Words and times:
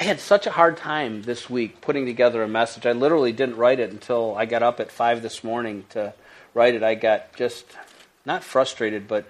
I 0.00 0.04
had 0.04 0.20
such 0.20 0.46
a 0.46 0.52
hard 0.52 0.76
time 0.76 1.22
this 1.22 1.50
week 1.50 1.80
putting 1.80 2.06
together 2.06 2.44
a 2.44 2.48
message. 2.48 2.86
I 2.86 2.92
literally 2.92 3.32
didn't 3.32 3.56
write 3.56 3.80
it 3.80 3.90
until 3.90 4.36
I 4.36 4.46
got 4.46 4.62
up 4.62 4.78
at 4.78 4.92
5 4.92 5.22
this 5.22 5.42
morning 5.42 5.86
to 5.90 6.14
write 6.54 6.76
it. 6.76 6.84
I 6.84 6.94
got 6.94 7.34
just 7.34 7.66
not 8.24 8.44
frustrated, 8.44 9.08
but 9.08 9.26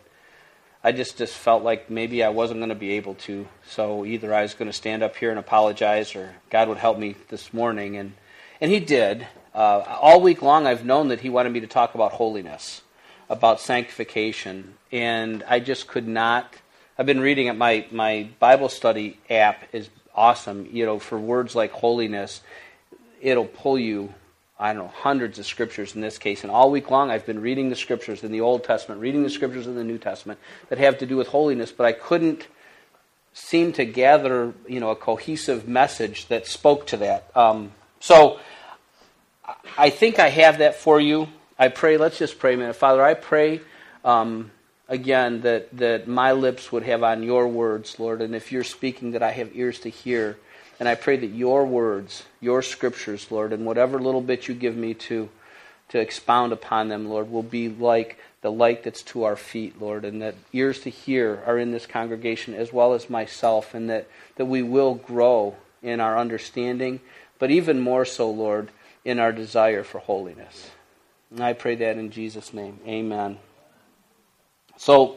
I 0.85 0.93
just, 0.93 1.17
just 1.17 1.35
felt 1.35 1.63
like 1.65 1.89
maybe 1.89 2.23
I 2.23 2.29
wasn't 2.29 2.61
going 2.61 2.69
to 2.69 2.75
be 2.75 2.93
able 2.93 3.15
to. 3.15 3.49
So 3.67 4.05
either 4.05 4.35
I 4.35 4.43
was 4.43 4.53
going 4.53 4.69
to 4.69 4.77
stand 4.77 5.03
up 5.03 5.17
here 5.17 5.31
and 5.31 5.39
apologize 5.39 6.15
or 6.15 6.35
God 6.51 6.69
would 6.69 6.77
help 6.77 6.99
me 6.99 7.17
this 7.29 7.55
morning. 7.55 7.97
And, 7.97 8.13
and 8.61 8.71
He 8.71 8.79
did. 8.79 9.27
Uh, 9.55 9.83
all 9.89 10.21
week 10.21 10.43
long, 10.43 10.67
I've 10.67 10.85
known 10.85 11.09
that 11.09 11.21
He 11.21 11.31
wanted 11.31 11.55
me 11.55 11.61
to 11.61 11.67
talk 11.67 11.95
about 11.95 12.13
holiness, 12.13 12.83
about 13.31 13.59
sanctification. 13.59 14.75
And 14.93 15.43
I 15.49 15.61
just 15.61 15.89
could 15.89 16.07
not. 16.07 16.57
I've 16.99 17.07
been 17.07 17.21
reading 17.21 17.47
it. 17.47 17.55
My, 17.55 17.87
my 17.91 18.29
Bible 18.39 18.69
study 18.69 19.19
app 19.31 19.65
is 19.73 19.89
awesome. 20.19 20.69
You 20.73 20.85
know, 20.85 20.99
for 20.99 21.19
words 21.19 21.55
like 21.55 21.71
holiness, 21.71 22.43
it'll 23.23 23.47
pull 23.47 23.79
you, 23.79 24.13
I 24.59 24.73
don't 24.73 24.83
know, 24.83 24.93
hundreds 24.95 25.39
of 25.39 25.47
scriptures 25.47 25.95
in 25.95 26.01
this 26.01 26.19
case. 26.19 26.43
And 26.43 26.51
all 26.51 26.73
week 26.73 26.91
long, 26.91 27.11
I've 27.11 27.25
been 27.25 27.41
reading 27.41 27.71
the 27.71 27.77
scriptures 27.77 28.25
in 28.25 28.33
the 28.33 28.41
Old 28.41 28.65
Testament, 28.65 29.01
reading 29.01 29.23
the 29.23 29.31
scriptures 29.31 29.69
in 29.69 29.77
the 29.77 29.85
New 29.85 29.99
Testament 29.99 30.41
that 30.69 30.79
have 30.79 30.99
to 30.99 31.07
do 31.07 31.17
with 31.17 31.29
holiness, 31.29 31.71
but 31.71 31.87
I 31.87 31.93
couldn't 31.93 32.49
seem 33.33 33.73
to 33.75 33.85
gather, 33.85 34.53
you 34.67 34.81
know, 34.81 34.91
a 34.91 34.97
cohesive 34.97 35.69
message 35.69 36.27
that 36.27 36.49
spoke 36.49 36.89
to 36.89 36.97
that. 36.97 37.31
Um, 37.37 37.71
so 38.01 38.41
I 39.77 39.91
think 39.91 40.19
I 40.19 40.29
have 40.29 40.59
that 40.59 40.75
for 40.75 41.01
you. 41.01 41.29
I 41.57 41.69
pray, 41.69 41.97
let's 41.97 42.19
just 42.19 42.41
pray 42.41 42.55
a 42.55 42.57
minute. 42.57 42.75
Father, 42.75 43.05
I 43.05 43.15
pray. 43.15 43.61
Um, 44.05 44.51
again, 44.89 45.43
that, 45.43 45.77
that 45.77 46.09
my 46.09 46.33
lips 46.33 46.73
would 46.73 46.83
have 46.85 47.03
on 47.03 47.23
your 47.23 47.47
words, 47.47 47.99
Lord, 48.01 48.23
and 48.23 48.35
if 48.35 48.51
you're 48.51 48.65
speaking, 48.65 49.13
that 49.13 49.23
I 49.23 49.33
have 49.33 49.55
ears 49.55 49.81
to 49.81 49.91
hear. 49.91 50.39
And 50.81 50.89
I 50.89 50.95
pray 50.95 51.17
that 51.17 51.27
your 51.27 51.67
words, 51.67 52.25
your 52.41 52.63
scriptures, 52.63 53.31
Lord, 53.31 53.53
and 53.53 53.67
whatever 53.67 53.99
little 53.99 54.21
bit 54.21 54.49
you 54.49 54.55
give 54.55 54.77
me 54.77 54.95
to, 54.95 55.29
to 55.91 55.99
expound 55.99 56.53
upon 56.53 56.89
them, 56.89 57.09
Lord, 57.09 57.31
will 57.31 57.43
be 57.43 57.69
like 57.69 58.19
the 58.41 58.53
light 58.53 58.85
that's 58.85 59.03
to 59.03 59.25
our 59.25 59.37
feet, 59.37 59.81
Lord, 59.81 60.05
and 60.05 60.23
that 60.23 60.37
ears 60.53 60.81
to 60.81 60.91
hear 60.91 61.43
are 61.47 61.59
in 61.59 61.73
this 61.73 61.87
congregation 61.87 62.55
as 62.55 62.73
well 62.73 62.95
as 62.95 63.11
myself, 63.11 63.75
and 63.75 63.91
that, 63.91 64.07
that 64.37 64.47
we 64.47 64.63
will 64.63 64.95
grow 64.95 65.57
in 65.83 66.01
our 66.01 66.17
understanding, 66.17 67.01
but 67.39 67.51
even 67.51 67.81
more 67.81 68.05
so, 68.05 68.31
Lord, 68.31 68.71
in 69.05 69.19
our 69.19 69.33
desire 69.33 69.83
for 69.83 69.99
holiness. 69.99 70.71
And 71.31 71.43
I 71.43 71.53
pray 71.53 71.75
that 71.77 71.99
in 71.99 72.11
Jesus' 72.11 72.55
name. 72.55 72.79
Amen. 72.87 73.39
So, 74.79 75.17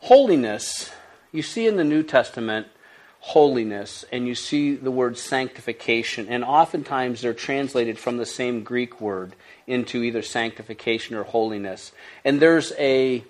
holiness, 0.00 0.90
you 1.30 1.42
see 1.42 1.68
in 1.68 1.76
the 1.76 1.84
New 1.84 2.02
Testament 2.02 2.66
holiness, 3.20 4.04
and 4.12 4.26
you 4.26 4.34
see 4.34 4.74
the 4.74 4.90
word 4.90 5.16
sanctification, 5.16 6.26
and 6.28 6.44
oftentimes 6.44 7.22
they're 7.22 7.32
translated 7.32 8.00
from 8.00 8.16
the 8.16 8.26
same 8.26 8.64
Greek 8.64 9.00
word 9.00 9.36
into 9.68 10.02
either 10.02 10.22
sanctification 10.22 11.14
or 11.14 11.22
holiness. 11.22 11.92
And 12.24 12.40
there's 12.40 12.72
a 12.72 13.24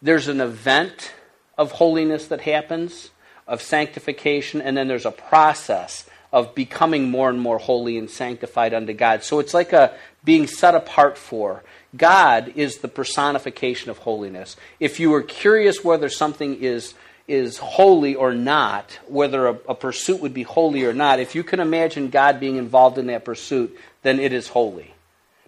there's 0.00 0.28
an 0.28 0.40
event 0.40 1.12
of 1.58 1.72
holiness 1.72 2.26
that 2.28 2.40
happens, 2.40 3.10
of 3.46 3.60
sanctification, 3.60 4.62
and 4.62 4.76
then 4.78 4.88
there's 4.88 5.06
a 5.06 5.10
process 5.10 6.08
of 6.32 6.54
becoming 6.54 7.10
more 7.10 7.28
and 7.28 7.40
more 7.40 7.58
holy 7.58 7.98
and 7.98 8.08
sanctified 8.08 8.72
unto 8.72 8.94
God. 8.94 9.22
So 9.22 9.40
it's 9.40 9.54
like 9.54 9.74
a 9.74 9.94
being 10.24 10.46
set 10.46 10.74
apart 10.74 11.18
for. 11.18 11.62
God 11.96 12.52
is 12.54 12.78
the 12.78 12.88
personification 12.88 13.90
of 13.90 13.98
holiness. 13.98 14.56
If 14.78 15.00
you 15.00 15.14
are 15.14 15.22
curious 15.22 15.82
whether 15.82 16.08
something 16.08 16.62
is 16.62 16.94
is 17.26 17.58
holy 17.58 18.14
or 18.14 18.32
not, 18.32 18.98
whether 19.06 19.48
a, 19.48 19.58
a, 19.68 19.74
pursuit 19.74 20.20
would 20.20 20.32
be 20.32 20.42
holy 20.44 20.84
or 20.84 20.94
not, 20.94 21.20
if 21.20 21.34
you 21.34 21.44
can 21.44 21.60
imagine 21.60 22.08
God 22.08 22.40
being 22.40 22.56
involved 22.56 22.96
in 22.96 23.08
that 23.08 23.26
pursuit, 23.26 23.78
then 24.02 24.18
it 24.18 24.32
is 24.32 24.48
holy. 24.48 24.94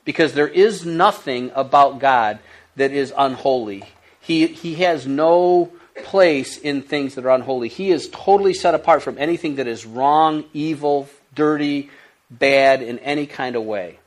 Because 0.05 0.35
there 0.35 0.47
is 0.47 0.85
nothing 0.85 1.51
about 1.55 1.99
God 1.99 2.39
that 2.77 2.93
is 2.93 3.15
unholy. 3.17 3.85
He, 4.21 4.47
he 4.47 4.75
has 4.77 5.07
no 5.07 5.73
place 6.05 6.59
in 6.59 6.83
things 6.83 7.15
that 7.15 7.25
are 7.25 7.35
unholy. 7.35 7.69
He 7.69 7.91
is 7.91 8.11
totally 8.11 8.53
set 8.53 8.75
apart 8.75 9.03
from 9.03 9.17
anything 9.17 9.57
that 9.57 9.67
is 9.67 9.87
wrong, 9.87 10.45
evil, 10.53 11.09
dirty, 11.35 11.91
bad 12.31 12.83
in 12.83 12.99
any 12.99 13.27
kind 13.27 13.57
of 13.57 13.65
way. 13.65 14.00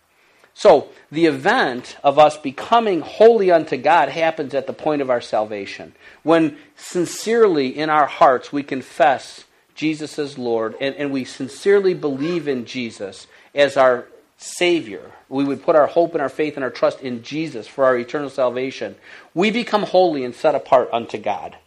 So, 0.53 0.89
the 1.11 1.25
event 1.25 1.97
of 2.03 2.19
us 2.19 2.37
becoming 2.37 3.01
holy 3.01 3.51
unto 3.51 3.75
God 3.75 4.09
happens 4.09 4.53
at 4.53 4.67
the 4.67 4.73
point 4.73 5.01
of 5.01 5.09
our 5.09 5.21
salvation. 5.21 5.93
When 6.21 6.57
sincerely 6.75 7.69
in 7.69 7.89
our 7.89 8.05
hearts 8.05 8.53
we 8.53 8.61
confess 8.61 9.45
Jesus 9.75 10.19
as 10.19 10.37
Lord 10.37 10.75
and, 10.79 10.95
and 10.95 11.11
we 11.11 11.25
sincerely 11.25 11.95
believe 11.95 12.47
in 12.47 12.65
Jesus 12.65 13.25
as 13.55 13.77
our 13.77 14.05
Savior, 14.37 15.11
we 15.29 15.43
would 15.43 15.63
put 15.63 15.75
our 15.75 15.87
hope 15.87 16.13
and 16.13 16.21
our 16.21 16.29
faith 16.29 16.55
and 16.55 16.63
our 16.63 16.69
trust 16.69 17.01
in 17.01 17.23
Jesus 17.23 17.67
for 17.67 17.85
our 17.85 17.97
eternal 17.97 18.29
salvation, 18.29 18.95
we 19.33 19.49
become 19.49 19.83
holy 19.83 20.23
and 20.23 20.35
set 20.35 20.53
apart 20.53 20.89
unto 20.91 21.17
God. 21.17 21.57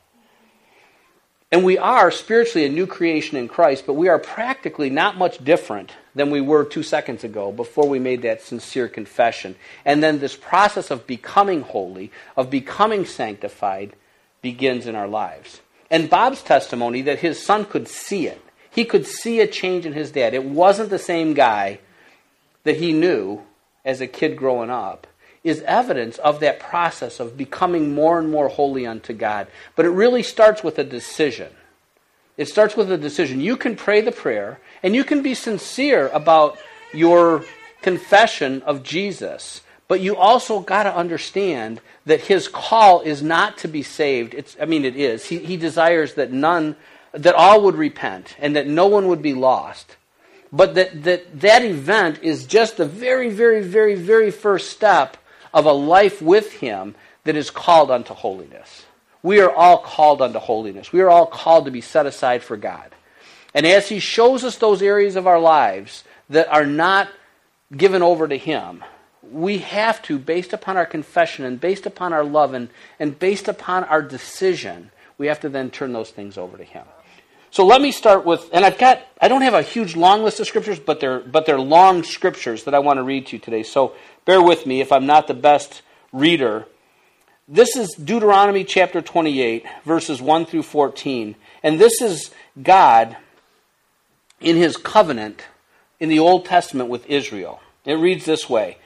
And 1.51 1.65
we 1.65 1.79
are 1.79 2.11
spiritually 2.11 2.67
a 2.67 2.71
new 2.71 2.87
creation 2.87 3.37
in 3.37 3.49
Christ, 3.49 3.85
but 3.87 3.95
we 3.95 4.09
are 4.09 4.19
practically 4.19 4.91
not 4.91 5.17
much 5.17 5.43
different 5.43 5.93
than 6.17 6.31
we 6.31 6.41
were 6.41 6.65
two 6.65 6.83
seconds 6.83 7.23
ago 7.23 7.53
before 7.53 7.87
we 7.87 7.99
made 7.99 8.23
that 8.23 8.41
sincere 8.41 8.89
confession. 8.89 9.55
And 9.85 10.03
then 10.03 10.19
this 10.19 10.35
process 10.35 10.91
of 10.91 11.07
becoming 11.07 11.61
holy, 11.61 12.11
of 12.37 12.49
becoming 12.51 13.05
sanctified, 13.05 13.95
begins 14.41 14.87
in 14.87 14.97
our 14.97 15.07
lives. 15.07 15.61
And 15.91 16.11
Bob's 16.11 16.43
testimony 16.43 17.03
that 17.03 17.19
his 17.19 17.45
son 17.45 17.67
could 17.67 17.87
see 17.87 18.27
it, 18.27 18.43
he 18.71 18.85
could 18.85 19.07
see 19.07 19.41
a 19.41 19.47
change 19.47 19.87
in 19.87 19.93
his 19.93 20.11
dad. 20.11 20.35
It 20.35 20.45
wasn't 20.45 20.91
the 20.91 20.99
same 20.99 21.35
guy 21.35 21.81
that 22.65 22.79
he 22.79 22.93
knew 22.93 23.43
as 23.85 24.01
a 24.01 24.07
kid 24.07 24.37
growing 24.37 24.71
up 24.71 25.07
is 25.45 25.61
evidence 25.63 26.19
of 26.19 26.41
that 26.41 26.59
process 26.59 27.21
of 27.21 27.37
becoming 27.37 27.95
more 27.95 28.19
and 28.19 28.31
more 28.31 28.49
holy 28.49 28.87
unto 28.87 29.13
God. 29.13 29.47
But 29.77 29.87
it 29.87 29.91
really 29.91 30.23
starts 30.23 30.65
with 30.65 30.79
a 30.79 30.85
decision. 30.85 31.53
It 32.37 32.49
starts 32.49 32.77
with 32.77 32.91
a 32.91 32.99
decision. 32.99 33.41
You 33.41 33.57
can 33.57 33.77
pray 33.77 34.01
the 34.01 34.13
prayer 34.13 34.61
and 34.83 34.95
you 34.95 35.05
can 35.05 35.23
be 35.23 35.35
sincere 35.35 36.09
about 36.09 36.59
your 36.93 37.45
confession 37.83 38.63
of 38.63 38.83
Jesus. 38.83 39.63
But 39.89 40.01
you 40.01 40.17
also 40.17 40.61
got 40.61 40.83
to 40.85 40.95
understand 40.95 41.81
that 42.07 42.23
his 42.23 42.49
call 42.49 43.01
is 43.01 43.23
not 43.23 43.59
to 43.59 43.69
be 43.69 43.83
saved. 43.83 44.35
It's, 44.35 44.57
I 44.61 44.65
mean, 44.65 44.85
it 44.85 44.97
is. 44.97 45.27
He, 45.27 45.39
he 45.39 45.57
desires 45.57 46.15
that 46.15 46.33
none, 46.33 46.77
that 47.13 47.35
all 47.35 47.63
would 47.63 47.77
repent 47.77 48.37
and 48.39 48.57
that 48.57 48.67
no 48.67 48.87
one 48.87 49.09
would 49.09 49.23
be 49.23 49.35
lost. 49.35 49.97
But 50.53 50.75
that, 50.75 51.05
that 51.05 51.41
that 51.41 51.65
event 51.65 52.21
is 52.23 52.47
just 52.47 52.77
the 52.77 52.87
very, 52.87 53.31
very, 53.31 53.63
very, 53.63 53.95
very 53.95 54.31
first 54.31 54.71
step 54.71 55.17
of 55.53 55.67
a 55.67 55.73
life 55.73 56.23
with 56.23 56.53
Him 56.53 56.95
that 57.25 57.37
is 57.37 57.51
called 57.51 57.91
unto 57.91 58.15
holiness. 58.15 58.87
We 59.27 59.41
are 59.41 59.51
all 59.51 59.79
called 59.79 60.23
unto 60.23 60.39
holiness. 60.39 60.93
We 60.93 61.01
are 61.01 61.11
all 61.11 61.27
called 61.27 61.65
to 61.65 61.73
be 61.73 61.81
set 61.81 62.07
aside 62.07 62.45
for 62.45 62.57
God. 62.57 62.95
And 63.55 63.67
as 63.67 63.89
He 63.89 63.99
shows 63.99 64.45
us 64.45 64.55
those 64.55 64.83
areas 64.83 65.17
of 65.17 65.27
our 65.27 65.41
lives 65.41 66.05
that 66.31 66.47
are 66.47 66.65
not 66.65 67.09
given 67.77 68.03
over 68.03 68.29
to 68.29 68.39
Him, 68.39 68.85
we 69.29 69.59
have 69.59 70.01
to, 70.03 70.21
based 70.21 70.53
upon 70.53 70.77
our 70.77 70.87
confession 70.87 71.45
and 71.45 71.61
based 71.61 71.87
upon 71.87 72.13
our 72.13 72.23
love 72.23 72.55
and, 72.55 72.69
and 73.01 73.19
based 73.19 73.49
upon 73.49 73.83
our 73.83 74.01
decision, 74.01 74.93
we 75.19 75.27
have 75.27 75.41
to 75.41 75.49
then 75.49 75.73
turn 75.73 75.93
those 75.93 76.11
things 76.11 76.39
over 76.39 76.57
to 76.57 76.63
Him. 76.63 76.85
So 77.51 77.67
let 77.67 77.81
me 77.81 77.91
start 77.91 78.25
with, 78.25 78.49
and 78.53 78.65
I've 78.65 78.79
got, 78.79 79.01
I 79.21 79.27
don't 79.27 79.43
have 79.43 79.55
a 79.55 79.63
huge 79.63 79.97
long 79.97 80.23
list 80.23 80.39
of 80.39 80.47
scriptures, 80.47 80.79
but 80.79 81.01
they're, 81.01 81.19
but 81.19 81.47
they're 81.47 81.59
long 81.59 82.05
scriptures 82.05 82.63
that 82.63 82.77
I 82.77 82.79
want 82.79 82.99
to 82.99 83.03
read 83.03 83.27
to 83.27 83.37
you 83.37 83.41
today. 83.41 83.65
So 83.65 83.97
bear 84.25 84.41
with 84.41 84.67
me 84.67 84.81
if 84.81 84.93
I'm 84.93 85.07
not 85.07 85.27
the 85.27 85.35
best 85.35 85.83
reader. 86.13 86.69
This 87.49 87.77
is 87.77 87.95
Deuteronomy 87.95 88.65
chapter 88.65 89.01
28, 89.01 89.65
verses 89.85 90.21
1 90.21 90.47
through 90.47 90.65
14. 90.65 91.37
And 91.63 91.79
this 91.79 92.03
is 92.03 92.33
God 92.61 93.17
in 94.41 94.57
his 94.57 94.77
covenant 94.77 95.45
in 96.01 96.09
the 96.09 96.19
Old 96.19 96.45
Testament 96.45 96.91
with 96.91 97.09
Israel. 97.09 97.61
It 97.85 97.95
reads 97.95 98.25
this 98.25 98.51
way 98.51 98.79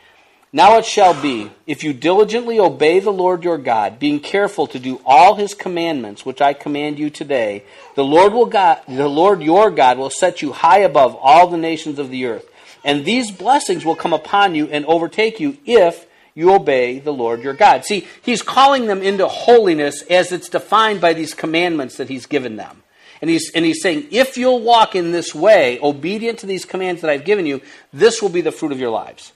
now 0.53 0.79
it 0.79 0.85
shall 0.85 1.21
be, 1.21 1.51
if 1.67 1.85
you 1.85 1.93
diligently 1.93 2.59
obey 2.59 2.99
the 2.99 3.13
Lord 3.13 3.45
your 3.45 3.57
God, 3.57 4.01
being 4.01 4.19
careful 4.19 4.67
to 4.67 4.81
do 4.81 5.01
all 5.07 5.37
his 5.37 5.55
commandments 5.55 6.27
which 6.27 6.43
I 6.43 6.55
command 6.55 6.99
you 6.99 7.09
today, 7.09 7.63
the 7.95 8.05
Lord 8.05 8.33
will 8.33 8.47
God, 8.47 8.83
the 8.89 9.09
Lord 9.09 9.43
your 9.43 9.71
God 9.71 9.97
will 9.97 10.11
set 10.11 10.43
you 10.43 10.53
high 10.53 10.81
above 10.81 11.17
all 11.21 11.47
the 11.47 11.57
nations 11.57 12.01
of 12.01 12.11
the 12.11 12.27
earth. 12.27 12.51
And 12.85 13.05
these 13.05 13.31
blessings 13.31 13.85
will 13.85 13.95
come 13.95 14.13
upon 14.13 14.57
you 14.57 14.67
and 14.67 14.85
overtake 14.87 15.39
you 15.39 15.57
if 15.65 16.07
you 16.35 16.55
obey 16.55 16.99
the 16.99 17.13
Lord 17.13 17.43
your 17.43 17.55
God. 17.55 17.85
See, 17.85 18.07
he's 18.23 18.43
calling 18.43 18.87
them 18.87 19.03
into 19.03 19.27
holiness 19.29 20.03
as 20.03 20.33
it's 20.33 20.49
defined 20.49 21.01
by 21.01 21.13
these 21.13 21.35
commandments 21.35 21.97
that 21.97 22.09
he's 22.09 22.27
given 22.27 22.57
them. 22.57 22.83
And 23.21 23.29
he's, 23.29 23.51
and 23.55 23.65
he's 23.65 23.83
saying, 23.83 24.09
if 24.11 24.39
you'll 24.39 24.63
walk 24.63 24.97
in 24.97 25.13
this 25.13 25.35
way, 25.35 25.79
obedient 25.83 26.39
to 26.39 26.47
these 26.47 26.65
commands 26.65 27.03
that 27.03 27.11
I've 27.11 27.25
given 27.25 27.45
you, 27.45 27.61
this 27.93 28.23
will 28.23 28.31
be 28.31 28.41
the 28.41 28.53
fruit 28.53 28.73
of 28.73 28.81
your 28.81 28.91
lives. 28.91 29.33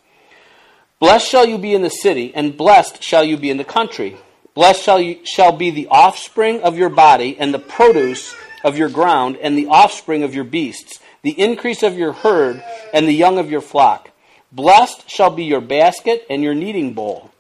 Blessed 1.00 1.28
shall 1.28 1.46
you 1.46 1.58
be 1.58 1.74
in 1.74 1.82
the 1.82 1.90
city, 1.90 2.34
and 2.34 2.56
blessed 2.56 3.02
shall 3.02 3.24
you 3.24 3.36
be 3.36 3.50
in 3.50 3.58
the 3.58 3.64
country. 3.64 4.16
Blessed 4.54 4.82
shall, 4.82 5.00
you, 5.00 5.18
shall 5.24 5.52
be 5.52 5.70
the 5.70 5.88
offspring 5.88 6.62
of 6.62 6.78
your 6.78 6.88
body, 6.88 7.36
and 7.38 7.52
the 7.52 7.58
produce 7.58 8.34
of 8.64 8.78
your 8.78 8.88
ground 8.88 9.36
and 9.42 9.56
the 9.56 9.66
offspring 9.66 10.22
of 10.22 10.34
your 10.34 10.44
beasts, 10.44 10.98
the 11.22 11.38
increase 11.38 11.82
of 11.82 11.98
your 11.98 12.12
herd 12.12 12.64
and 12.92 13.06
the 13.06 13.12
young 13.12 13.38
of 13.38 13.50
your 13.50 13.60
flock. 13.60 14.10
Blessed 14.54 15.10
shall 15.10 15.30
be 15.30 15.44
your 15.44 15.60
basket 15.60 16.24
and 16.30 16.40
your 16.40 16.54
kneading 16.54 16.92
bowl. 16.92 17.32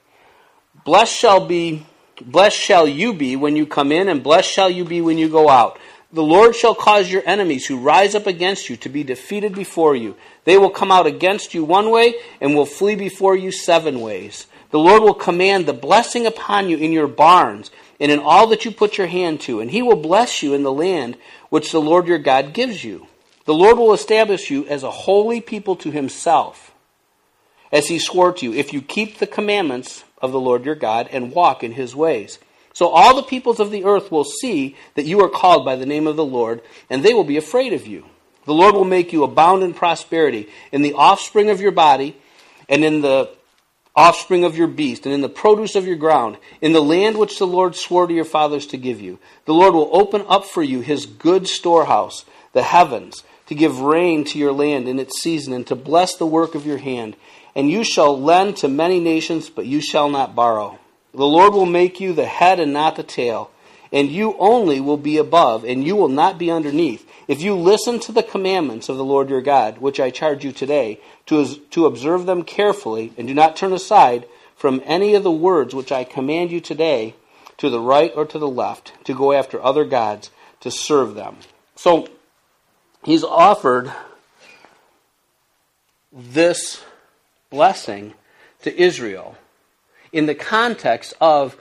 Blessed 0.84 1.14
shall 1.14 1.46
be 1.46 1.86
blessed 2.20 2.58
shall 2.58 2.88
you 2.88 3.14
be 3.14 3.36
when 3.36 3.54
you 3.54 3.66
come 3.66 3.92
in, 3.92 4.08
and 4.08 4.20
blessed 4.20 4.50
shall 4.50 4.68
you 4.68 4.84
be 4.84 5.00
when 5.00 5.16
you 5.16 5.28
go 5.28 5.48
out. 5.48 5.78
The 6.12 6.24
Lord 6.24 6.56
shall 6.56 6.74
cause 6.74 7.12
your 7.12 7.22
enemies 7.24 7.66
who 7.66 7.78
rise 7.78 8.16
up 8.16 8.26
against 8.26 8.68
you 8.68 8.76
to 8.78 8.88
be 8.88 9.04
defeated 9.04 9.54
before 9.54 9.94
you. 9.94 10.16
They 10.44 10.58
will 10.58 10.70
come 10.70 10.90
out 10.90 11.06
against 11.06 11.54
you 11.54 11.64
one 11.64 11.92
way 11.92 12.16
and 12.40 12.54
will 12.54 12.66
flee 12.66 12.96
before 12.96 13.36
you 13.36 13.52
seven 13.52 14.00
ways. 14.00 14.48
The 14.70 14.80
Lord 14.80 15.02
will 15.02 15.14
command 15.14 15.66
the 15.66 15.72
blessing 15.72 16.26
upon 16.26 16.68
you 16.68 16.76
in 16.78 16.90
your 16.90 17.06
barns 17.06 17.70
and 18.00 18.10
in 18.10 18.18
all 18.18 18.48
that 18.48 18.64
you 18.64 18.72
put 18.72 18.98
your 18.98 19.06
hand 19.06 19.40
to, 19.42 19.60
and 19.60 19.70
he 19.70 19.82
will 19.82 19.94
bless 19.94 20.42
you 20.42 20.52
in 20.52 20.64
the 20.64 20.72
land 20.72 21.16
which 21.48 21.70
the 21.70 21.80
Lord 21.80 22.08
your 22.08 22.18
God 22.18 22.52
gives 22.52 22.82
you. 22.82 23.06
The 23.44 23.54
Lord 23.54 23.78
will 23.78 23.92
establish 23.92 24.50
you 24.50 24.66
as 24.66 24.82
a 24.82 24.90
holy 24.90 25.40
people 25.40 25.76
to 25.76 25.92
himself, 25.92 26.73
as 27.74 27.88
he 27.88 27.98
swore 27.98 28.32
to 28.32 28.46
you, 28.46 28.54
if 28.54 28.72
you 28.72 28.80
keep 28.80 29.18
the 29.18 29.26
commandments 29.26 30.04
of 30.22 30.30
the 30.30 30.38
Lord 30.38 30.64
your 30.64 30.76
God 30.76 31.08
and 31.10 31.32
walk 31.32 31.64
in 31.64 31.72
his 31.72 31.94
ways. 31.94 32.38
So 32.72 32.88
all 32.88 33.16
the 33.16 33.22
peoples 33.24 33.58
of 33.58 33.72
the 33.72 33.84
earth 33.84 34.12
will 34.12 34.24
see 34.24 34.76
that 34.94 35.06
you 35.06 35.20
are 35.22 35.28
called 35.28 35.64
by 35.64 35.74
the 35.74 35.84
name 35.84 36.06
of 36.06 36.14
the 36.14 36.24
Lord, 36.24 36.62
and 36.88 37.02
they 37.02 37.12
will 37.12 37.24
be 37.24 37.36
afraid 37.36 37.72
of 37.72 37.86
you. 37.86 38.06
The 38.46 38.54
Lord 38.54 38.76
will 38.76 38.84
make 38.84 39.12
you 39.12 39.24
abound 39.24 39.64
in 39.64 39.74
prosperity 39.74 40.48
in 40.70 40.82
the 40.82 40.92
offspring 40.92 41.50
of 41.50 41.60
your 41.60 41.72
body, 41.72 42.16
and 42.68 42.84
in 42.84 43.00
the 43.00 43.30
offspring 43.96 44.44
of 44.44 44.56
your 44.56 44.68
beast, 44.68 45.04
and 45.04 45.14
in 45.14 45.20
the 45.20 45.28
produce 45.28 45.74
of 45.74 45.86
your 45.86 45.96
ground, 45.96 46.36
in 46.60 46.72
the 46.72 46.80
land 46.80 47.18
which 47.18 47.38
the 47.38 47.46
Lord 47.46 47.74
swore 47.74 48.06
to 48.06 48.14
your 48.14 48.24
fathers 48.24 48.66
to 48.68 48.76
give 48.76 49.00
you. 49.00 49.18
The 49.46 49.54
Lord 49.54 49.74
will 49.74 49.90
open 49.92 50.24
up 50.28 50.44
for 50.44 50.62
you 50.62 50.80
his 50.80 51.06
good 51.06 51.48
storehouse, 51.48 52.24
the 52.52 52.62
heavens, 52.62 53.24
to 53.46 53.54
give 53.54 53.80
rain 53.80 54.24
to 54.24 54.38
your 54.38 54.52
land 54.52 54.88
in 54.88 54.98
its 55.00 55.20
season, 55.20 55.52
and 55.52 55.66
to 55.66 55.74
bless 55.74 56.16
the 56.16 56.26
work 56.26 56.54
of 56.54 56.66
your 56.66 56.78
hand. 56.78 57.16
And 57.54 57.70
you 57.70 57.84
shall 57.84 58.20
lend 58.20 58.56
to 58.58 58.68
many 58.68 59.00
nations, 59.00 59.48
but 59.48 59.66
you 59.66 59.80
shall 59.80 60.08
not 60.08 60.34
borrow. 60.34 60.78
The 61.12 61.26
Lord 61.26 61.52
will 61.52 61.66
make 61.66 62.00
you 62.00 62.12
the 62.12 62.26
head 62.26 62.58
and 62.58 62.72
not 62.72 62.96
the 62.96 63.04
tail, 63.04 63.50
and 63.92 64.10
you 64.10 64.36
only 64.38 64.80
will 64.80 64.96
be 64.96 65.18
above, 65.18 65.64
and 65.64 65.84
you 65.84 65.94
will 65.94 66.08
not 66.08 66.38
be 66.38 66.50
underneath. 66.50 67.08
If 67.28 67.40
you 67.40 67.54
listen 67.54 68.00
to 68.00 68.12
the 68.12 68.24
commandments 68.24 68.88
of 68.88 68.96
the 68.96 69.04
Lord 69.04 69.30
your 69.30 69.40
God, 69.40 69.78
which 69.78 70.00
I 70.00 70.10
charge 70.10 70.44
you 70.44 70.50
today, 70.50 71.00
to, 71.26 71.46
to 71.70 71.86
observe 71.86 72.26
them 72.26 72.42
carefully, 72.42 73.12
and 73.16 73.28
do 73.28 73.34
not 73.34 73.56
turn 73.56 73.72
aside 73.72 74.26
from 74.56 74.82
any 74.84 75.14
of 75.14 75.22
the 75.22 75.30
words 75.30 75.74
which 75.74 75.92
I 75.92 76.02
command 76.02 76.50
you 76.50 76.60
today, 76.60 77.14
to 77.58 77.70
the 77.70 77.80
right 77.80 78.12
or 78.16 78.24
to 78.24 78.38
the 78.38 78.48
left, 78.48 78.92
to 79.04 79.14
go 79.14 79.32
after 79.32 79.62
other 79.62 79.84
gods, 79.84 80.30
to 80.60 80.70
serve 80.70 81.14
them. 81.14 81.36
So, 81.76 82.08
he's 83.04 83.22
offered 83.22 83.92
this 86.12 86.82
blessing 87.54 88.12
to 88.62 88.80
Israel 88.80 89.36
in 90.12 90.26
the 90.26 90.34
context 90.34 91.14
of 91.20 91.56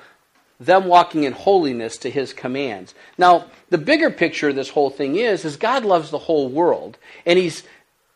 them 0.59 0.85
walking 0.85 1.23
in 1.23 1.33
holiness 1.33 1.97
to 1.97 2.09
his 2.09 2.33
commands. 2.33 2.95
Now, 3.15 3.45
the 3.69 3.77
bigger 3.77 4.09
picture 4.09 4.49
of 4.49 4.55
this 4.55 4.71
whole 4.71 4.89
thing 4.89 5.17
is 5.17 5.45
is 5.45 5.55
God 5.55 5.85
loves 5.85 6.09
the 6.09 6.17
whole 6.17 6.49
world 6.49 6.97
and 7.27 7.37
he's 7.37 7.61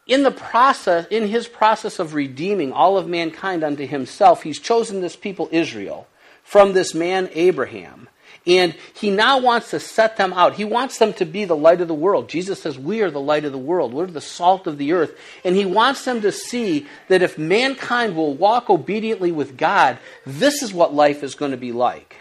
in 0.08 0.24
the 0.24 0.32
process 0.32 1.06
in 1.12 1.28
his 1.28 1.48
process 1.48 2.00
of 2.00 2.16
redeeming 2.16 2.72
all 2.72 2.98
of 2.98 3.08
mankind 3.08 3.64
unto 3.64 3.86
himself, 3.86 4.42
he's 4.42 4.60
chosen 4.60 5.02
this 5.02 5.16
people 5.16 5.48
Israel 5.52 6.08
from 6.44 6.74
this 6.74 6.96
man 6.96 7.30
Abraham 7.34 8.10
and 8.48 8.74
he 8.94 9.12
now 9.12 9.40
wants 9.40 9.72
to 9.72 9.80
set 9.80 10.16
them 10.16 10.32
out. 10.32 10.56
He 10.56 10.64
wants 10.64 10.98
them 10.98 11.14
to 11.16 11.26
be 11.26 11.44
the 11.44 11.56
light 11.56 11.82
of 11.82 11.90
the 11.90 11.94
world. 11.94 12.30
Jesus 12.30 12.62
says, 12.62 12.80
We 12.80 13.02
are 13.02 13.12
the 13.12 13.20
light 13.20 13.44
of 13.44 13.52
the 13.52 13.58
world. 13.58 13.94
We're 13.94 14.08
the 14.08 14.22
salt 14.22 14.66
of 14.66 14.78
the 14.78 14.94
earth. 14.94 15.16
And 15.44 15.56
he 15.56 15.66
wants 15.66 16.06
them 16.06 16.22
to 16.22 16.32
see 16.32 16.88
that 17.10 17.22
if 17.22 17.38
mankind 17.38 18.16
will 18.16 18.34
walk 18.34 18.70
obediently 18.70 19.34
with 19.34 19.58
God, 19.58 20.00
this 20.26 20.64
is 20.64 20.74
what 20.74 20.94
life 20.94 21.24
is 21.24 21.36
going 21.36 21.52
to 21.52 21.58
be 21.58 21.74
like. 21.74 22.16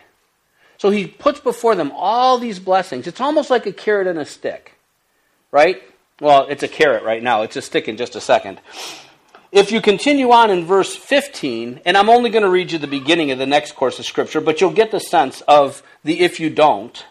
So 0.78 0.90
he 0.90 1.06
puts 1.06 1.40
before 1.40 1.76
them 1.76 1.93
all 1.94 2.38
these 2.38 2.58
blessings. 2.58 3.06
It's 3.06 3.20
almost 3.20 3.49
like 3.49 3.64
a 3.67 3.73
carrot 3.73 4.08
and 4.08 4.19
a 4.19 4.26
stick, 4.26 4.75
right? 5.52 5.81
Well, 6.20 6.46
it's 6.49 6.64
a 6.64 6.69
carrot 6.69 7.05
right 7.05 7.23
now. 7.23 7.43
It's 7.43 7.56
a 7.56 7.62
stick 7.62 7.88
in 7.88 7.96
just 7.96 8.17
a 8.17 8.20
second 8.20 8.61
if 9.56 9.72
you 9.72 9.80
continue 9.80 10.32
on 10.32 10.50
in 10.50 10.66
verse 10.66 10.94
15, 10.94 11.80
and 11.86 11.96
I'm 11.96 12.10
only 12.10 12.28
going 12.28 12.42
to 12.42 12.50
read 12.50 12.72
you 12.72 12.78
the 12.78 12.86
beginning 12.86 13.30
of 13.30 13.38
the 13.38 13.46
next 13.46 13.72
course 13.74 13.98
of 13.98 14.04
Scripture, 14.04 14.42
but 14.42 14.60
you'll 14.60 14.70
get 14.70 14.90
the 14.90 15.00
sense 15.00 15.40
of 15.48 15.82
the 16.04 16.20
if 16.20 16.38
you 16.38 16.50
don't. 16.50 17.06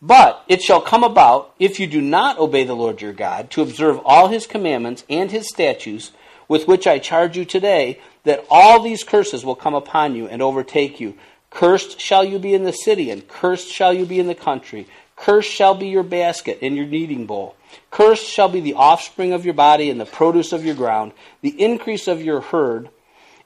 But 0.00 0.42
it 0.48 0.62
shall 0.62 0.80
come 0.80 1.04
about, 1.04 1.54
if 1.58 1.78
you 1.78 1.86
do 1.86 2.00
not 2.00 2.38
obey 2.38 2.64
the 2.64 2.72
Lord 2.72 3.02
your 3.02 3.12
God, 3.12 3.50
to 3.50 3.60
observe 3.60 4.00
all 4.02 4.28
his 4.28 4.46
commandments 4.46 5.04
and 5.10 5.30
his 5.30 5.46
statutes, 5.50 6.12
with 6.48 6.66
which 6.66 6.86
I 6.86 6.98
charge 6.98 7.36
you 7.36 7.44
today, 7.44 8.00
that 8.24 8.46
all 8.48 8.82
these 8.82 9.04
curses 9.04 9.44
will 9.44 9.54
come 9.54 9.74
upon 9.74 10.14
you 10.14 10.26
and 10.26 10.40
overtake 10.40 11.00
you. 11.00 11.18
Cursed 11.50 12.00
shall 12.00 12.24
you 12.24 12.38
be 12.38 12.54
in 12.54 12.64
the 12.64 12.72
city, 12.72 13.10
and 13.10 13.28
cursed 13.28 13.68
shall 13.68 13.92
you 13.92 14.06
be 14.06 14.18
in 14.18 14.26
the 14.26 14.34
country. 14.34 14.86
Cursed 15.20 15.50
shall 15.50 15.74
be 15.74 15.88
your 15.88 16.02
basket 16.02 16.60
and 16.62 16.74
your 16.74 16.86
kneading 16.86 17.26
bowl. 17.26 17.54
Cursed 17.90 18.24
shall 18.24 18.48
be 18.48 18.60
the 18.60 18.72
offspring 18.72 19.34
of 19.34 19.44
your 19.44 19.52
body 19.52 19.90
and 19.90 20.00
the 20.00 20.06
produce 20.06 20.50
of 20.50 20.64
your 20.64 20.74
ground, 20.74 21.12
the 21.42 21.62
increase 21.62 22.08
of 22.08 22.22
your 22.22 22.40
herd, 22.40 22.88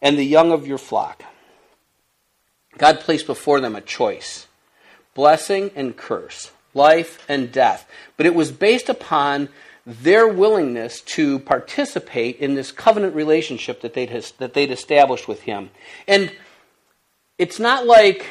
and 0.00 0.17
the 0.17 0.25
young 0.25 0.53
of 0.53 0.69
your 0.69 0.79
flock. 0.79 1.25
God 2.79 3.00
placed 3.00 3.26
before 3.26 3.61
them 3.61 3.75
a 3.75 3.81
choice 3.81 4.47
blessing 5.15 5.71
and 5.75 5.97
curse, 5.97 6.53
life 6.75 7.25
and 7.29 7.50
death. 7.50 7.88
But 8.17 8.26
it 8.26 8.35
was 8.35 8.50
based 8.53 8.88
upon 8.88 9.49
their 9.87 10.26
willingness 10.29 11.00
to 11.00 11.38
participate 11.41 12.38
in 12.38 12.55
this 12.55 12.73
covenant 12.73 13.15
relationship 13.15 13.81
that 13.81 13.94
they'd, 13.94 14.11
that 14.38 14.55
they'd 14.55 14.71
established 14.71 15.29
with 15.29 15.43
Him. 15.43 15.71
And 16.06 16.32
it's 17.37 17.59
not 17.59 17.85
like 17.85 18.26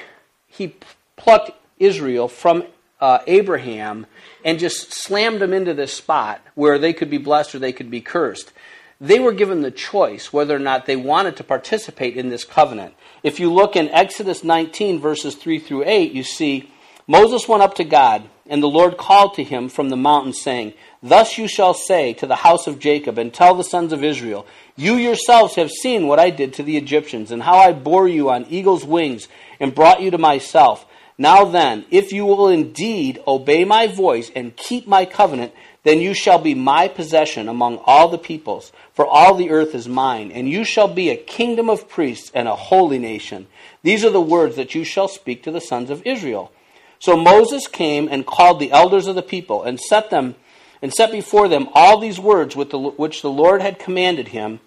He 0.48 0.76
plucked 1.18 1.52
Israel 1.78 2.28
from 2.28 2.64
uh, 3.04 3.20
Abraham 3.28 4.06
and 4.46 4.58
just 4.58 4.94
slammed 4.94 5.42
them 5.42 5.52
into 5.52 5.74
this 5.74 5.94
spot 5.94 6.40
where 6.56 6.80
they 6.80 6.94
could 6.94 7.10
be 7.10 7.18
blessed 7.18 7.54
or 7.54 7.60
they 7.60 7.74
could 7.74 7.92
be 7.92 8.00
cursed. 8.00 8.54
They 9.02 9.20
were 9.20 9.34
given 9.34 9.62
the 9.62 9.72
choice 9.72 10.32
whether 10.32 10.56
or 10.56 10.60
not 10.60 10.86
they 10.86 10.96
wanted 10.96 11.36
to 11.36 11.44
participate 11.44 12.16
in 12.16 12.30
this 12.30 12.46
covenant. 12.46 12.94
If 13.22 13.42
you 13.42 13.52
look 13.52 13.76
in 13.76 13.90
Exodus 13.90 14.42
19, 14.42 15.02
verses 15.02 15.36
3 15.36 15.60
through 15.60 15.84
8, 15.86 16.14
you 16.14 16.24
see 16.24 16.72
Moses 17.06 17.46
went 17.46 17.62
up 17.62 17.74
to 17.76 17.84
God, 17.84 18.24
and 18.48 18.64
the 18.64 18.68
Lord 18.68 18.96
called 18.96 19.34
to 19.34 19.44
him 19.44 19.68
from 19.68 19.90
the 19.90 19.98
mountain, 19.98 20.32
saying, 20.32 20.74
Thus 21.02 21.38
you 21.38 21.50
shall 21.50 21.74
say 21.74 22.14
to 22.14 22.26
the 22.26 22.38
house 22.38 22.68
of 22.68 22.80
Jacob, 22.80 23.18
and 23.18 23.34
tell 23.34 23.54
the 23.54 23.66
sons 23.66 23.92
of 23.92 24.06
Israel, 24.06 24.46
You 24.78 24.96
yourselves 24.96 25.56
have 25.56 25.72
seen 25.72 26.08
what 26.08 26.20
I 26.20 26.30
did 26.30 26.54
to 26.54 26.64
the 26.64 26.78
Egyptians, 26.78 27.32
and 27.32 27.44
how 27.44 27.58
I 27.58 27.74
bore 27.74 28.08
you 28.08 28.30
on 28.30 28.46
eagle's 28.46 28.86
wings, 28.86 29.28
and 29.60 29.76
brought 29.76 30.02
you 30.02 30.12
to 30.12 30.18
myself. 30.18 30.86
Now 31.24 31.46
then, 31.46 31.86
if 31.90 32.12
you 32.12 32.26
will 32.26 32.50
indeed 32.50 33.24
obey 33.26 33.64
my 33.64 33.88
voice 33.88 34.30
and 34.36 34.58
keep 34.58 34.86
my 34.86 35.06
covenant, 35.06 35.54
then 35.84 36.02
you 36.02 36.14
shall 36.14 36.38
be 36.38 36.54
my 36.54 36.90
possession 36.90 37.48
among 37.48 37.78
all 37.86 38.10
the 38.10 38.18
peoples, 38.18 38.74
for 38.94 39.08
all 39.08 39.34
the 39.34 39.50
earth 39.50 39.74
is 39.74 39.88
mine, 39.88 40.34
and 40.34 40.50
you 40.50 40.66
shall 40.66 40.90
be 40.90 41.10
a 41.10 41.16
kingdom 41.16 41.70
of 41.70 41.88
priests 41.88 42.30
and 42.34 42.50
a 42.50 42.58
holy 42.58 43.00
nation. 43.00 43.48
These 43.84 44.04
are 44.04 44.10
the 44.10 44.20
words 44.20 44.58
that 44.58 44.76
you 44.76 44.84
shall 44.84 45.08
speak 45.08 45.44
to 45.44 45.52
the 45.52 45.62
sons 45.62 45.90
of 45.90 46.06
Israel. 46.06 46.52
So 47.00 47.16
Moses 47.16 47.68
came 47.70 48.10
and 48.12 48.28
called 48.28 48.60
the 48.60 48.74
elders 48.74 49.08
of 49.08 49.16
the 49.16 49.24
people 49.24 49.64
and 49.64 49.80
set 49.80 50.10
them 50.10 50.36
and 50.82 50.94
set 50.94 51.10
before 51.10 51.48
them 51.48 51.70
all 51.74 52.00
these 52.00 52.20
words 52.20 52.54
which 52.54 53.22
the 53.22 53.32
Lord 53.32 53.62
had 53.62 53.80
commanded 53.80 54.28
him. 54.28 54.60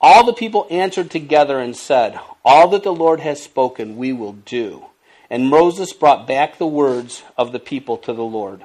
All 0.00 0.22
the 0.22 0.32
people 0.32 0.68
answered 0.70 1.10
together 1.10 1.58
and 1.58 1.74
said, 1.74 2.20
All 2.44 2.68
that 2.68 2.84
the 2.84 2.94
Lord 2.94 3.18
has 3.18 3.42
spoken, 3.42 3.96
we 3.96 4.12
will 4.12 4.34
do. 4.34 4.84
And 5.30 5.48
Moses 5.48 5.92
brought 5.92 6.26
back 6.26 6.58
the 6.58 6.66
words 6.66 7.22
of 7.36 7.52
the 7.52 7.58
people 7.58 7.96
to 7.98 8.12
the 8.12 8.24
Lord. 8.24 8.64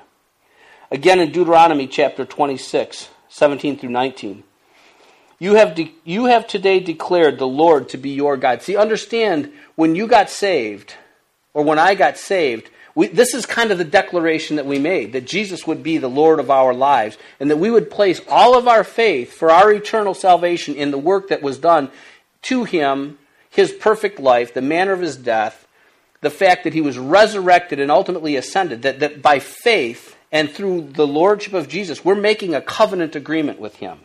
Again 0.92 1.20
in 1.20 1.32
Deuteronomy 1.32 1.88
chapter 1.88 2.26
26, 2.26 3.10
17 3.30 3.78
through 3.78 3.90
19. 3.90 4.44
You 5.40 5.54
have, 5.54 5.76
de- 5.76 5.96
you 6.04 6.26
have 6.26 6.48
today 6.48 6.80
declared 6.80 7.40
the 7.40 7.48
Lord 7.48 7.90
to 7.90 7.98
be 7.98 8.10
your 8.10 8.36
God. 8.36 8.62
See, 8.62 8.76
understand, 8.76 9.52
when 9.76 9.96
you 9.96 10.06
got 10.06 10.30
saved, 10.30 10.96
or 11.54 11.64
when 11.64 11.80
I 11.80 11.96
got 11.96 12.18
saved, 12.18 12.70
we, 12.94 13.08
this 13.08 13.34
is 13.34 13.46
kind 13.46 13.72
of 13.72 13.78
the 13.78 13.86
declaration 13.86 14.58
that 14.58 14.66
we 14.66 14.80
made 14.80 15.14
that 15.14 15.26
Jesus 15.26 15.66
would 15.66 15.82
be 15.82 15.98
the 15.98 16.10
Lord 16.10 16.40
of 16.40 16.52
our 16.52 16.74
lives, 16.74 17.18
and 17.40 17.50
that 17.50 17.58
we 17.58 17.72
would 17.72 17.90
place 17.90 18.20
all 18.28 18.58
of 18.58 18.68
our 18.68 18.84
faith 18.84 19.32
for 19.32 19.50
our 19.50 19.72
eternal 19.72 20.14
salvation 20.14 20.76
in 20.76 20.92
the 20.92 20.98
work 20.98 21.30
that 21.30 21.42
was 21.42 21.58
done 21.58 21.90
to 22.44 22.66
Him, 22.66 23.18
His 23.50 23.72
perfect 23.72 24.20
life, 24.20 24.54
the 24.54 24.62
manner 24.62 24.92
of 24.92 25.00
His 25.00 25.16
death, 25.16 25.66
the 26.22 26.30
fact 26.30 26.64
that 26.64 26.74
he 26.74 26.82
was 26.82 26.98
resurrected 26.98 27.80
and 27.80 27.90
ultimately 27.90 28.36
ascended, 28.36 28.82
that, 28.82 29.00
that 29.00 29.22
by 29.22 29.40
faith 29.40 30.18
and 30.32 30.50
through 30.50 30.90
the 30.92 31.08
lordship 31.08 31.54
of 31.54 31.68
Jesus, 31.68 32.04
we're 32.04 32.16
making 32.16 32.54
a 32.54 32.62
covenant 32.62 33.16
agreement 33.16 33.60
with 33.60 33.76
him. 33.78 34.00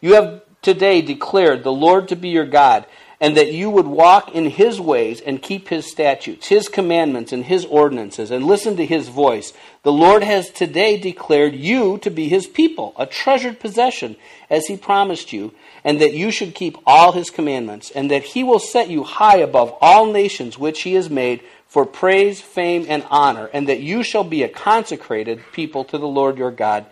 You 0.00 0.14
have 0.14 0.42
today 0.62 1.02
declared 1.02 1.64
the 1.64 1.72
Lord 1.72 2.08
to 2.08 2.16
be 2.16 2.28
your 2.28 2.46
God, 2.46 2.86
and 3.20 3.36
that 3.36 3.52
you 3.52 3.68
would 3.68 3.86
walk 3.86 4.34
in 4.34 4.48
his 4.48 4.80
ways 4.80 5.20
and 5.20 5.42
keep 5.42 5.68
his 5.68 5.90
statutes, 5.90 6.46
his 6.46 6.68
commandments, 6.68 7.32
and 7.32 7.44
his 7.44 7.66
ordinances, 7.66 8.30
and 8.30 8.46
listen 8.46 8.76
to 8.76 8.86
his 8.86 9.08
voice. 9.08 9.52
The 9.82 9.92
Lord 9.92 10.22
has 10.22 10.48
today 10.50 10.96
declared 10.96 11.54
you 11.54 11.98
to 11.98 12.10
be 12.10 12.28
his 12.28 12.46
people, 12.46 12.94
a 12.96 13.04
treasured 13.04 13.60
possession, 13.60 14.16
as 14.48 14.66
he 14.66 14.76
promised 14.76 15.34
you, 15.34 15.52
and 15.84 16.00
that 16.00 16.14
you 16.14 16.30
should 16.30 16.54
keep 16.54 16.76
all 16.86 17.12
his 17.12 17.30
commandments, 17.30 17.90
and 17.90 18.10
that 18.10 18.22
he 18.22 18.44
will 18.44 18.58
set 18.58 18.90
you 18.90 19.04
high 19.04 19.38
above 19.38 19.76
all 19.80 20.12
nations 20.12 20.58
which 20.58 20.82
he 20.82 20.94
has 20.94 21.08
made 21.10 21.42
for 21.66 21.86
praise, 21.86 22.40
fame, 22.40 22.84
and 22.88 23.04
honor, 23.10 23.48
and 23.52 23.68
that 23.68 23.80
you 23.80 24.02
shall 24.02 24.24
be 24.24 24.42
a 24.42 24.48
consecrated 24.48 25.40
people 25.52 25.84
to 25.84 25.98
the 25.98 26.08
Lord 26.08 26.36
your 26.36 26.50
God, 26.50 26.86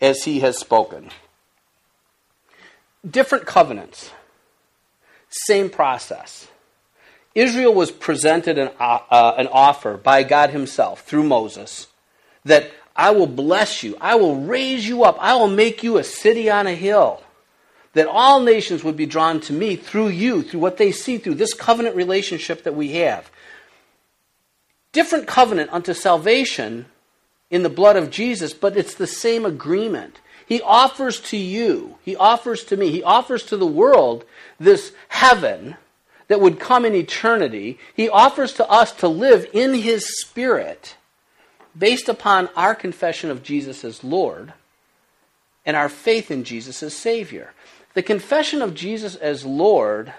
as 0.00 0.24
he 0.24 0.40
has 0.40 0.58
spoken. 0.58 1.10
Different 3.08 3.46
covenants 3.46 4.10
same 5.34 5.68
process. 5.68 6.48
Israel 7.34 7.74
was 7.74 7.90
presented 7.90 8.56
an, 8.56 8.70
uh, 8.78 9.00
uh, 9.10 9.34
an 9.36 9.48
offer 9.48 9.96
by 9.96 10.22
God 10.22 10.50
Himself 10.50 11.02
through 11.02 11.24
Moses 11.24 11.88
that 12.44 12.70
I 12.94 13.10
will 13.10 13.26
bless 13.26 13.82
you, 13.82 13.96
I 14.00 14.14
will 14.14 14.36
raise 14.36 14.86
you 14.88 15.02
up, 15.02 15.16
I 15.18 15.34
will 15.34 15.48
make 15.48 15.82
you 15.82 15.98
a 15.98 16.04
city 16.04 16.48
on 16.48 16.68
a 16.68 16.74
hill. 16.74 17.23
That 17.94 18.06
all 18.06 18.40
nations 18.40 18.84
would 18.84 18.96
be 18.96 19.06
drawn 19.06 19.40
to 19.42 19.52
me 19.52 19.76
through 19.76 20.08
you, 20.08 20.42
through 20.42 20.60
what 20.60 20.76
they 20.76 20.92
see 20.92 21.18
through 21.18 21.36
this 21.36 21.54
covenant 21.54 21.96
relationship 21.96 22.64
that 22.64 22.74
we 22.74 22.92
have. 22.92 23.30
Different 24.92 25.26
covenant 25.26 25.70
unto 25.72 25.94
salvation 25.94 26.86
in 27.50 27.62
the 27.62 27.68
blood 27.68 27.96
of 27.96 28.10
Jesus, 28.10 28.52
but 28.52 28.76
it's 28.76 28.94
the 28.94 29.06
same 29.06 29.44
agreement. 29.44 30.20
He 30.46 30.60
offers 30.60 31.20
to 31.20 31.36
you, 31.36 31.96
he 32.02 32.16
offers 32.16 32.64
to 32.64 32.76
me, 32.76 32.90
he 32.90 33.02
offers 33.02 33.44
to 33.44 33.56
the 33.56 33.66
world 33.66 34.24
this 34.60 34.92
heaven 35.08 35.76
that 36.28 36.40
would 36.40 36.60
come 36.60 36.84
in 36.84 36.94
eternity. 36.94 37.78
He 37.94 38.08
offers 38.08 38.52
to 38.54 38.68
us 38.68 38.92
to 38.92 39.08
live 39.08 39.46
in 39.52 39.74
his 39.74 40.20
spirit 40.20 40.96
based 41.76 42.08
upon 42.08 42.48
our 42.56 42.74
confession 42.74 43.30
of 43.30 43.42
Jesus 43.42 43.84
as 43.84 44.04
Lord 44.04 44.52
and 45.66 45.76
our 45.76 45.88
faith 45.88 46.30
in 46.30 46.44
Jesus 46.44 46.82
as 46.82 46.94
Savior. 46.94 47.52
The 47.94 48.02
confession 48.02 48.60
of 48.60 48.74
Jesus 48.74 49.14
as 49.16 49.44
Lord 49.44 50.12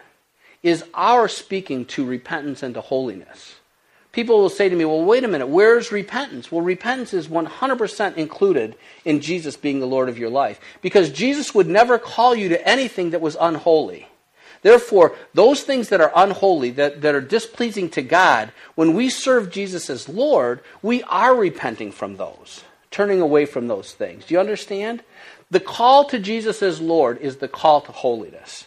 is 0.64 0.84
our 0.94 1.28
speaking 1.28 1.86
to 1.86 2.06
repentance 2.06 2.64
and 2.64 2.74
to 2.74 2.82
holiness. 2.82 3.56
People 4.14 4.40
will 4.40 4.50
say 4.50 4.70
to 4.70 4.76
me, 4.76 4.86
well, 4.86 5.04
wait 5.04 5.26
a 5.26 5.28
minute, 5.28 5.48
where's 5.48 5.92
repentance? 5.92 6.50
Well, 6.50 6.62
repentance 6.62 7.14
is 7.14 7.28
100% 7.28 8.16
included 8.16 8.76
in 9.04 9.20
Jesus 9.20 9.58
being 9.58 9.82
the 9.82 9.86
Lord 9.86 10.08
of 10.08 10.18
your 10.18 10.30
life 10.30 10.60
because 10.82 11.10
Jesus 11.10 11.54
would 11.54 11.68
never 11.68 12.00
call 12.00 12.34
you 12.34 12.48
to 12.50 12.68
anything 12.68 13.10
that 13.10 13.20
was 13.20 13.36
unholy. 13.40 14.08
Therefore, 14.62 15.14
those 15.34 15.62
things 15.62 15.90
that 15.90 16.02
are 16.02 16.14
unholy, 16.16 16.72
that, 16.72 17.02
that 17.02 17.14
are 17.14 17.22
displeasing 17.22 17.90
to 17.90 18.02
God, 18.02 18.54
when 18.74 18.94
we 18.96 19.10
serve 19.10 19.52
Jesus 19.52 19.90
as 19.90 20.10
Lord, 20.10 20.62
we 20.82 21.04
are 21.04 21.36
repenting 21.36 21.92
from 21.92 22.16
those, 22.16 22.64
turning 22.96 23.22
away 23.22 23.46
from 23.46 23.68
those 23.68 23.94
things. 23.94 24.26
Do 24.26 24.34
you 24.34 24.40
understand? 24.40 25.04
The 25.52 25.60
call 25.60 26.06
to 26.06 26.20
Jesus 26.20 26.64
as 26.64 26.82
Lord 26.82 27.18
is 27.20 27.38
the 27.38 27.48
call 27.48 27.82
to 27.82 27.92
holiness 27.92 28.66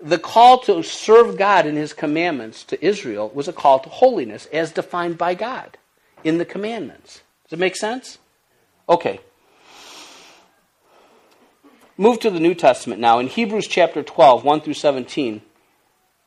the 0.00 0.18
call 0.18 0.58
to 0.58 0.82
serve 0.82 1.38
God 1.38 1.66
in 1.66 1.76
his 1.76 1.92
commandments 1.92 2.64
to 2.64 2.84
Israel 2.84 3.30
was 3.34 3.48
a 3.48 3.52
call 3.52 3.78
to 3.80 3.88
holiness 3.88 4.46
as 4.52 4.72
defined 4.72 5.16
by 5.16 5.34
God 5.34 5.78
in 6.22 6.38
the 6.38 6.44
commandments. 6.44 7.22
Does 7.44 7.58
it 7.58 7.60
make 7.60 7.76
sense? 7.76 8.18
Okay. 8.88 9.20
Move 11.96 12.20
to 12.20 12.30
the 12.30 12.40
New 12.40 12.54
Testament 12.54 13.00
now. 13.00 13.18
In 13.18 13.26
Hebrews 13.26 13.66
chapter 13.68 14.02
12, 14.02 14.44
1 14.44 14.60
through 14.60 14.74
17. 14.74 15.40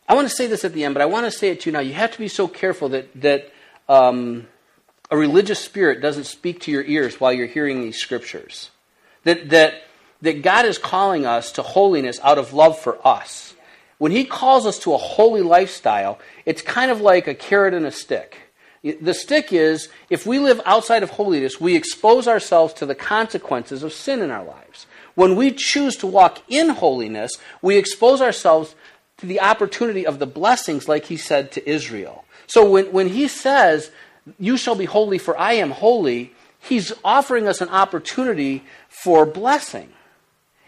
I 0.08 0.16
want 0.16 0.28
to 0.28 0.34
say 0.34 0.48
this 0.48 0.66
at 0.66 0.74
the 0.74 0.84
end, 0.84 0.96
but 0.96 1.02
I 1.02 1.06
want 1.06 1.26
to 1.26 1.32
say 1.32 1.50
it 1.50 1.62
to 1.62 1.70
you 1.70 1.74
now. 1.74 1.80
You 1.80 1.94
have 1.94 2.12
to 2.12 2.18
be 2.18 2.28
so 2.28 2.48
careful 2.48 2.90
that, 2.90 3.22
that 3.22 3.52
um, 3.88 4.48
a 5.12 5.18
religious 5.18 5.60
spirit 5.60 6.02
doesn't 6.02 6.26
speak 6.26 6.62
to 6.62 6.72
your 6.72 6.84
ears 6.84 7.20
while 7.20 7.34
you're 7.34 7.48
hearing 7.48 7.82
these 7.82 7.98
scriptures. 7.98 8.70
That, 9.24 9.50
that, 9.50 9.84
that 10.22 10.42
God 10.42 10.66
is 10.66 10.78
calling 10.78 11.26
us 11.26 11.52
to 11.54 11.62
holiness 11.62 12.20
out 12.24 12.38
of 12.38 12.54
love 12.54 12.80
for 12.80 13.06
us. 13.06 13.56
When 13.98 14.12
he 14.12 14.24
calls 14.24 14.66
us 14.66 14.80
to 14.80 14.94
a 14.94 14.98
holy 14.98 15.42
lifestyle, 15.42 16.20
it's 16.46 16.62
kind 16.62 16.90
of 16.90 17.02
like 17.02 17.28
a 17.28 17.36
carrot 17.36 17.74
and 17.74 17.86
a 17.86 17.92
stick. 17.92 18.38
The 18.82 19.14
stick 19.14 19.52
is 19.52 19.90
if 20.10 20.26
we 20.26 20.40
live 20.40 20.62
outside 20.66 21.04
of 21.04 21.10
holiness, 21.10 21.60
we 21.60 21.76
expose 21.76 22.28
ourselves 22.28 22.74
to 22.76 22.86
the 22.86 22.96
consequences 22.96 23.84
of 23.84 23.92
sin 23.92 24.22
in 24.22 24.32
our 24.32 24.46
lives. 24.46 24.86
When 25.16 25.36
we 25.36 25.52
choose 25.52 25.98
to 25.98 26.08
walk 26.08 26.42
in 26.48 26.70
holiness, 26.70 27.34
we 27.62 27.78
expose 27.78 28.22
ourselves 28.22 28.76
to 29.18 29.26
the 29.26 29.42
opportunity 29.42 30.08
of 30.08 30.20
the 30.20 30.26
blessings, 30.26 30.88
like 30.88 31.06
he 31.06 31.18
said 31.18 31.52
to 31.52 31.70
Israel. 31.70 32.24
So 32.48 32.70
when, 32.70 32.86
when 32.94 33.10
he 33.10 33.28
says, 33.28 33.92
You 34.38 34.58
shall 34.58 34.76
be 34.76 34.86
holy, 34.86 35.18
for 35.18 35.38
I 35.38 35.54
am 35.54 35.72
holy, 35.72 36.34
he's 36.60 36.94
offering 37.04 37.48
us 37.48 37.62
an 37.62 37.70
opportunity 37.70 38.64
for 38.88 39.26
blessing. 39.26 39.90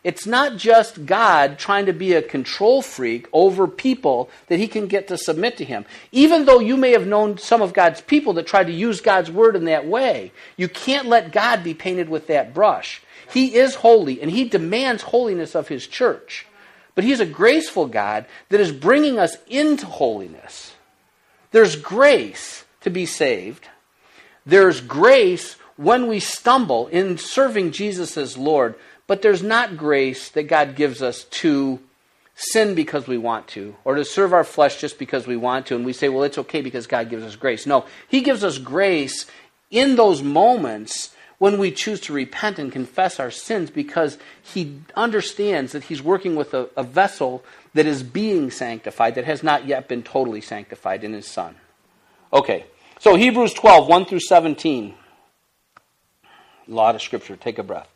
It's 0.04 0.26
not 0.26 0.58
just 0.58 1.06
God 1.06 1.60
trying 1.60 1.86
to 1.86 1.94
be 1.94 2.14
a 2.14 2.24
control 2.24 2.82
freak 2.82 3.28
over 3.32 3.68
people 3.68 4.32
that 4.48 4.58
he 4.58 4.68
can 4.68 4.88
get 4.88 5.08
to 5.10 5.18
submit 5.18 5.58
to 5.58 5.66
him. 5.66 5.86
Even 6.12 6.46
though 6.46 6.60
you 6.60 6.76
may 6.76 6.92
have 6.92 7.06
known 7.06 7.38
some 7.38 7.62
of 7.62 7.74
God's 7.74 8.02
people 8.02 8.34
that 8.34 8.48
tried 8.48 8.66
to 8.66 8.74
use 8.74 9.00
God's 9.00 9.30
word 9.30 9.56
in 9.56 9.66
that 9.66 9.86
way, 9.86 10.32
you 10.58 10.68
can't 10.68 11.08
let 11.08 11.32
God 11.32 11.64
be 11.64 11.76
painted 11.76 12.10
with 12.10 12.28
that 12.28 12.54
brush. 12.54 13.04
He 13.32 13.56
is 13.56 13.76
holy 13.76 14.22
and 14.22 14.32
he 14.32 14.46
demands 14.46 15.04
holiness 15.04 15.56
of 15.56 15.68
his 15.68 15.86
church. 15.86 16.48
But 16.96 17.04
he's 17.04 17.20
a 17.20 17.26
graceful 17.26 17.86
God 17.86 18.26
that 18.50 18.60
is 18.60 18.72
bringing 18.72 19.20
us 19.20 19.38
into 19.48 19.86
holiness. 19.86 20.74
There's 21.52 21.76
grace 21.76 22.61
to 22.82 22.90
be 22.90 23.06
saved. 23.06 23.68
There's 24.46 24.82
grace 24.82 25.56
when 25.78 26.08
we 26.08 26.20
stumble 26.20 26.88
in 26.88 27.18
serving 27.18 27.72
Jesus 27.72 28.18
as 28.18 28.38
Lord 28.38 28.76
but 29.12 29.22
there's 29.22 29.44
not 29.44 29.76
grace 29.76 30.30
that 30.30 30.44
God 30.44 30.78
gives 30.78 31.02
us 31.02 31.26
to 31.26 31.82
sin 32.34 32.76
because 32.76 33.08
we 33.08 33.18
want 33.18 33.46
to, 33.50 33.76
or 33.84 33.96
to 33.96 34.06
serve 34.06 34.32
our 34.32 34.46
flesh 34.46 34.80
just 34.80 34.98
because 34.98 35.28
we 35.28 35.36
want 35.36 35.66
to, 35.66 35.76
and 35.76 35.84
we 35.84 35.92
say, 35.92 36.08
well, 36.08 36.24
it's 36.24 36.38
okay 36.38 36.62
because 36.62 36.88
God 36.88 37.10
gives 37.10 37.26
us 37.26 37.36
grace. 37.36 37.66
No, 37.66 37.86
He 38.08 38.22
gives 38.22 38.42
us 38.42 38.58
grace 38.58 39.26
in 39.70 39.98
those 39.98 40.24
moments 40.24 41.14
when 41.40 41.58
we 41.58 41.72
choose 41.72 42.00
to 42.00 42.14
repent 42.14 42.58
and 42.58 42.72
confess 42.72 43.20
our 43.20 43.32
sins 43.32 43.70
because 43.70 44.18
He 44.42 44.80
understands 44.96 45.74
that 45.74 45.84
He's 45.84 46.02
working 46.02 46.38
with 46.38 46.54
a, 46.54 46.70
a 46.78 46.84
vessel 46.84 47.44
that 47.74 47.86
is 47.86 48.04
being 48.04 48.50
sanctified, 48.50 49.16
that 49.16 49.26
has 49.26 49.44
not 49.44 49.68
yet 49.68 49.90
been 49.90 50.04
totally 50.04 50.40
sanctified 50.40 51.04
in 51.04 51.12
His 51.12 51.28
Son. 51.28 51.58
Okay, 52.34 52.66
so 53.00 53.16
Hebrews 53.16 53.54
12, 53.54 53.88
1 53.88 54.06
through 54.06 54.22
17. 54.22 54.94
A 56.24 56.72
lot 56.72 56.96
of 56.96 57.02
scripture. 57.02 57.36
Take 57.36 57.60
a 57.60 57.64
breath. 57.64 57.90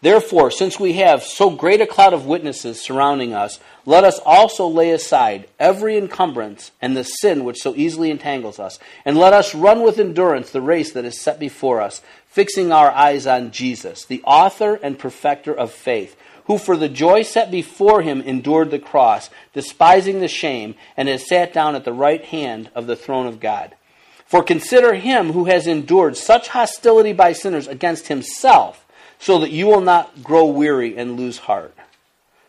Therefore, 0.00 0.52
since 0.52 0.78
we 0.78 0.92
have 0.94 1.24
so 1.24 1.50
great 1.50 1.80
a 1.80 1.86
cloud 1.86 2.12
of 2.12 2.24
witnesses 2.24 2.80
surrounding 2.80 3.34
us, 3.34 3.58
let 3.84 4.04
us 4.04 4.20
also 4.24 4.68
lay 4.68 4.92
aside 4.92 5.48
every 5.58 5.98
encumbrance 5.98 6.70
and 6.80 6.96
the 6.96 7.02
sin 7.02 7.42
which 7.42 7.60
so 7.60 7.74
easily 7.74 8.12
entangles 8.12 8.60
us, 8.60 8.78
and 9.04 9.18
let 9.18 9.32
us 9.32 9.56
run 9.56 9.82
with 9.82 9.98
endurance 9.98 10.50
the 10.50 10.60
race 10.60 10.92
that 10.92 11.04
is 11.04 11.20
set 11.20 11.40
before 11.40 11.80
us, 11.80 12.00
fixing 12.28 12.70
our 12.70 12.92
eyes 12.92 13.26
on 13.26 13.50
Jesus, 13.50 14.04
the 14.04 14.22
author 14.22 14.78
and 14.84 15.00
perfecter 15.00 15.52
of 15.52 15.72
faith, 15.72 16.16
who 16.48 16.58
for 16.58 16.76
the 16.76 16.88
joy 16.88 17.22
set 17.22 17.50
before 17.50 18.00
him 18.02 18.22
endured 18.22 18.70
the 18.70 18.78
cross, 18.78 19.30
despising 19.52 20.20
the 20.20 20.28
shame, 20.28 20.74
and 20.96 21.06
has 21.08 21.28
sat 21.28 21.52
down 21.52 21.76
at 21.76 21.84
the 21.84 21.92
right 21.92 22.24
hand 22.24 22.70
of 22.74 22.86
the 22.86 22.96
throne 22.96 23.26
of 23.26 23.38
God. 23.38 23.74
For 24.26 24.42
consider 24.42 24.94
him 24.94 25.32
who 25.32 25.44
has 25.44 25.66
endured 25.66 26.16
such 26.16 26.48
hostility 26.48 27.12
by 27.12 27.34
sinners 27.34 27.68
against 27.68 28.08
himself 28.08 28.86
so 29.18 29.38
that 29.38 29.50
you 29.50 29.66
will 29.66 29.82
not 29.82 30.22
grow 30.22 30.46
weary 30.46 30.96
and 30.96 31.18
lose 31.18 31.38
heart. 31.38 31.74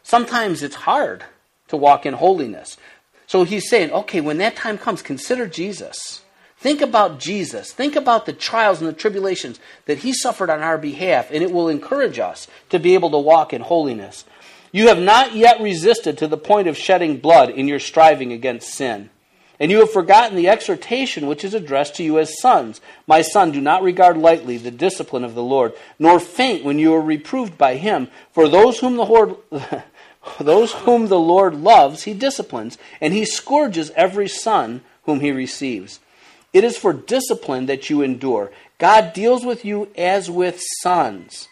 Sometimes 0.02 0.64
it's 0.64 0.76
hard 0.76 1.26
to 1.68 1.78
walk 1.78 2.06
in 2.06 2.14
holiness. 2.14 2.78
So 3.28 3.44
he's 3.44 3.70
saying, 3.70 3.92
okay, 3.92 4.22
when 4.22 4.38
that 4.38 4.56
time 4.56 4.78
comes, 4.78 5.02
consider 5.02 5.46
Jesus. 5.46 6.22
Think 6.60 6.82
about 6.82 7.20
Jesus. 7.20 7.72
Think 7.72 7.96
about 7.96 8.26
the 8.26 8.34
trials 8.34 8.82
and 8.82 8.88
the 8.90 8.94
tribulations 8.94 9.62
that 9.86 10.00
he 10.00 10.12
suffered 10.12 10.50
on 10.50 10.60
our 10.60 10.78
behalf, 10.78 11.32
and 11.32 11.42
it 11.42 11.54
will 11.54 11.70
encourage 11.70 12.20
us 12.20 12.50
to 12.70 12.80
be 12.80 12.96
able 12.96 13.12
to 13.12 13.18
walk 13.18 13.54
in 13.54 13.62
holiness. 13.62 14.26
You 14.74 14.90
have 14.90 15.00
not 15.00 15.34
yet 15.34 15.62
resisted 15.62 16.18
to 16.18 16.28
the 16.28 16.38
point 16.38 16.68
of 16.68 16.78
shedding 16.78 17.18
blood 17.18 17.50
in 17.50 17.70
your 17.70 17.80
striving 17.80 18.34
against 18.34 18.74
sin. 18.74 19.10
And 19.58 19.72
you 19.72 19.80
have 19.80 19.92
forgotten 19.94 20.36
the 20.36 20.50
exhortation 20.50 21.28
which 21.28 21.46
is 21.46 21.54
addressed 21.54 21.96
to 21.96 22.04
you 22.04 22.20
as 22.20 22.42
sons. 22.42 22.82
My 23.08 23.22
son, 23.22 23.52
do 23.52 23.62
not 23.62 23.82
regard 23.82 24.18
lightly 24.18 24.58
the 24.58 24.70
discipline 24.70 25.24
of 25.24 25.36
the 25.36 25.44
Lord, 25.44 25.74
nor 25.98 26.20
faint 26.20 26.66
when 26.66 26.78
you 26.78 26.94
are 26.94 27.02
reproved 27.02 27.58
by 27.58 27.76
him. 27.76 28.10
For 28.34 28.50
those 28.50 28.80
whom 28.80 28.98
the 28.98 29.06
Lord, 29.06 29.38
those 30.42 30.74
whom 30.74 31.08
the 31.08 31.20
Lord 31.20 31.56
loves, 31.56 32.04
he 32.04 32.14
disciplines, 32.14 32.78
and 33.00 33.14
he 33.14 33.24
scourges 33.24 33.92
every 33.96 34.28
son 34.28 34.82
whom 35.04 35.22
he 35.22 35.32
receives. 35.32 36.02
It 36.54 36.64
is 36.64 36.78
for 36.78 36.94
discipline 36.94 37.68
that 37.68 37.90
you 37.90 38.02
endure. 38.02 38.52
God 38.78 39.14
deals 39.14 39.46
with 39.46 39.66
you 39.66 39.90
as 39.98 40.30
with 40.32 40.62
sons. 40.82 41.48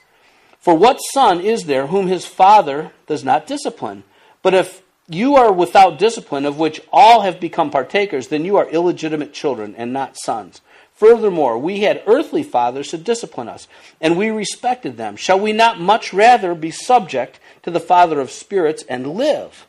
For 0.60 0.74
what 0.74 0.98
son 1.14 1.40
is 1.40 1.66
there 1.66 1.88
whom 1.88 2.08
his 2.08 2.26
father 2.26 2.92
does 3.06 3.24
not 3.24 3.48
discipline? 3.48 4.04
But 4.42 4.54
if 4.54 4.82
you 5.08 5.36
are 5.36 5.52
without 5.52 6.00
discipline, 6.00 6.46
of 6.46 6.60
which 6.60 6.82
all 6.92 7.22
have 7.22 7.40
become 7.40 7.72
partakers, 7.72 8.28
then 8.28 8.44
you 8.44 8.58
are 8.58 8.70
illegitimate 8.70 9.34
children 9.34 9.76
and 9.78 9.94
not 9.94 10.18
sons. 10.18 10.62
Furthermore, 10.94 11.58
we 11.58 11.82
had 11.82 12.04
earthly 12.08 12.44
fathers 12.44 12.90
to 12.90 12.98
discipline 12.98 13.48
us, 13.48 13.68
and 14.02 14.18
we 14.18 14.30
respected 14.30 14.98
them. 14.98 15.16
Shall 15.16 15.40
we 15.40 15.54
not 15.54 15.80
much 15.80 16.12
rather 16.12 16.56
be 16.56 16.72
subject 16.72 17.40
to 17.64 17.72
the 17.72 17.80
Father 17.80 18.20
of 18.20 18.32
spirits 18.32 18.84
and 18.90 19.14
live? 19.14 19.68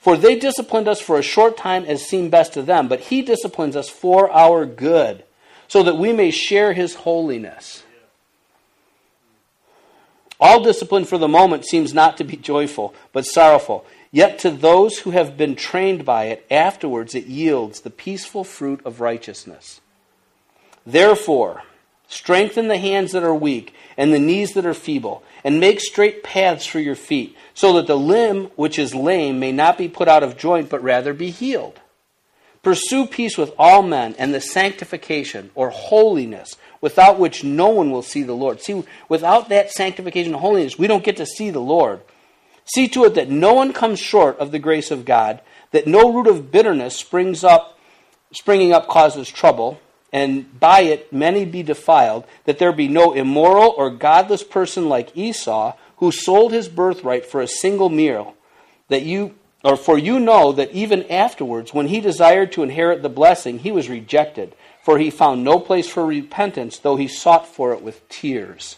For 0.00 0.16
they 0.16 0.36
disciplined 0.36 0.88
us 0.88 1.00
for 1.00 1.18
a 1.18 1.22
short 1.22 1.58
time 1.58 1.84
as 1.84 2.02
seemed 2.02 2.30
best 2.30 2.54
to 2.54 2.62
them, 2.62 2.88
but 2.88 3.00
he 3.00 3.20
disciplines 3.20 3.76
us 3.76 3.88
for 3.88 4.30
our 4.32 4.64
good, 4.64 5.24
so 5.68 5.82
that 5.82 5.98
we 5.98 6.12
may 6.12 6.30
share 6.30 6.72
his 6.72 6.94
holiness. 6.94 7.84
All 10.40 10.62
discipline 10.62 11.04
for 11.04 11.18
the 11.18 11.28
moment 11.28 11.66
seems 11.66 11.92
not 11.92 12.16
to 12.16 12.24
be 12.24 12.36
joyful, 12.36 12.94
but 13.12 13.26
sorrowful. 13.26 13.84
Yet 14.10 14.38
to 14.40 14.50
those 14.50 15.00
who 15.00 15.10
have 15.10 15.36
been 15.36 15.54
trained 15.54 16.06
by 16.06 16.24
it, 16.24 16.46
afterwards 16.50 17.14
it 17.14 17.26
yields 17.26 17.82
the 17.82 17.90
peaceful 17.90 18.42
fruit 18.42 18.80
of 18.86 19.02
righteousness. 19.02 19.82
Therefore, 20.86 21.62
strengthen 22.10 22.68
the 22.68 22.76
hands 22.76 23.12
that 23.12 23.22
are 23.22 23.34
weak 23.34 23.72
and 23.96 24.12
the 24.12 24.18
knees 24.18 24.52
that 24.52 24.66
are 24.66 24.74
feeble, 24.74 25.22
and 25.44 25.60
make 25.60 25.80
straight 25.80 26.22
paths 26.22 26.66
for 26.66 26.80
your 26.80 26.94
feet, 26.94 27.34
so 27.54 27.72
that 27.74 27.86
the 27.86 27.96
limb 27.96 28.46
which 28.56 28.78
is 28.78 28.94
lame 28.94 29.38
may 29.38 29.52
not 29.52 29.78
be 29.78 29.88
put 29.88 30.08
out 30.08 30.22
of 30.22 30.36
joint, 30.36 30.68
but 30.68 30.82
rather 30.82 31.14
be 31.14 31.30
healed. 31.30 31.80
Pursue 32.62 33.06
peace 33.06 33.38
with 33.38 33.52
all 33.58 33.82
men 33.82 34.14
and 34.18 34.34
the 34.34 34.40
sanctification 34.40 35.50
or 35.54 35.70
holiness, 35.70 36.56
without 36.80 37.18
which 37.18 37.44
no 37.44 37.68
one 37.68 37.90
will 37.90 38.02
see 38.02 38.22
the 38.22 38.34
Lord. 38.34 38.60
See, 38.60 38.84
without 39.08 39.48
that 39.48 39.70
sanctification 39.70 40.32
and 40.32 40.40
holiness, 40.40 40.78
we 40.78 40.86
don't 40.86 41.04
get 41.04 41.16
to 41.18 41.26
see 41.26 41.50
the 41.50 41.60
Lord. 41.60 42.00
See 42.64 42.88
to 42.88 43.04
it 43.04 43.14
that 43.14 43.30
no 43.30 43.54
one 43.54 43.72
comes 43.72 43.98
short 43.98 44.38
of 44.38 44.50
the 44.50 44.58
grace 44.58 44.90
of 44.90 45.04
God, 45.04 45.40
that 45.70 45.86
no 45.86 46.12
root 46.12 46.26
of 46.26 46.50
bitterness 46.50 46.96
springs 46.96 47.44
up, 47.44 47.78
springing 48.32 48.72
up 48.72 48.88
causes 48.88 49.28
trouble, 49.28 49.80
and 50.12 50.58
by 50.58 50.80
it 50.80 51.12
many 51.12 51.44
be 51.44 51.62
defiled, 51.62 52.24
that 52.44 52.58
there 52.58 52.72
be 52.72 52.88
no 52.88 53.12
immoral 53.12 53.74
or 53.76 53.90
godless 53.90 54.42
person 54.42 54.88
like 54.88 55.16
Esau, 55.16 55.76
who 55.98 56.10
sold 56.10 56.52
his 56.52 56.68
birthright 56.68 57.26
for 57.26 57.40
a 57.40 57.48
single 57.48 57.88
meal, 57.88 58.34
that 58.88 59.02
you 59.02 59.34
or 59.62 59.76
for 59.76 59.98
you 59.98 60.18
know 60.18 60.52
that 60.52 60.72
even 60.72 61.04
afterwards, 61.10 61.74
when 61.74 61.88
he 61.88 62.00
desired 62.00 62.52
to 62.52 62.62
inherit 62.62 63.02
the 63.02 63.10
blessing, 63.10 63.58
he 63.58 63.70
was 63.70 63.90
rejected, 63.90 64.54
for 64.82 64.98
he 64.98 65.10
found 65.10 65.44
no 65.44 65.60
place 65.60 65.88
for 65.88 66.04
repentance, 66.04 66.78
though 66.78 66.96
he 66.96 67.06
sought 67.06 67.46
for 67.46 67.74
it 67.74 67.82
with 67.82 68.08
tears. 68.08 68.76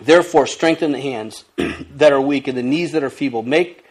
Therefore, 0.00 0.46
strengthen 0.46 0.92
the 0.92 1.00
hands 1.00 1.44
that 1.56 2.12
are 2.12 2.20
weak 2.20 2.46
and 2.46 2.56
the 2.56 2.62
knees 2.62 2.92
that 2.92 3.04
are 3.04 3.10
feeble. 3.10 3.42
Make 3.42 3.84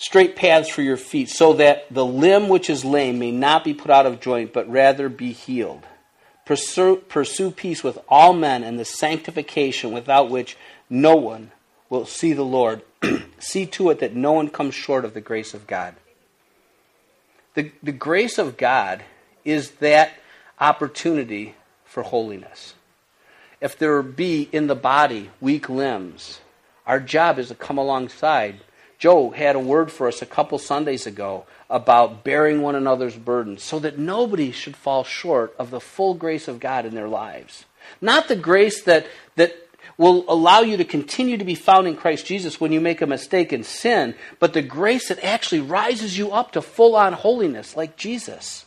straight 0.00 0.34
paths 0.34 0.68
for 0.68 0.82
your 0.82 0.96
feet, 0.96 1.28
so 1.28 1.52
that 1.52 1.86
the 1.92 2.04
limb 2.04 2.48
which 2.48 2.68
is 2.68 2.84
lame 2.84 3.18
may 3.18 3.30
not 3.30 3.62
be 3.62 3.74
put 3.74 3.90
out 3.90 4.06
of 4.06 4.20
joint, 4.20 4.52
but 4.52 4.68
rather 4.68 5.08
be 5.08 5.32
healed. 5.32 5.86
Pursue, 6.44 6.96
pursue 6.96 7.52
peace 7.52 7.84
with 7.84 7.98
all 8.08 8.32
men 8.32 8.64
and 8.64 8.78
the 8.78 8.84
sanctification 8.84 9.92
without 9.92 10.30
which 10.30 10.56
no 10.88 11.14
one 11.14 11.52
will 11.88 12.06
see 12.06 12.32
the 12.32 12.42
Lord. 12.42 12.82
see 13.38 13.66
to 13.66 13.90
it 13.90 14.00
that 14.00 14.16
no 14.16 14.32
one 14.32 14.48
comes 14.48 14.74
short 14.74 15.04
of 15.04 15.14
the 15.14 15.20
grace 15.20 15.54
of 15.54 15.68
God. 15.68 15.94
The, 17.54 17.70
the 17.82 17.92
grace 17.92 18.38
of 18.38 18.56
God 18.56 19.04
is 19.44 19.72
that 19.72 20.12
opportunity 20.58 21.54
for 21.84 22.02
holiness 22.02 22.74
if 23.60 23.78
there 23.78 24.02
be 24.02 24.48
in 24.52 24.66
the 24.66 24.74
body 24.74 25.30
weak 25.40 25.68
limbs, 25.68 26.40
our 26.86 26.98
job 26.98 27.38
is 27.38 27.48
to 27.48 27.54
come 27.54 27.78
alongside. 27.78 28.60
Joe 29.00 29.30
had 29.30 29.56
a 29.56 29.60
word 29.60 29.90
for 29.90 30.08
us 30.08 30.20
a 30.20 30.26
couple 30.26 30.58
Sundays 30.58 31.06
ago 31.06 31.46
about 31.70 32.22
bearing 32.22 32.60
one 32.60 32.74
another's 32.74 33.16
burdens 33.16 33.62
so 33.62 33.78
that 33.78 33.98
nobody 33.98 34.52
should 34.52 34.76
fall 34.76 35.04
short 35.04 35.54
of 35.58 35.70
the 35.70 35.80
full 35.80 36.12
grace 36.12 36.48
of 36.48 36.60
God 36.60 36.84
in 36.84 36.94
their 36.94 37.08
lives. 37.08 37.64
Not 38.02 38.28
the 38.28 38.36
grace 38.36 38.82
that, 38.82 39.06
that 39.36 39.56
will 39.96 40.26
allow 40.28 40.60
you 40.60 40.76
to 40.76 40.84
continue 40.84 41.38
to 41.38 41.46
be 41.46 41.54
found 41.54 41.88
in 41.88 41.96
Christ 41.96 42.26
Jesus 42.26 42.60
when 42.60 42.72
you 42.72 42.80
make 42.80 43.00
a 43.00 43.06
mistake 43.06 43.52
and 43.52 43.64
sin, 43.64 44.14
but 44.38 44.52
the 44.52 44.60
grace 44.60 45.08
that 45.08 45.24
actually 45.24 45.62
rises 45.62 46.18
you 46.18 46.32
up 46.32 46.52
to 46.52 46.60
full 46.60 46.94
on 46.94 47.14
holiness 47.14 47.78
like 47.78 47.96
Jesus. 47.96 48.66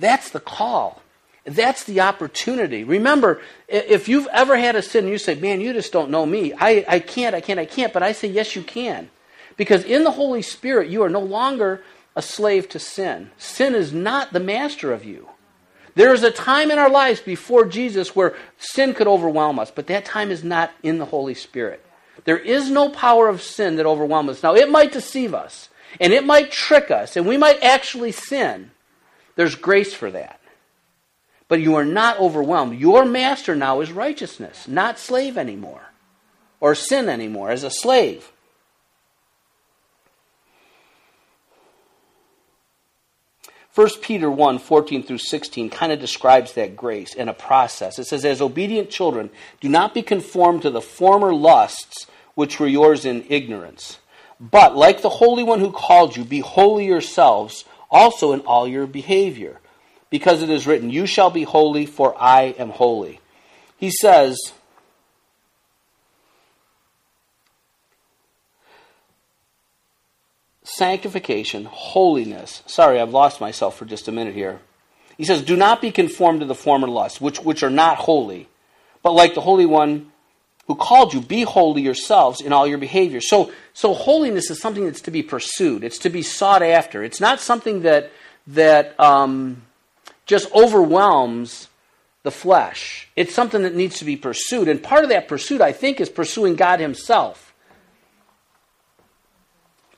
That's 0.00 0.30
the 0.30 0.40
call. 0.40 1.01
That's 1.44 1.84
the 1.84 2.00
opportunity. 2.00 2.84
Remember, 2.84 3.40
if 3.66 4.08
you've 4.08 4.28
ever 4.32 4.56
had 4.56 4.76
a 4.76 4.82
sin 4.82 5.04
and 5.04 5.12
you 5.12 5.18
say, 5.18 5.34
man, 5.34 5.60
you 5.60 5.72
just 5.72 5.92
don't 5.92 6.10
know 6.10 6.24
me, 6.24 6.52
I, 6.52 6.84
I 6.86 6.98
can't, 7.00 7.34
I 7.34 7.40
can't, 7.40 7.58
I 7.58 7.64
can't, 7.64 7.92
but 7.92 8.02
I 8.02 8.12
say, 8.12 8.28
yes, 8.28 8.54
you 8.54 8.62
can. 8.62 9.10
Because 9.56 9.84
in 9.84 10.04
the 10.04 10.12
Holy 10.12 10.42
Spirit, 10.42 10.88
you 10.88 11.02
are 11.02 11.08
no 11.08 11.20
longer 11.20 11.82
a 12.14 12.22
slave 12.22 12.68
to 12.70 12.78
sin. 12.78 13.30
Sin 13.38 13.74
is 13.74 13.92
not 13.92 14.32
the 14.32 14.40
master 14.40 14.92
of 14.92 15.04
you. 15.04 15.28
There 15.94 16.14
is 16.14 16.22
a 16.22 16.30
time 16.30 16.70
in 16.70 16.78
our 16.78 16.88
lives 16.88 17.20
before 17.20 17.66
Jesus 17.66 18.14
where 18.14 18.36
sin 18.56 18.94
could 18.94 19.08
overwhelm 19.08 19.58
us, 19.58 19.70
but 19.70 19.88
that 19.88 20.04
time 20.04 20.30
is 20.30 20.44
not 20.44 20.70
in 20.82 20.98
the 20.98 21.04
Holy 21.06 21.34
Spirit. 21.34 21.84
There 22.24 22.38
is 22.38 22.70
no 22.70 22.88
power 22.88 23.28
of 23.28 23.42
sin 23.42 23.76
that 23.76 23.86
overwhelms 23.86 24.30
us. 24.30 24.42
Now, 24.42 24.54
it 24.54 24.70
might 24.70 24.92
deceive 24.92 25.34
us, 25.34 25.70
and 26.00 26.12
it 26.12 26.24
might 26.24 26.52
trick 26.52 26.90
us, 26.90 27.16
and 27.16 27.26
we 27.26 27.36
might 27.36 27.62
actually 27.62 28.12
sin. 28.12 28.70
There's 29.34 29.56
grace 29.56 29.92
for 29.92 30.10
that 30.12 30.38
but 31.52 31.60
you 31.60 31.74
are 31.74 31.84
not 31.84 32.18
overwhelmed. 32.18 32.80
Your 32.80 33.04
master 33.04 33.54
now 33.54 33.82
is 33.82 33.92
righteousness, 33.92 34.66
not 34.66 34.98
slave 34.98 35.36
anymore, 35.36 35.82
or 36.60 36.74
sin 36.74 37.10
anymore, 37.10 37.50
as 37.50 37.62
a 37.62 37.70
slave. 37.70 38.32
First 43.68 44.00
Peter 44.00 44.30
1, 44.30 44.60
14 44.60 45.02
through 45.02 45.18
16 45.18 45.68
kind 45.68 45.92
of 45.92 46.00
describes 46.00 46.54
that 46.54 46.74
grace 46.74 47.12
in 47.12 47.28
a 47.28 47.34
process. 47.34 47.98
It 47.98 48.06
says, 48.06 48.24
As 48.24 48.40
obedient 48.40 48.88
children, 48.88 49.28
do 49.60 49.68
not 49.68 49.92
be 49.92 50.00
conformed 50.00 50.62
to 50.62 50.70
the 50.70 50.80
former 50.80 51.34
lusts 51.34 52.06
which 52.34 52.58
were 52.58 52.66
yours 52.66 53.04
in 53.04 53.26
ignorance. 53.28 53.98
But, 54.40 54.74
like 54.74 55.02
the 55.02 55.10
Holy 55.10 55.42
One 55.42 55.60
who 55.60 55.70
called 55.70 56.16
you, 56.16 56.24
be 56.24 56.40
holy 56.40 56.86
yourselves 56.86 57.66
also 57.90 58.32
in 58.32 58.40
all 58.40 58.66
your 58.66 58.86
behavior 58.86 59.58
because 60.12 60.42
it 60.42 60.50
is 60.50 60.66
written, 60.66 60.90
You 60.90 61.06
shall 61.06 61.30
be 61.30 61.42
holy, 61.42 61.86
for 61.86 62.14
I 62.22 62.54
am 62.58 62.68
holy. 62.68 63.20
He 63.78 63.90
says, 63.90 64.38
Sanctification, 70.62 71.64
holiness. 71.64 72.62
Sorry, 72.66 73.00
I've 73.00 73.10
lost 73.10 73.40
myself 73.40 73.76
for 73.76 73.86
just 73.86 74.06
a 74.06 74.12
minute 74.12 74.34
here. 74.34 74.60
He 75.16 75.24
says, 75.24 75.42
Do 75.42 75.56
not 75.56 75.80
be 75.80 75.90
conformed 75.90 76.40
to 76.40 76.46
the 76.46 76.54
former 76.54 76.88
lusts, 76.88 77.18
which, 77.18 77.40
which 77.40 77.62
are 77.62 77.70
not 77.70 77.96
holy, 77.96 78.48
but 79.02 79.12
like 79.12 79.34
the 79.34 79.40
Holy 79.40 79.66
One 79.66 80.12
who 80.66 80.74
called 80.74 81.14
you, 81.14 81.22
be 81.22 81.42
holy 81.42 81.80
yourselves 81.80 82.40
in 82.40 82.52
all 82.52 82.66
your 82.66 82.78
behavior. 82.78 83.20
So, 83.20 83.50
so 83.72 83.94
holiness 83.94 84.50
is 84.50 84.60
something 84.60 84.84
that's 84.84 85.00
to 85.02 85.10
be 85.10 85.22
pursued. 85.22 85.82
It's 85.82 85.98
to 86.00 86.10
be 86.10 86.22
sought 86.22 86.62
after. 86.62 87.02
It's 87.02 87.20
not 87.20 87.40
something 87.40 87.82
that 87.82 88.12
that 88.46 88.98
um, 89.00 89.62
just 90.32 90.50
overwhelms 90.54 91.68
the 92.22 92.30
flesh. 92.30 93.06
It's 93.16 93.34
something 93.34 93.64
that 93.64 93.74
needs 93.74 93.98
to 93.98 94.06
be 94.06 94.16
pursued. 94.16 94.66
And 94.66 94.82
part 94.82 95.04
of 95.04 95.10
that 95.10 95.28
pursuit, 95.28 95.60
I 95.60 95.72
think, 95.72 96.00
is 96.00 96.08
pursuing 96.08 96.54
God 96.56 96.80
Himself. 96.80 97.52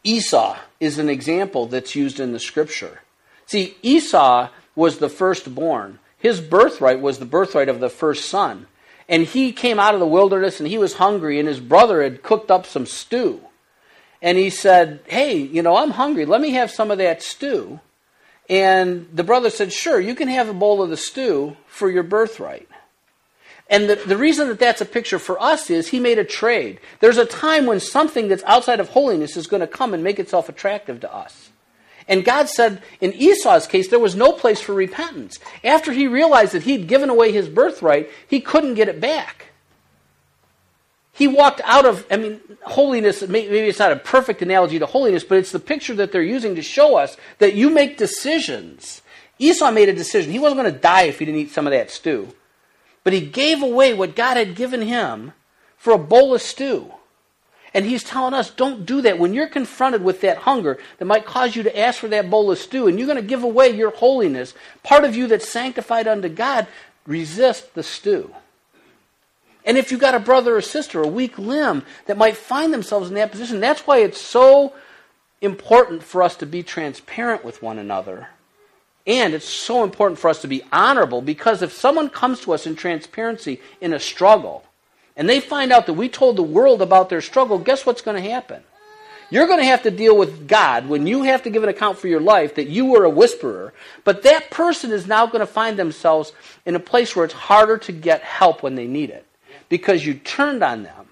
Esau 0.02 0.58
is 0.80 0.98
an 0.98 1.08
example 1.08 1.66
that's 1.66 1.94
used 1.94 2.18
in 2.18 2.32
the 2.32 2.40
scripture. 2.40 3.02
See, 3.46 3.76
Esau 3.80 4.48
was 4.74 4.98
the 4.98 5.08
firstborn. 5.08 6.00
His 6.18 6.40
birthright 6.40 7.00
was 7.00 7.20
the 7.20 7.26
birthright 7.26 7.68
of 7.68 7.78
the 7.78 7.88
first 7.88 8.28
son. 8.28 8.66
And 9.08 9.22
he 9.22 9.52
came 9.52 9.78
out 9.78 9.94
of 9.94 10.00
the 10.00 10.06
wilderness 10.06 10.58
and 10.58 10.68
he 10.68 10.78
was 10.78 10.94
hungry, 10.94 11.38
and 11.38 11.46
his 11.46 11.60
brother 11.60 12.02
had 12.02 12.24
cooked 12.24 12.50
up 12.50 12.66
some 12.66 12.86
stew. 12.86 13.40
And 14.20 14.36
he 14.36 14.50
said, 14.50 14.98
Hey, 15.06 15.36
you 15.36 15.62
know, 15.62 15.76
I'm 15.76 15.92
hungry. 15.92 16.26
Let 16.26 16.40
me 16.40 16.50
have 16.54 16.72
some 16.72 16.90
of 16.90 16.98
that 16.98 17.22
stew. 17.22 17.78
And 18.48 19.08
the 19.12 19.24
brother 19.24 19.50
said, 19.50 19.72
Sure, 19.72 20.00
you 20.00 20.14
can 20.14 20.28
have 20.28 20.48
a 20.48 20.54
bowl 20.54 20.82
of 20.82 20.90
the 20.90 20.96
stew 20.96 21.56
for 21.66 21.90
your 21.90 22.02
birthright. 22.02 22.68
And 23.70 23.88
the, 23.88 23.96
the 23.96 24.16
reason 24.16 24.48
that 24.48 24.58
that's 24.58 24.82
a 24.82 24.86
picture 24.86 25.18
for 25.18 25.40
us 25.40 25.70
is 25.70 25.88
he 25.88 25.98
made 25.98 26.18
a 26.18 26.24
trade. 26.24 26.80
There's 27.00 27.16
a 27.16 27.24
time 27.24 27.64
when 27.64 27.80
something 27.80 28.28
that's 28.28 28.42
outside 28.44 28.78
of 28.78 28.90
holiness 28.90 29.36
is 29.36 29.46
going 29.46 29.60
to 29.60 29.66
come 29.66 29.94
and 29.94 30.04
make 30.04 30.18
itself 30.18 30.50
attractive 30.50 31.00
to 31.00 31.14
us. 31.14 31.50
And 32.06 32.24
God 32.24 32.50
said 32.50 32.82
in 33.00 33.14
Esau's 33.14 33.66
case, 33.66 33.88
there 33.88 33.98
was 33.98 34.14
no 34.14 34.32
place 34.32 34.60
for 34.60 34.74
repentance. 34.74 35.38
After 35.62 35.92
he 35.92 36.06
realized 36.06 36.52
that 36.52 36.64
he'd 36.64 36.88
given 36.88 37.08
away 37.08 37.32
his 37.32 37.48
birthright, 37.48 38.10
he 38.28 38.40
couldn't 38.40 38.74
get 38.74 38.88
it 38.88 39.00
back. 39.00 39.53
He 41.16 41.28
walked 41.28 41.60
out 41.64 41.86
of, 41.86 42.04
I 42.10 42.16
mean, 42.16 42.40
holiness, 42.62 43.22
maybe 43.22 43.56
it's 43.56 43.78
not 43.78 43.92
a 43.92 43.96
perfect 43.96 44.42
analogy 44.42 44.80
to 44.80 44.86
holiness, 44.86 45.22
but 45.22 45.38
it's 45.38 45.52
the 45.52 45.60
picture 45.60 45.94
that 45.94 46.10
they're 46.10 46.22
using 46.22 46.56
to 46.56 46.62
show 46.62 46.96
us 46.96 47.16
that 47.38 47.54
you 47.54 47.70
make 47.70 47.96
decisions. 47.96 49.00
Esau 49.38 49.70
made 49.70 49.88
a 49.88 49.94
decision. 49.94 50.32
He 50.32 50.40
wasn't 50.40 50.60
going 50.60 50.74
to 50.74 50.78
die 50.78 51.04
if 51.04 51.20
he 51.20 51.24
didn't 51.24 51.40
eat 51.40 51.52
some 51.52 51.68
of 51.68 51.70
that 51.70 51.92
stew. 51.92 52.34
But 53.04 53.12
he 53.12 53.20
gave 53.20 53.62
away 53.62 53.94
what 53.94 54.16
God 54.16 54.36
had 54.36 54.56
given 54.56 54.82
him 54.82 55.32
for 55.76 55.92
a 55.92 55.98
bowl 55.98 56.34
of 56.34 56.42
stew. 56.42 56.92
And 57.72 57.84
he's 57.84 58.02
telling 58.02 58.34
us, 58.34 58.50
don't 58.50 58.84
do 58.84 59.00
that. 59.02 59.18
When 59.18 59.34
you're 59.34 59.46
confronted 59.46 60.02
with 60.02 60.20
that 60.22 60.38
hunger 60.38 60.78
that 60.98 61.04
might 61.04 61.26
cause 61.26 61.54
you 61.54 61.62
to 61.62 61.78
ask 61.78 62.00
for 62.00 62.08
that 62.08 62.28
bowl 62.28 62.50
of 62.50 62.58
stew, 62.58 62.88
and 62.88 62.98
you're 62.98 63.06
going 63.06 63.20
to 63.20 63.22
give 63.22 63.44
away 63.44 63.68
your 63.68 63.90
holiness, 63.90 64.52
part 64.82 65.04
of 65.04 65.14
you 65.14 65.28
that's 65.28 65.48
sanctified 65.48 66.08
unto 66.08 66.28
God, 66.28 66.66
resist 67.06 67.74
the 67.74 67.84
stew. 67.84 68.34
And 69.64 69.78
if 69.78 69.90
you've 69.90 70.00
got 70.00 70.14
a 70.14 70.20
brother 70.20 70.56
or 70.56 70.60
sister, 70.60 71.02
a 71.02 71.08
weak 71.08 71.38
limb, 71.38 71.84
that 72.06 72.18
might 72.18 72.36
find 72.36 72.72
themselves 72.72 73.08
in 73.08 73.14
that 73.14 73.30
position, 73.30 73.60
that's 73.60 73.86
why 73.86 73.98
it's 73.98 74.20
so 74.20 74.74
important 75.40 76.02
for 76.02 76.22
us 76.22 76.36
to 76.36 76.46
be 76.46 76.62
transparent 76.62 77.44
with 77.44 77.62
one 77.62 77.78
another. 77.78 78.28
And 79.06 79.34
it's 79.34 79.48
so 79.48 79.84
important 79.84 80.18
for 80.18 80.28
us 80.28 80.42
to 80.42 80.48
be 80.48 80.62
honorable 80.72 81.22
because 81.22 81.62
if 81.62 81.72
someone 81.72 82.08
comes 82.08 82.40
to 82.40 82.52
us 82.52 82.66
in 82.66 82.76
transparency 82.76 83.60
in 83.80 83.92
a 83.92 84.00
struggle, 84.00 84.64
and 85.16 85.28
they 85.28 85.40
find 85.40 85.72
out 85.72 85.86
that 85.86 85.92
we 85.94 86.08
told 86.08 86.36
the 86.36 86.42
world 86.42 86.82
about 86.82 87.08
their 87.08 87.20
struggle, 87.20 87.58
guess 87.58 87.86
what's 87.86 88.02
going 88.02 88.22
to 88.22 88.30
happen? 88.30 88.62
You're 89.30 89.46
going 89.46 89.60
to 89.60 89.64
have 89.64 89.82
to 89.84 89.90
deal 89.90 90.16
with 90.16 90.46
God 90.48 90.88
when 90.88 91.06
you 91.06 91.22
have 91.22 91.42
to 91.44 91.50
give 91.50 91.62
an 91.62 91.68
account 91.68 91.98
for 91.98 92.08
your 92.08 92.20
life 92.20 92.56
that 92.56 92.68
you 92.68 92.86
were 92.86 93.04
a 93.04 93.10
whisperer. 93.10 93.72
But 94.04 94.22
that 94.24 94.50
person 94.50 94.92
is 94.92 95.06
now 95.06 95.26
going 95.26 95.40
to 95.40 95.46
find 95.46 95.78
themselves 95.78 96.32
in 96.66 96.74
a 96.74 96.80
place 96.80 97.16
where 97.16 97.24
it's 97.24 97.34
harder 97.34 97.78
to 97.78 97.92
get 97.92 98.22
help 98.22 98.62
when 98.62 98.74
they 98.74 98.86
need 98.86 99.10
it 99.10 99.23
because 99.68 100.04
you 100.04 100.14
turned 100.14 100.62
on 100.62 100.82
them. 100.82 101.06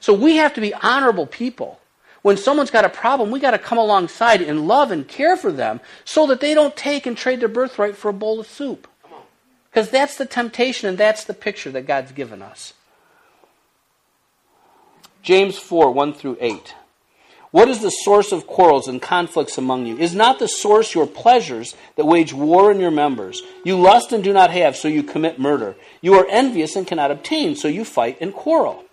So 0.00 0.12
we 0.12 0.36
have 0.36 0.54
to 0.54 0.60
be 0.60 0.74
honorable 0.74 1.26
people. 1.26 1.80
When 2.22 2.36
someone's 2.36 2.70
got 2.70 2.84
a 2.84 2.88
problem, 2.88 3.30
we 3.30 3.38
got 3.38 3.52
to 3.52 3.58
come 3.58 3.78
alongside 3.78 4.42
and 4.42 4.66
love 4.66 4.90
and 4.90 5.06
care 5.06 5.36
for 5.36 5.52
them 5.52 5.80
so 6.04 6.26
that 6.26 6.40
they 6.40 6.54
don't 6.54 6.76
take 6.76 7.06
and 7.06 7.16
trade 7.16 7.40
their 7.40 7.48
birthright 7.48 7.96
for 7.96 8.08
a 8.08 8.12
bowl 8.12 8.40
of 8.40 8.46
soup. 8.46 8.88
Because 9.70 9.90
that's 9.90 10.16
the 10.16 10.26
temptation 10.26 10.88
and 10.88 10.98
that's 10.98 11.24
the 11.24 11.34
picture 11.34 11.70
that 11.70 11.86
God's 11.86 12.12
given 12.12 12.42
us. 12.42 12.72
James 15.22 15.58
4 15.58 15.90
1 15.92 16.14
through 16.14 16.38
8. 16.40 16.74
What 17.56 17.70
is 17.70 17.80
the 17.80 17.88
source 17.88 18.32
of 18.32 18.46
quarrels 18.46 18.86
and 18.86 19.00
conflicts 19.00 19.56
among 19.56 19.86
you? 19.86 19.96
Is 19.96 20.14
not 20.14 20.38
the 20.38 20.46
source 20.46 20.94
your 20.94 21.06
pleasures 21.06 21.74
that 21.94 22.04
wage 22.04 22.34
war 22.34 22.70
in 22.70 22.78
your 22.78 22.90
members? 22.90 23.42
You 23.64 23.80
lust 23.80 24.12
and 24.12 24.22
do 24.22 24.30
not 24.34 24.50
have, 24.50 24.76
so 24.76 24.88
you 24.88 25.02
commit 25.02 25.38
murder. 25.38 25.74
You 26.02 26.16
are 26.16 26.26
envious 26.28 26.76
and 26.76 26.86
cannot 26.86 27.10
obtain, 27.10 27.56
so 27.56 27.66
you 27.66 27.86
fight 27.86 28.18
and 28.20 28.34
quarrel. 28.34 28.84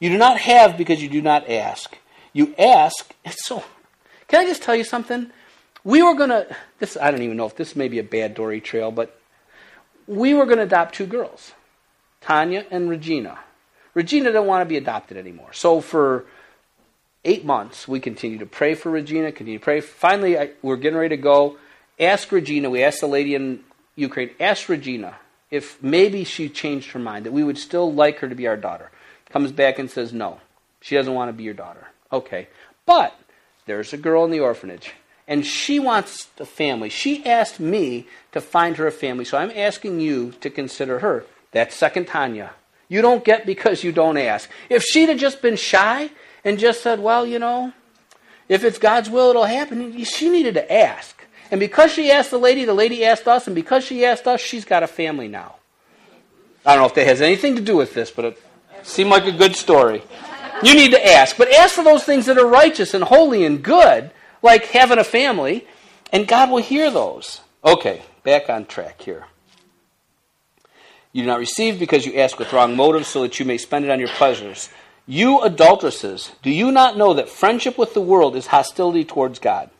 You 0.00 0.10
do 0.10 0.18
not 0.18 0.40
have 0.40 0.76
because 0.76 1.00
you 1.00 1.08
do 1.08 1.22
not 1.22 1.48
ask. 1.48 1.96
You 2.32 2.56
ask, 2.58 3.14
and 3.24 3.34
so. 3.34 3.62
Can 4.26 4.40
I 4.40 4.46
just 4.46 4.64
tell 4.64 4.74
you 4.74 4.82
something? 4.82 5.30
We 5.84 6.02
were 6.02 6.14
going 6.14 6.30
to, 6.30 6.56
this, 6.80 6.96
I 7.00 7.12
don't 7.12 7.22
even 7.22 7.36
know 7.36 7.46
if 7.46 7.54
this 7.54 7.76
may 7.76 7.86
be 7.86 8.00
a 8.00 8.02
bad 8.02 8.34
Dory 8.34 8.60
trail, 8.60 8.90
but 8.90 9.16
we 10.08 10.34
were 10.34 10.46
going 10.46 10.58
to 10.58 10.64
adopt 10.64 10.96
two 10.96 11.06
girls, 11.06 11.52
Tanya 12.20 12.66
and 12.68 12.90
Regina. 12.90 13.38
Regina 13.94 14.24
didn't 14.24 14.46
want 14.46 14.62
to 14.62 14.68
be 14.68 14.76
adopted 14.76 15.16
anymore. 15.16 15.52
So 15.52 15.80
for 15.80 16.26
eight 17.26 17.44
months, 17.44 17.86
we 17.86 18.00
continue 18.00 18.38
to 18.38 18.46
pray 18.46 18.74
for 18.74 18.90
Regina, 18.90 19.32
continue 19.32 19.58
to 19.58 19.64
pray. 19.64 19.80
Finally, 19.80 20.38
I, 20.38 20.50
we're 20.62 20.76
getting 20.76 20.98
ready 20.98 21.16
to 21.16 21.22
go. 21.22 21.58
Ask 22.00 22.32
Regina, 22.32 22.70
we 22.70 22.82
asked 22.82 23.00
the 23.00 23.08
lady 23.08 23.34
in 23.34 23.60
Ukraine, 23.96 24.30
ask 24.40 24.68
Regina 24.68 25.16
if 25.50 25.82
maybe 25.82 26.24
she 26.24 26.48
changed 26.48 26.92
her 26.92 26.98
mind, 26.98 27.26
that 27.26 27.32
we 27.32 27.44
would 27.44 27.58
still 27.58 27.92
like 27.92 28.18
her 28.18 28.28
to 28.28 28.34
be 28.34 28.46
our 28.46 28.56
daughter. 28.56 28.90
Comes 29.30 29.52
back 29.52 29.78
and 29.78 29.90
says, 29.90 30.12
no, 30.12 30.40
she 30.80 30.94
doesn't 30.94 31.14
want 31.14 31.28
to 31.28 31.32
be 31.32 31.44
your 31.44 31.54
daughter. 31.54 31.86
Okay. 32.12 32.48
But 32.84 33.18
there's 33.66 33.92
a 33.92 33.96
girl 33.98 34.24
in 34.24 34.30
the 34.30 34.40
orphanage, 34.40 34.92
and 35.26 35.44
she 35.44 35.78
wants 35.78 36.28
a 36.38 36.46
family. 36.46 36.88
She 36.88 37.24
asked 37.26 37.60
me 37.60 38.06
to 38.32 38.40
find 38.40 38.76
her 38.76 38.86
a 38.86 38.92
family, 38.92 39.24
so 39.24 39.38
I'm 39.38 39.50
asking 39.50 40.00
you 40.00 40.32
to 40.40 40.50
consider 40.50 41.00
her. 41.00 41.24
That's 41.52 41.74
second 41.74 42.06
Tanya. 42.06 42.52
You 42.88 43.02
don't 43.02 43.24
get 43.24 43.46
because 43.46 43.82
you 43.82 43.90
don't 43.90 44.16
ask. 44.16 44.48
If 44.68 44.82
she'd 44.84 45.08
have 45.08 45.18
just 45.18 45.42
been 45.42 45.56
shy 45.56 46.10
and 46.44 46.58
just 46.58 46.82
said, 46.82 47.00
well, 47.00 47.26
you 47.26 47.38
know, 47.38 47.72
if 48.48 48.64
it's 48.64 48.78
God's 48.78 49.10
will, 49.10 49.30
it'll 49.30 49.44
happen, 49.44 50.04
she 50.04 50.28
needed 50.28 50.54
to 50.54 50.72
ask. 50.72 51.24
And 51.50 51.60
because 51.60 51.92
she 51.92 52.10
asked 52.10 52.30
the 52.30 52.38
lady, 52.38 52.64
the 52.64 52.74
lady 52.74 53.04
asked 53.04 53.28
us, 53.28 53.46
and 53.46 53.54
because 53.54 53.84
she 53.84 54.04
asked 54.04 54.26
us, 54.26 54.40
she's 54.40 54.64
got 54.64 54.82
a 54.82 54.88
family 54.88 55.28
now. 55.28 55.56
I 56.64 56.74
don't 56.74 56.82
know 56.82 56.88
if 56.88 56.94
that 56.94 57.06
has 57.06 57.22
anything 57.22 57.54
to 57.56 57.62
do 57.62 57.76
with 57.76 57.94
this, 57.94 58.10
but 58.10 58.24
it 58.24 58.42
seemed 58.82 59.10
like 59.10 59.26
a 59.26 59.32
good 59.32 59.54
story. 59.54 60.02
You 60.62 60.74
need 60.74 60.90
to 60.92 61.06
ask. 61.06 61.36
But 61.36 61.52
ask 61.52 61.74
for 61.74 61.84
those 61.84 62.04
things 62.04 62.26
that 62.26 62.38
are 62.38 62.46
righteous 62.46 62.94
and 62.94 63.04
holy 63.04 63.44
and 63.44 63.62
good, 63.62 64.10
like 64.42 64.66
having 64.66 64.98
a 64.98 65.04
family, 65.04 65.66
and 66.12 66.26
God 66.26 66.50
will 66.50 66.62
hear 66.62 66.90
those. 66.90 67.40
Okay, 67.64 68.02
back 68.24 68.48
on 68.48 68.66
track 68.66 69.00
here. 69.02 69.26
You 71.12 71.22
do 71.22 71.26
not 71.26 71.38
receive 71.38 71.78
because 71.78 72.04
you 72.04 72.16
ask 72.16 72.38
with 72.38 72.52
wrong 72.52 72.76
motives, 72.76 73.08
so 73.08 73.22
that 73.22 73.38
you 73.38 73.46
may 73.46 73.58
spend 73.58 73.84
it 73.84 73.90
on 73.90 74.00
your 74.00 74.08
pleasures. 74.08 74.68
You 75.06 75.40
adulteresses, 75.40 76.32
do 76.42 76.50
you 76.50 76.72
not 76.72 76.96
know 76.96 77.14
that 77.14 77.28
friendship 77.28 77.78
with 77.78 77.94
the 77.94 78.00
world 78.00 78.34
is 78.34 78.48
hostility 78.48 79.04
towards 79.04 79.38
God? 79.38 79.70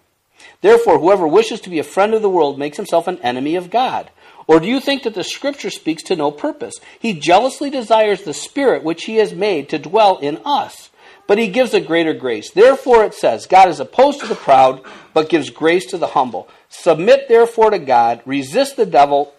Therefore, 0.61 0.99
whoever 0.99 1.27
wishes 1.27 1.61
to 1.63 1.71
be 1.71 1.79
a 1.79 1.85
friend 1.85 2.15
of 2.15 2.23
the 2.23 2.31
world 2.31 2.59
makes 2.59 2.77
himself 2.77 3.09
an 3.09 3.19
enemy 3.19 3.57
of 3.57 3.71
God. 3.71 4.11
Or 4.47 4.61
do 4.61 4.69
you 4.69 4.79
think 4.81 5.03
that 5.03 5.15
the 5.15 5.25
Scripture 5.25 5.71
speaks 5.71 6.05
to 6.05 6.17
no 6.17 6.31
purpose? 6.31 6.75
He 7.01 7.19
jealously 7.19 7.71
desires 7.71 8.23
the 8.23 8.35
Spirit 8.35 8.85
which 8.85 9.05
He 9.05 9.17
has 9.17 9.35
made 9.35 9.69
to 9.71 9.79
dwell 9.79 10.19
in 10.19 10.41
us. 10.45 10.91
But 11.27 11.39
He 11.39 11.49
gives 11.49 11.75
a 11.75 11.81
greater 11.81 12.15
grace. 12.15 12.53
Therefore, 12.53 13.05
it 13.05 13.15
says, 13.15 13.47
God 13.47 13.69
is 13.69 13.81
opposed 13.81 14.21
to 14.21 14.29
the 14.29 14.37
proud, 14.37 14.83
but 15.13 15.29
gives 15.29 15.51
grace 15.51 15.87
to 15.87 15.99
the 15.99 16.09
humble. 16.09 16.49
Submit 16.69 17.29
therefore 17.29 17.71
to 17.71 17.81
God, 17.81 18.23
resist 18.25 18.77
the 18.77 18.87
devil, 18.87 19.35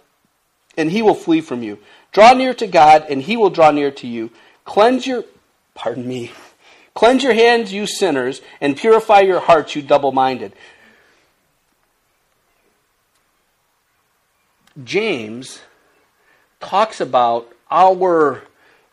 and 0.78 0.92
he 0.92 1.02
will 1.02 1.16
flee 1.16 1.42
from 1.42 1.64
you. 1.64 1.80
Draw 2.12 2.34
near 2.34 2.54
to 2.56 2.68
God, 2.68 3.06
and 3.10 3.22
he 3.22 3.38
will 3.38 3.50
draw 3.50 3.72
near 3.72 3.92
to 3.92 4.08
you. 4.08 4.32
Cleanse 4.66 5.08
your, 5.08 5.24
pardon 5.78 6.08
me, 6.08 6.32
cleanse 6.96 7.24
your 7.24 7.34
hands, 7.34 7.72
you 7.72 7.86
sinners, 7.86 8.42
and 8.60 8.76
purify 8.76 9.22
your 9.22 9.40
hearts, 9.40 9.76
you 9.76 9.82
double 9.82 10.12
minded. 10.12 10.52
James 14.84 15.62
talks 16.60 17.00
about 17.00 17.48
our 17.70 18.42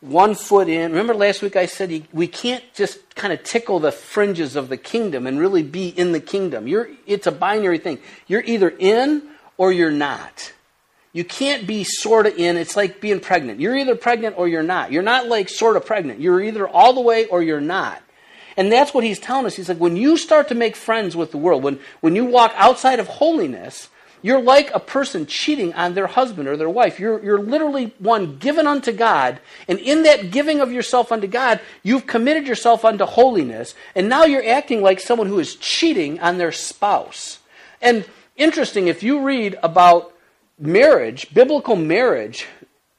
one 0.01 0.35
foot 0.35 0.69
in. 0.69 0.91
Remember 0.91 1.15
last 1.15 1.41
week 1.41 1.55
I 1.55 1.65
said 1.65 2.07
we 2.13 2.27
can't 2.27 2.63
just 2.75 3.15
kind 3.15 3.33
of 3.33 3.43
tickle 3.43 3.79
the 3.79 3.91
fringes 3.91 4.55
of 4.55 4.69
the 4.69 4.77
kingdom 4.77 5.25
and 5.25 5.39
really 5.39 5.63
be 5.63 5.89
in 5.89 6.11
the 6.11 6.19
kingdom. 6.19 6.67
You're, 6.67 6.89
it's 7.07 7.27
a 7.27 7.31
binary 7.31 7.79
thing. 7.79 7.99
You're 8.27 8.43
either 8.43 8.69
in 8.69 9.23
or 9.57 9.71
you're 9.71 9.91
not. 9.91 10.53
You 11.15 11.23
can't 11.23 11.65
be 11.65 11.85
sort 11.85 12.27
of 12.27 12.37
in. 12.37 12.57
It's 12.57 12.75
like 12.75 12.99
being 12.99 13.21
pregnant. 13.21 13.61
You're 13.61 13.77
either 13.77 13.95
pregnant 13.95 14.37
or 14.37 14.49
you're 14.49 14.61
not. 14.61 14.91
You're 14.91 15.01
not 15.01 15.27
like 15.27 15.47
sort 15.47 15.77
of 15.77 15.85
pregnant. 15.85 16.19
You're 16.19 16.41
either 16.41 16.67
all 16.67 16.91
the 16.91 16.99
way 16.99 17.25
or 17.27 17.41
you're 17.41 17.61
not. 17.61 18.01
And 18.57 18.69
that's 18.69 18.93
what 18.93 19.05
he's 19.05 19.17
telling 19.17 19.45
us. 19.45 19.55
He's 19.55 19.69
like, 19.69 19.77
when 19.77 19.95
you 19.95 20.17
start 20.17 20.49
to 20.49 20.55
make 20.55 20.75
friends 20.75 21.15
with 21.15 21.31
the 21.31 21.37
world, 21.37 21.63
when, 21.63 21.79
when 22.01 22.17
you 22.17 22.25
walk 22.25 22.51
outside 22.57 22.99
of 22.99 23.07
holiness, 23.07 23.87
you're 24.21 24.41
like 24.41 24.75
a 24.75 24.79
person 24.79 25.25
cheating 25.25 25.73
on 25.73 25.93
their 25.93 26.07
husband 26.07 26.49
or 26.49 26.57
their 26.57 26.69
wife. 26.69 26.99
You're, 26.99 27.23
you're 27.23 27.39
literally 27.39 27.93
one 27.99 28.35
given 28.35 28.67
unto 28.67 28.91
God. 28.91 29.39
And 29.69 29.79
in 29.79 30.03
that 30.03 30.31
giving 30.31 30.59
of 30.59 30.73
yourself 30.73 31.13
unto 31.13 31.27
God, 31.27 31.61
you've 31.81 32.07
committed 32.07 32.45
yourself 32.45 32.83
unto 32.83 33.05
holiness. 33.05 33.73
And 33.95 34.09
now 34.09 34.25
you're 34.25 34.45
acting 34.45 34.81
like 34.81 34.99
someone 34.99 35.27
who 35.27 35.39
is 35.39 35.55
cheating 35.55 36.19
on 36.19 36.39
their 36.39 36.51
spouse. 36.51 37.39
And 37.81 38.03
interesting, 38.35 38.89
if 38.89 39.01
you 39.01 39.21
read 39.21 39.57
about 39.63 40.11
marriage, 40.59 41.33
biblical 41.33 41.75
marriage, 41.75 42.47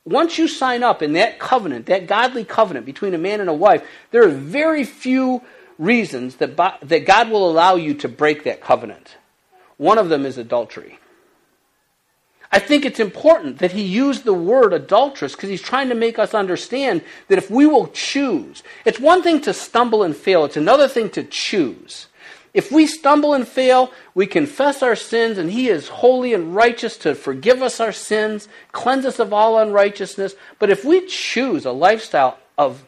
once 0.05 0.39
you 0.39 0.47
sign 0.47 0.83
up 0.83 1.03
in 1.03 1.15
that 1.15 1.39
covenant, 1.39 1.87
that 1.87 2.07
godly 2.07 2.45
covenant 2.45 2.87
between 2.87 3.15
a 3.15 3.19
man 3.19 3.41
and 3.41 3.51
a 3.51 3.55
wife, 3.55 3.87
there 4.13 4.23
are 4.23 4.29
very 4.29 4.85
few 4.85 5.43
reasons 5.79 6.37
that, 6.37 6.57
that 6.83 7.07
God 7.07 7.31
will 7.31 7.51
allow 7.51 7.75
you 7.75 7.95
to 7.95 8.09
break 8.09 8.45
that 8.45 8.61
covenant. 8.61 9.17
One 9.77 9.99
of 9.99 10.09
them 10.09 10.25
is 10.25 10.39
adultery. 10.39 10.99
I 12.53 12.61
think 12.61 12.85
it's 12.85 13.01
important 13.01 13.59
that 13.59 13.73
he 13.73 13.83
used 13.83 14.25
the 14.25 14.33
word 14.33 14.73
adulteress 14.73 15.35
because 15.35 15.51
he's 15.51 15.61
trying 15.61 15.89
to 15.89 15.95
make 15.95 16.19
us 16.19 16.33
understand 16.33 17.03
that 17.29 17.39
if 17.39 17.51
we 17.51 17.67
will 17.67 17.89
choose, 17.89 18.63
it's 18.85 19.01
one 19.01 19.23
thing 19.23 19.41
to 19.43 19.53
stumble 19.53 20.05
and 20.05 20.17
fail, 20.17 20.45
it's 20.45 20.57
another 20.57 20.87
thing 20.89 21.11
to 21.11 21.25
choose. 21.25 22.07
If 22.57 22.73
we 22.73 22.87
stumble 22.87 23.35
and 23.35 23.47
fail, 23.47 23.93
we 24.15 24.27
confess 24.27 24.83
our 24.83 24.97
sins, 24.97 25.37
and 25.37 25.51
He 25.51 25.69
is 25.69 25.89
holy 25.89 26.33
and 26.33 26.55
righteous 26.55 26.97
to 26.99 27.15
forgive 27.15 27.61
us 27.63 27.81
our 27.81 27.93
sins, 27.93 28.49
cleanse 28.73 29.05
us 29.05 29.19
of 29.19 29.35
all 29.35 29.59
unrighteousness. 29.59 30.35
But 30.59 30.71
if 30.71 30.83
we 30.83 31.07
choose 31.07 31.67
a 31.67 31.73
lifestyle 31.73 32.39
of 32.57 32.87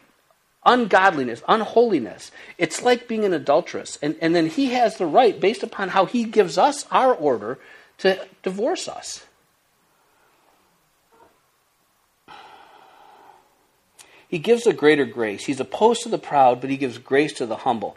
ungodliness, 0.64 1.42
unholiness, 1.46 2.32
it's 2.56 2.80
like 2.80 3.08
being 3.08 3.26
an 3.26 3.34
adulteress. 3.34 3.98
And, 4.00 4.16
and 4.22 4.34
then 4.34 4.46
He 4.46 4.70
has 4.70 4.96
the 4.96 5.04
right, 5.04 5.38
based 5.38 5.62
upon 5.62 5.90
how 5.90 6.06
He 6.06 6.24
gives 6.24 6.56
us 6.56 6.86
our 6.90 7.14
order, 7.14 7.58
to 7.98 8.26
divorce 8.42 8.88
us. 8.88 9.26
He 14.28 14.38
gives 14.38 14.66
a 14.66 14.74
greater 14.74 15.06
grace. 15.06 15.46
He's 15.46 15.60
opposed 15.60 16.02
to 16.02 16.10
the 16.10 16.18
proud, 16.18 16.60
but 16.60 16.68
he 16.68 16.76
gives 16.76 16.98
grace 16.98 17.32
to 17.34 17.46
the 17.46 17.56
humble 17.56 17.96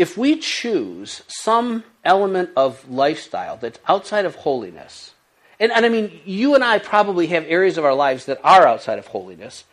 if 0.00 0.16
we 0.16 0.38
choose 0.38 1.22
some 1.28 1.84
element 2.04 2.48
of 2.56 2.88
lifestyle 2.88 3.58
that's 3.58 3.78
outside 3.86 4.24
of 4.24 4.34
holiness, 4.34 5.12
and, 5.60 5.70
and 5.70 5.84
I 5.84 5.90
mean, 5.90 6.20
you 6.24 6.54
and 6.54 6.64
I 6.64 6.78
probably 6.78 7.26
have 7.26 7.44
areas 7.46 7.76
of 7.76 7.84
our 7.84 7.94
lives 7.94 8.24
that 8.24 8.40
are 8.42 8.66
outside 8.66 8.98
of 8.98 9.08
holiness 9.08 9.64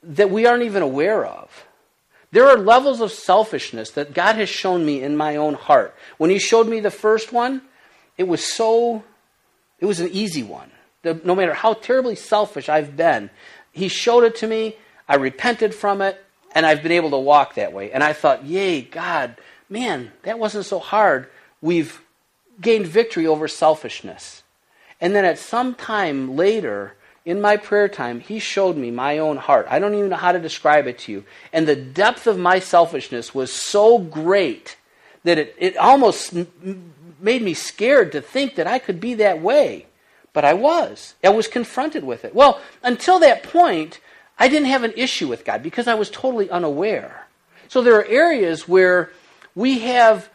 that 0.00 0.30
we 0.30 0.46
aren't 0.46 0.62
even 0.62 0.82
aware 0.82 1.26
of 1.26 1.64
There 2.34 2.48
are 2.48 2.58
levels 2.58 3.00
of 3.00 3.12
selfishness 3.12 3.92
that 3.92 4.12
God 4.12 4.34
has 4.34 4.48
shown 4.48 4.84
me 4.84 5.00
in 5.00 5.16
my 5.16 5.36
own 5.36 5.54
heart. 5.54 5.94
When 6.18 6.30
He 6.30 6.40
showed 6.40 6.68
me 6.68 6.80
the 6.80 6.90
first 6.90 7.32
one, 7.32 7.62
it 8.18 8.26
was 8.26 8.44
so, 8.44 9.04
it 9.78 9.86
was 9.86 10.00
an 10.00 10.10
easy 10.10 10.42
one. 10.42 10.70
No 11.04 11.36
matter 11.36 11.54
how 11.54 11.74
terribly 11.74 12.16
selfish 12.16 12.68
I've 12.68 12.96
been, 12.96 13.30
He 13.70 13.86
showed 13.86 14.24
it 14.24 14.34
to 14.36 14.48
me, 14.48 14.76
I 15.08 15.14
repented 15.14 15.76
from 15.76 16.02
it, 16.02 16.20
and 16.56 16.66
I've 16.66 16.82
been 16.82 16.90
able 16.90 17.10
to 17.10 17.18
walk 17.18 17.54
that 17.54 17.72
way. 17.72 17.92
And 17.92 18.02
I 18.02 18.12
thought, 18.14 18.44
yay, 18.44 18.82
God, 18.82 19.36
man, 19.68 20.12
that 20.22 20.38
wasn't 20.38 20.66
so 20.66 20.78
hard. 20.78 21.28
We've 21.60 22.00
gained 22.60 22.86
victory 22.86 23.26
over 23.26 23.48
selfishness. 23.48 24.42
And 25.00 25.14
then 25.14 25.24
at 25.24 25.38
some 25.38 25.74
time 25.74 26.36
later, 26.36 26.94
in 27.24 27.40
my 27.40 27.56
prayer 27.56 27.88
time, 27.88 28.20
he 28.20 28.38
showed 28.38 28.76
me 28.76 28.90
my 28.90 29.18
own 29.18 29.36
heart. 29.36 29.66
I 29.70 29.78
don't 29.78 29.94
even 29.94 30.10
know 30.10 30.16
how 30.16 30.32
to 30.32 30.38
describe 30.38 30.86
it 30.86 30.98
to 31.00 31.12
you. 31.12 31.24
And 31.52 31.66
the 31.66 31.76
depth 31.76 32.26
of 32.26 32.38
my 32.38 32.58
selfishness 32.58 33.34
was 33.34 33.52
so 33.52 33.98
great 33.98 34.76
that 35.24 35.38
it, 35.38 35.56
it 35.58 35.76
almost 35.76 36.34
made 37.18 37.42
me 37.42 37.54
scared 37.54 38.12
to 38.12 38.20
think 38.20 38.56
that 38.56 38.66
I 38.66 38.78
could 38.78 39.00
be 39.00 39.14
that 39.14 39.40
way. 39.40 39.86
But 40.34 40.44
I 40.44 40.52
was. 40.52 41.14
I 41.22 41.30
was 41.30 41.48
confronted 41.48 42.04
with 42.04 42.24
it. 42.24 42.34
Well, 42.34 42.60
until 42.82 43.20
that 43.20 43.42
point, 43.42 44.00
I 44.38 44.48
didn't 44.48 44.68
have 44.68 44.82
an 44.82 44.92
issue 44.96 45.28
with 45.28 45.44
God 45.44 45.62
because 45.62 45.86
I 45.86 45.94
was 45.94 46.10
totally 46.10 46.50
unaware. 46.50 47.26
So 47.68 47.82
there 47.82 47.96
are 47.96 48.04
areas 48.04 48.68
where 48.68 49.10
we 49.54 49.80
have 49.80 50.28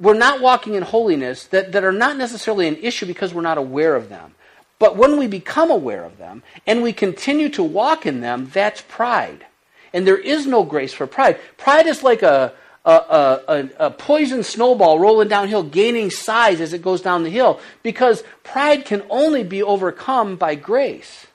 we're 0.00 0.14
not 0.14 0.40
walking 0.40 0.74
in 0.74 0.82
holiness 0.82 1.46
that, 1.46 1.72
that 1.72 1.84
are 1.84 1.92
not 1.92 2.16
necessarily 2.16 2.66
an 2.66 2.76
issue 2.76 3.06
because 3.06 3.32
we're 3.32 3.42
not 3.42 3.58
aware 3.58 3.94
of 3.94 4.08
them. 4.08 4.34
But 4.78 4.96
when 4.96 5.18
we 5.18 5.26
become 5.28 5.70
aware 5.70 6.04
of 6.04 6.18
them 6.18 6.42
and 6.66 6.82
we 6.82 6.92
continue 6.92 7.48
to 7.50 7.62
walk 7.62 8.04
in 8.04 8.20
them, 8.20 8.50
that's 8.52 8.82
pride. 8.82 9.46
And 9.92 10.06
there 10.06 10.18
is 10.18 10.46
no 10.46 10.64
grace 10.64 10.92
for 10.92 11.06
pride. 11.06 11.38
Pride 11.56 11.86
is 11.86 12.02
like 12.02 12.22
a, 12.22 12.52
a, 12.84 12.90
a, 12.90 13.70
a, 13.78 13.90
poison 13.90 14.42
snowball 14.42 14.98
rolling 14.98 15.28
downhill, 15.28 15.62
gaining 15.62 16.10
size 16.10 16.60
as 16.60 16.72
it 16.72 16.82
goes 16.82 17.00
down 17.00 17.22
the 17.22 17.30
hill, 17.30 17.60
because 17.82 18.24
pride 18.42 18.84
can 18.84 19.02
only 19.08 19.44
be 19.44 19.62
overcome 19.62 20.36
by 20.36 20.56
grace. 20.56 21.26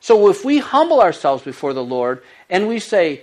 So 0.00 0.28
if 0.28 0.44
we 0.44 0.58
humble 0.58 1.00
ourselves 1.00 1.44
before 1.44 1.72
the 1.72 1.84
Lord 1.84 2.22
and 2.50 2.66
we 2.66 2.80
say, 2.80 3.22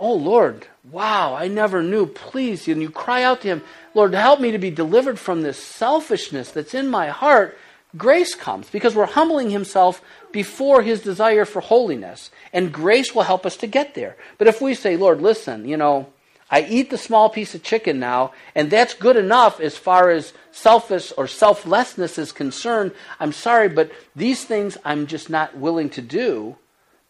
Oh 0.00 0.14
Lord, 0.14 0.66
wow, 0.90 1.34
I 1.34 1.48
never 1.48 1.82
knew, 1.82 2.06
please, 2.06 2.68
and 2.68 2.82
you 2.82 2.90
cry 2.90 3.22
out 3.22 3.40
to 3.42 3.48
Him, 3.48 3.62
Lord, 3.94 4.12
help 4.14 4.40
me 4.40 4.50
to 4.50 4.58
be 4.58 4.70
delivered 4.70 5.18
from 5.18 5.42
this 5.42 5.62
selfishness 5.62 6.50
that's 6.50 6.74
in 6.74 6.88
my 6.88 7.08
heart, 7.08 7.56
grace 7.96 8.34
comes 8.34 8.68
because 8.70 8.94
we're 8.94 9.06
humbling 9.06 9.50
himself 9.50 10.02
before 10.32 10.82
his 10.82 11.00
desire 11.00 11.44
for 11.44 11.60
holiness. 11.60 12.30
And 12.52 12.72
grace 12.72 13.14
will 13.14 13.22
help 13.22 13.46
us 13.46 13.56
to 13.58 13.66
get 13.66 13.94
there. 13.94 14.16
But 14.36 14.48
if 14.48 14.60
we 14.60 14.74
say, 14.74 14.96
Lord, 14.96 15.20
listen, 15.20 15.68
you 15.68 15.76
know, 15.76 16.08
I 16.50 16.62
eat 16.62 16.90
the 16.90 16.98
small 16.98 17.30
piece 17.30 17.54
of 17.54 17.62
chicken 17.62 17.98
now, 17.98 18.32
and 18.54 18.70
that's 18.70 18.94
good 18.94 19.16
enough 19.16 19.60
as 19.60 19.76
far 19.76 20.10
as 20.10 20.32
selfish 20.52 21.12
or 21.16 21.26
selflessness 21.26 22.18
is 22.18 22.32
concerned. 22.32 22.92
I'm 23.18 23.32
sorry, 23.32 23.68
but 23.68 23.90
these 24.14 24.44
things 24.44 24.76
I'm 24.84 25.06
just 25.06 25.30
not 25.30 25.56
willing 25.56 25.88
to 25.90 26.02
do. 26.02 26.56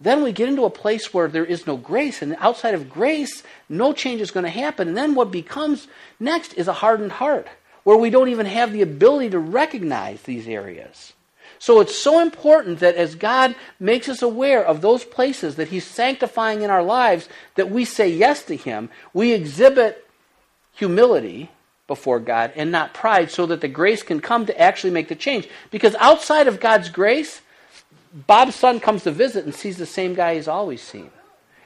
Then 0.00 0.22
we 0.22 0.32
get 0.32 0.48
into 0.48 0.64
a 0.64 0.70
place 0.70 1.14
where 1.14 1.28
there 1.28 1.44
is 1.44 1.66
no 1.66 1.76
grace, 1.76 2.20
and 2.20 2.36
outside 2.38 2.74
of 2.74 2.90
grace, 2.90 3.42
no 3.68 3.92
change 3.92 4.20
is 4.20 4.30
going 4.30 4.44
to 4.44 4.50
happen. 4.50 4.88
And 4.88 4.96
then 4.96 5.14
what 5.14 5.30
becomes 5.30 5.88
next 6.18 6.54
is 6.54 6.68
a 6.68 6.72
hardened 6.72 7.12
heart 7.12 7.48
where 7.84 7.96
we 7.96 8.10
don't 8.10 8.28
even 8.28 8.46
have 8.46 8.72
the 8.72 8.82
ability 8.82 9.30
to 9.30 9.38
recognize 9.38 10.22
these 10.22 10.48
areas. 10.48 11.12
So 11.58 11.80
it's 11.80 11.96
so 11.96 12.20
important 12.20 12.80
that 12.80 12.96
as 12.96 13.14
God 13.14 13.54
makes 13.78 14.08
us 14.08 14.20
aware 14.20 14.64
of 14.64 14.80
those 14.80 15.04
places 15.04 15.56
that 15.56 15.68
He's 15.68 15.86
sanctifying 15.86 16.62
in 16.62 16.70
our 16.70 16.82
lives, 16.82 17.28
that 17.54 17.70
we 17.70 17.84
say 17.84 18.08
yes 18.08 18.42
to 18.44 18.56
Him, 18.56 18.90
we 19.12 19.32
exhibit 19.32 20.06
humility 20.72 21.50
before 21.86 22.18
God 22.18 22.52
and 22.56 22.70
not 22.70 22.94
pride 22.94 23.30
so 23.30 23.46
that 23.46 23.60
the 23.60 23.68
grace 23.68 24.02
can 24.02 24.20
come 24.20 24.46
to 24.46 24.60
actually 24.60 24.92
make 24.92 25.08
the 25.08 25.14
change. 25.14 25.48
Because 25.70 25.94
outside 25.96 26.48
of 26.48 26.60
God's 26.60 26.88
grace, 26.88 27.40
Bob's 28.14 28.54
son 28.54 28.78
comes 28.78 29.02
to 29.02 29.10
visit 29.10 29.44
and 29.44 29.54
sees 29.54 29.76
the 29.76 29.86
same 29.86 30.14
guy 30.14 30.36
he's 30.36 30.46
always 30.46 30.80
seen. 30.80 31.10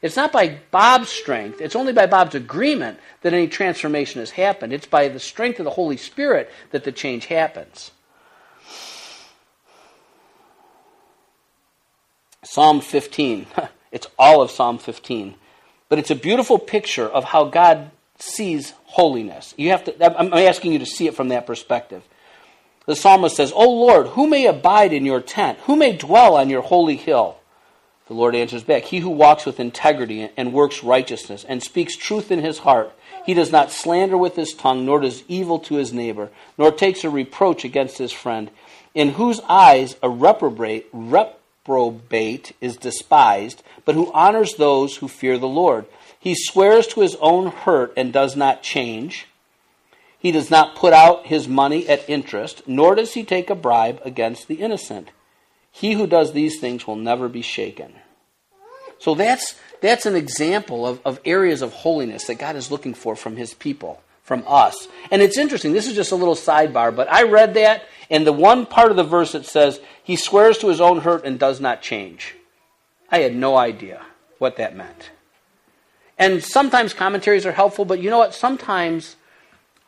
It's 0.01 0.17
not 0.17 0.33
by 0.33 0.59
Bob's 0.71 1.11
strength, 1.11 1.61
it's 1.61 1.77
only 1.77 1.93
by 1.93 2.07
Bob's 2.07 2.35
agreement 2.35 2.99
that 3.21 3.35
any 3.35 3.49
transformation 3.49 4.21
has 4.21 4.31
happened. 4.31 4.73
It's 4.73 4.87
by 4.87 5.09
the 5.09 5.21
strength 5.21 5.59
of 5.59 5.65
the 5.65 5.71
Holy 5.71 5.97
Spirit 5.97 6.51
that 6.71 6.85
the 6.85 6.93
change 6.93 7.27
happens. 7.27 7.91
Psalm 12.43 12.81
15. 12.81 13.47
It's 13.91 14.07
all 14.19 14.43
of 14.43 14.51
Psalm 14.51 14.77
15. 14.77 15.35
But 15.89 15.99
it's 15.99 16.11
a 16.11 16.15
beautiful 16.15 16.59
picture 16.59 17.07
of 17.09 17.25
how 17.25 17.45
God 17.45 17.91
sees 18.19 18.75
holiness. 18.85 19.55
You 19.57 19.71
have 19.71 19.85
to 19.85 20.19
I'm 20.21 20.35
asking 20.35 20.75
you 20.75 20.79
to 20.81 20.87
see 20.87 21.07
it 21.07 21.15
from 21.15 21.29
that 21.29 21.47
perspective. 21.47 22.03
The 22.89 22.97
psalmist 22.97 23.37
says, 23.37 23.53
"O 23.55 23.69
Lord, 23.69 24.07
who 24.07 24.27
may 24.27 24.47
abide 24.47 24.95
in 24.95 25.05
your 25.05 25.21
tent? 25.21 25.59
Who 25.67 25.77
may 25.77 25.93
dwell 25.93 26.39
on 26.39 26.49
your 26.49 26.63
holy 26.63 26.97
hill?" 26.97 27.37
The 28.07 28.15
Lord 28.15 28.35
answers 28.35 28.63
back, 28.63 28.85
He 28.85 29.01
who 29.01 29.11
walks 29.11 29.45
with 29.45 29.61
integrity 29.61 30.31
and 30.39 30.55
works 30.55 30.83
righteousness 30.83 31.45
and 31.47 31.63
speaks 31.63 31.97
truth 31.97 32.31
in 32.31 32.39
his 32.39 32.61
heart, 32.61 32.93
he 33.27 33.35
does 33.35 33.53
not 33.53 33.71
slander 33.71 34.17
with 34.17 34.37
his 34.37 34.55
tongue, 34.55 34.87
nor 34.87 35.01
does 35.01 35.23
evil 35.29 35.59
to 35.59 35.75
his 35.75 35.93
neighbor, 35.93 36.31
nor 36.57 36.73
takes 36.73 37.05
a 37.05 37.11
reproach 37.11 37.63
against 37.63 37.99
his 37.99 38.11
friend, 38.11 38.51
in 38.95 39.11
whose 39.11 39.43
eyes 39.51 39.97
a 40.03 40.09
reprobate, 40.09 40.87
reprobate 40.91 42.53
is 42.63 42.79
despised, 42.79 43.63
but 43.85 43.97
who 43.97 44.11
honors 44.15 44.55
those 44.55 44.97
who 44.97 45.09
fear 45.09 45.37
the 45.37 45.47
Lord. 45.47 45.85
He 46.19 46.35
swears 46.35 46.87
to 46.87 47.03
his 47.03 47.17
own 47.17 47.49
hurt 47.49 47.93
and 47.99 48.15
does 48.15 48.35
not 48.35 48.63
change. 48.63 49.27
He 50.19 50.33
does 50.33 50.51
not 50.51 50.75
put 50.75 50.93
out 50.93 51.27
his 51.27 51.47
money 51.47 51.89
at 51.89 52.09
interest, 52.09 52.63
nor 52.67 52.95
does 52.95 53.15
he 53.15 53.23
take 53.23 53.51
a 53.51 53.55
bribe 53.55 54.01
against 54.05 54.49
the 54.49 54.57
innocent. 54.57 55.11
He 55.71 55.93
who 55.93 56.07
does 56.07 56.33
these 56.33 56.59
things 56.59 56.87
will 56.87 56.97
never 56.97 57.29
be 57.29 57.43
shaken. 57.43 57.93
So 58.99 59.15
that's, 59.15 59.55
that's 59.81 60.07
an 60.07 60.17
example 60.17 60.87
of, 60.87 61.01
of 61.05 61.21
areas 61.25 61.63
of 61.63 61.73
holiness 61.73 62.27
that 62.27 62.35
God 62.35 62.57
is 62.57 62.71
looking 62.71 62.95
for 62.95 63.15
from 63.15 63.37
his 63.37 63.55
people, 63.55 64.03
from 64.25 64.43
us. 64.47 64.89
And 65.13 65.23
it's 65.23 65.39
interesting. 65.39 65.73
This 65.73 65.87
is 65.87 65.95
just 65.95 66.11
a 66.11 66.17
little 66.17 66.35
sidebar, 66.35 66.95
but 66.95 67.11
I 67.13 67.23
read 67.23 67.55
that, 67.55 67.85
and 68.11 68.27
the 68.27 68.33
one 68.33 68.67
part 68.67 68.91
of 68.91 68.97
the 68.97 69.05
verse 69.05 69.33
that 69.33 69.47
says, 69.47 69.81
He 70.03 70.17
swears 70.17 70.59
to 70.59 70.69
his 70.69 70.81
own 70.81 71.03
hurt 71.03 71.25
and 71.25 71.39
does 71.39 71.61
not 71.61 71.81
change. 71.81 72.35
I 73.09 73.21
had 73.21 73.37
no 73.37 73.57
idea 73.57 74.05
what 74.39 74.57
that 74.57 74.77
meant. 74.77 75.11
And 76.19 76.43
sometimes 76.43 76.93
commentaries 76.93 77.47
are 77.47 77.53
helpful, 77.53 77.85
but 77.85 78.01
you 78.01 78.11
know 78.11 78.19
what? 78.19 78.35
Sometimes 78.35 79.15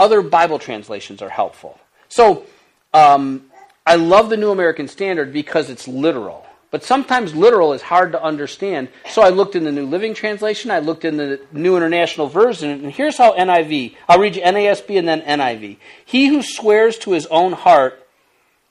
other 0.00 0.22
Bible 0.22 0.58
translations 0.58 1.22
are 1.22 1.28
helpful. 1.28 1.78
So, 2.08 2.44
um, 2.92 3.50
I 3.86 3.94
love 3.94 4.30
the 4.30 4.36
New 4.36 4.50
American 4.50 4.88
Standard 4.88 5.32
because 5.32 5.70
it's 5.70 5.86
literal. 5.86 6.46
But 6.70 6.84
sometimes 6.84 7.34
literal 7.34 7.72
is 7.72 7.82
hard 7.82 8.12
to 8.12 8.22
understand. 8.22 8.88
So 9.08 9.22
I 9.22 9.30
looked 9.30 9.56
in 9.56 9.64
the 9.64 9.72
New 9.72 9.86
Living 9.86 10.14
Translation, 10.14 10.70
I 10.70 10.78
looked 10.78 11.04
in 11.04 11.16
the 11.16 11.40
New 11.50 11.76
International 11.76 12.28
Version, 12.28 12.70
and 12.70 12.92
here's 12.92 13.18
how 13.18 13.32
NIV, 13.32 13.96
I'll 14.08 14.20
read 14.20 14.36
you 14.36 14.42
NASB 14.42 14.96
and 14.96 15.08
then 15.08 15.22
NIV. 15.22 15.78
He 16.04 16.28
who 16.28 16.42
swears 16.42 16.96
to 16.98 17.12
his 17.12 17.26
own 17.26 17.52
heart 17.52 18.06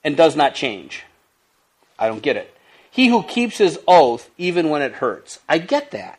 and 0.02 0.16
does 0.16 0.34
not 0.34 0.54
change. 0.54 1.02
I 1.98 2.08
don't 2.08 2.22
get 2.22 2.36
it. 2.36 2.54
He 2.90 3.08
who 3.08 3.22
keeps 3.22 3.58
his 3.58 3.78
oath 3.86 4.30
even 4.38 4.70
when 4.70 4.80
it 4.80 4.94
hurts. 4.94 5.38
I 5.46 5.58
get 5.58 5.90
that. 5.90 6.18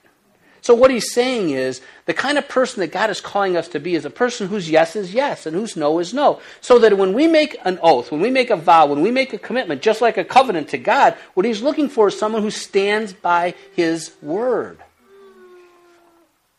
So 0.62 0.76
what 0.76 0.92
he's 0.92 1.12
saying 1.12 1.50
is 1.50 1.82
the 2.06 2.14
kind 2.14 2.38
of 2.38 2.48
person 2.48 2.82
that 2.82 2.92
God 2.92 3.10
is 3.10 3.20
calling 3.20 3.58
us 3.58 3.68
to 3.70 3.80
be 3.80 3.96
is 3.96 4.06
a 4.06 4.12
person 4.12 4.48
whose 4.48 4.70
yes 4.70 4.96
is 4.96 5.12
yes 5.12 5.48
and 5.48 5.56
whose 5.56 5.76
no 5.76 5.98
is 5.98 6.14
no. 6.14 6.40
So 6.62 6.78
that 6.80 6.98
when 6.98 7.14
we 7.14 7.28
make 7.28 7.58
an 7.66 7.80
oath, 7.82 8.12
when 8.12 8.22
we 8.22 8.30
make 8.30 8.52
a 8.52 8.56
vow, 8.56 8.86
when 8.86 9.02
we 9.02 9.10
make 9.10 9.34
a 9.34 9.40
commitment, 9.40 9.82
just 9.82 10.02
like 10.02 10.18
a 10.18 10.24
covenant 10.24 10.70
to 10.70 10.78
God, 10.78 11.18
what 11.34 11.48
he's 11.48 11.64
looking 11.64 11.90
for 11.90 12.10
is 12.10 12.18
someone 12.18 12.44
who 12.44 12.52
stands 12.52 13.12
by 13.12 13.56
his 13.76 14.12
word. 14.22 14.78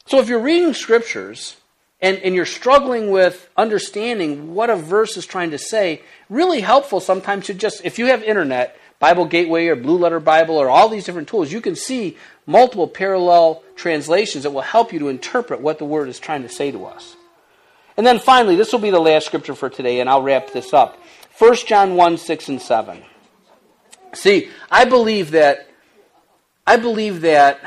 So 0.07 0.19
if 0.19 0.29
you're 0.29 0.41
reading 0.41 0.75
scriptures 0.75 1.57
and, 2.01 2.19
and 2.19 2.35
you're 2.35 2.45
struggling 2.45 3.13
with 3.13 3.49
understanding 3.57 4.53
what 4.55 4.69
a 4.69 4.75
verse 4.75 5.17
is 5.17 5.27
trying 5.27 5.53
to 5.53 5.59
say, 5.59 6.03
really 6.29 6.61
helpful 6.61 6.99
sometimes 6.99 7.47
to 7.47 7.55
just, 7.55 7.85
if 7.85 8.01
you 8.01 8.07
have 8.07 8.25
internet, 8.25 8.77
Bible 9.03 9.25
Gateway 9.25 9.67
or 9.67 9.75
Blue 9.75 9.99
Letter 9.99 10.21
Bible 10.21 10.57
or 10.57 10.71
all 10.71 10.89
these 10.89 11.03
different 11.03 11.27
tools, 11.27 11.51
you 11.51 11.61
can 11.61 11.75
see 11.75 12.17
multiple 12.47 12.87
parallel 12.87 13.65
translations 13.75 14.45
that 14.45 14.53
will 14.53 14.61
help 14.61 14.93
you 14.93 15.01
to 15.01 15.09
interpret 15.09 15.61
what 15.61 15.81
the 15.81 15.85
Word 15.85 16.09
is 16.09 16.21
trying 16.21 16.43
to 16.45 16.49
say 16.49 16.71
to 16.71 16.87
us. 16.87 17.17
And 17.97 18.07
then 18.07 18.21
finally, 18.21 18.55
this 18.55 18.71
will 18.71 18.79
be 18.79 18.91
the 18.91 19.01
last 19.01 19.27
scripture 19.27 19.57
for 19.57 19.69
today, 19.69 19.99
and 19.99 20.09
I'll 20.09 20.23
wrap 20.23 20.53
this 20.53 20.73
up. 20.73 21.03
1 21.37 21.57
John 21.67 21.97
1 21.97 22.17
6 22.17 22.49
and 22.49 22.63
7. 22.63 23.03
See, 24.15 24.49
I 24.71 24.85
believe 24.85 25.33
that 25.33 25.69
I 26.65 26.77
believe 26.77 27.23
that 27.23 27.59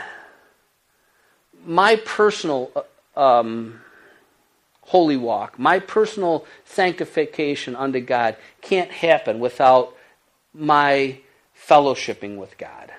my 1.65 1.97
personal 1.97 2.71
um, 3.17 3.81
holy 4.83 5.17
walk, 5.17 5.59
my 5.59 5.79
personal 5.79 6.45
sanctification 6.63 7.75
unto 7.75 7.99
God 7.99 8.37
can't 8.61 8.89
happen 8.89 9.41
without 9.41 9.93
my 10.53 11.19
fellowshipping 11.67 12.37
with 12.37 12.57
God. 12.57 12.91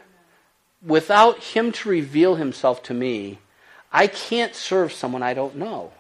Without 0.85 1.43
Him 1.43 1.73
to 1.73 1.89
reveal 1.89 2.37
Himself 2.37 2.83
to 2.85 2.95
me, 2.95 3.39
I 3.93 4.07
can't 4.07 4.55
serve 4.55 4.93
someone 4.93 5.23
I 5.23 5.35
don't 5.35 5.57
know. 5.57 5.93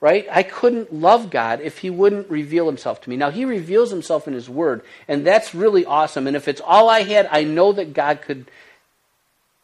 Right? 0.00 0.26
I 0.30 0.42
couldn't 0.42 0.92
love 0.92 1.30
God 1.30 1.62
if 1.62 1.78
He 1.78 1.88
wouldn't 1.88 2.28
reveal 2.28 2.66
Himself 2.66 3.00
to 3.02 3.10
me. 3.10 3.16
Now, 3.16 3.30
He 3.30 3.44
reveals 3.44 3.90
Himself 3.90 4.28
in 4.28 4.34
His 4.34 4.50
Word, 4.50 4.82
and 5.08 5.26
that's 5.26 5.54
really 5.54 5.86
awesome. 5.86 6.26
And 6.26 6.36
if 6.36 6.46
it's 6.46 6.60
all 6.60 6.90
I 6.90 7.04
had, 7.04 7.26
I 7.30 7.44
know 7.44 7.72
that 7.72 7.94
God 7.94 8.20
could 8.20 8.50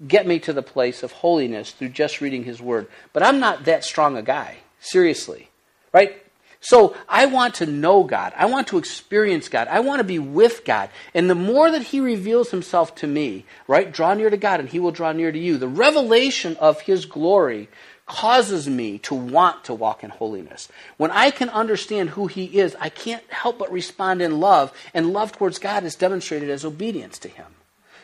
get 0.07 0.27
me 0.27 0.39
to 0.39 0.55
the 0.55 0.63
place 0.63 1.03
of 1.03 1.13
holiness 1.13 1.73
through 1.73 1.91
just 1.91 2.23
reading 2.23 2.45
His 2.45 2.61
Word. 2.61 2.87
But 3.13 3.23
I'm 3.23 3.39
not 3.39 3.65
that 3.65 3.85
strong 3.85 4.17
a 4.17 4.23
guy. 4.23 4.59
Seriously. 4.81 5.51
Right? 5.93 6.25
So 6.61 6.95
I 7.09 7.27
want 7.27 7.55
to 7.57 7.67
know 7.67 8.05
God. 8.05 8.35
I 8.37 8.45
want 8.47 8.69
to 8.69 8.79
experience 8.79 9.49
God. 9.49 9.67
I 9.69 9.81
want 9.81 10.01
to 10.01 10.05
be 10.05 10.19
with 10.19 10.65
God. 10.65 10.91
And 11.15 11.29
the 11.29 11.35
more 11.35 11.71
that 11.71 11.83
He 11.83 12.01
reveals 12.01 12.51
Himself 12.51 12.95
to 12.97 13.07
me, 13.07 13.47
right? 13.67 13.91
Draw 13.91 14.15
near 14.15 14.29
to 14.29 14.37
God 14.37 14.61
and 14.61 14.69
He 14.69 14.79
will 14.79 14.91
draw 14.91 15.13
near 15.13 15.33
to 15.33 15.39
you. 15.39 15.57
The 15.57 15.69
revelation 15.69 16.57
of 16.59 16.83
His 16.83 17.07
glory 17.07 17.71
causes 18.05 18.69
me 18.69 18.99
to 18.99 19.15
want 19.15 19.65
to 19.65 19.73
walk 19.73 20.05
in 20.05 20.11
holiness. 20.11 20.69
When 20.99 21.11
I 21.13 21.31
can 21.31 21.49
understand 21.49 22.11
who 22.11 22.27
He 22.27 22.45
is, 22.59 22.77
I 22.79 22.91
can't 22.91 23.25
help 23.31 23.59
but 23.59 23.73
respond 23.73 24.21
in 24.21 24.39
love. 24.39 24.71
And 24.93 25.15
love 25.15 25.33
towards 25.33 25.59
God 25.59 25.85
is 25.85 25.95
demonstrated 25.95 26.51
as 26.51 26.67
obedience 26.67 27.19
to 27.21 27.29
Him. 27.29 27.47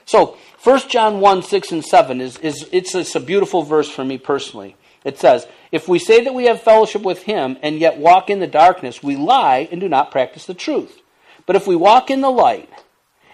So, 0.07 0.39
1 0.63 0.89
John 0.89 1.21
1, 1.21 1.43
6 1.43 1.73
and 1.73 1.85
7 1.85 2.21
is, 2.21 2.39
is 2.39 2.69
it's, 2.73 2.95
it's 2.95 3.17
a 3.17 3.21
beautiful 3.21 3.65
verse 3.65 3.91
for 3.91 4.05
me 4.05 4.17
personally. 4.17 4.77
It 5.07 5.21
says, 5.21 5.47
If 5.71 5.87
we 5.87 6.01
say 6.01 6.25
that 6.25 6.35
we 6.35 6.47
have 6.47 6.61
fellowship 6.61 7.03
with 7.03 7.23
him 7.23 7.57
and 7.63 7.79
yet 7.79 7.97
walk 7.97 8.29
in 8.29 8.41
the 8.41 8.49
darkness, 8.49 9.05
we 9.05 9.15
lie 9.15 9.69
and 9.71 9.81
do 9.81 9.89
not 9.89 10.11
practice 10.11 10.47
the 10.47 10.53
truth. 10.53 11.01
But 11.47 11.55
if 11.55 11.65
we 11.65 11.77
walk 11.77 12.11
in 12.11 12.23
the 12.23 12.31
light, 12.31 12.69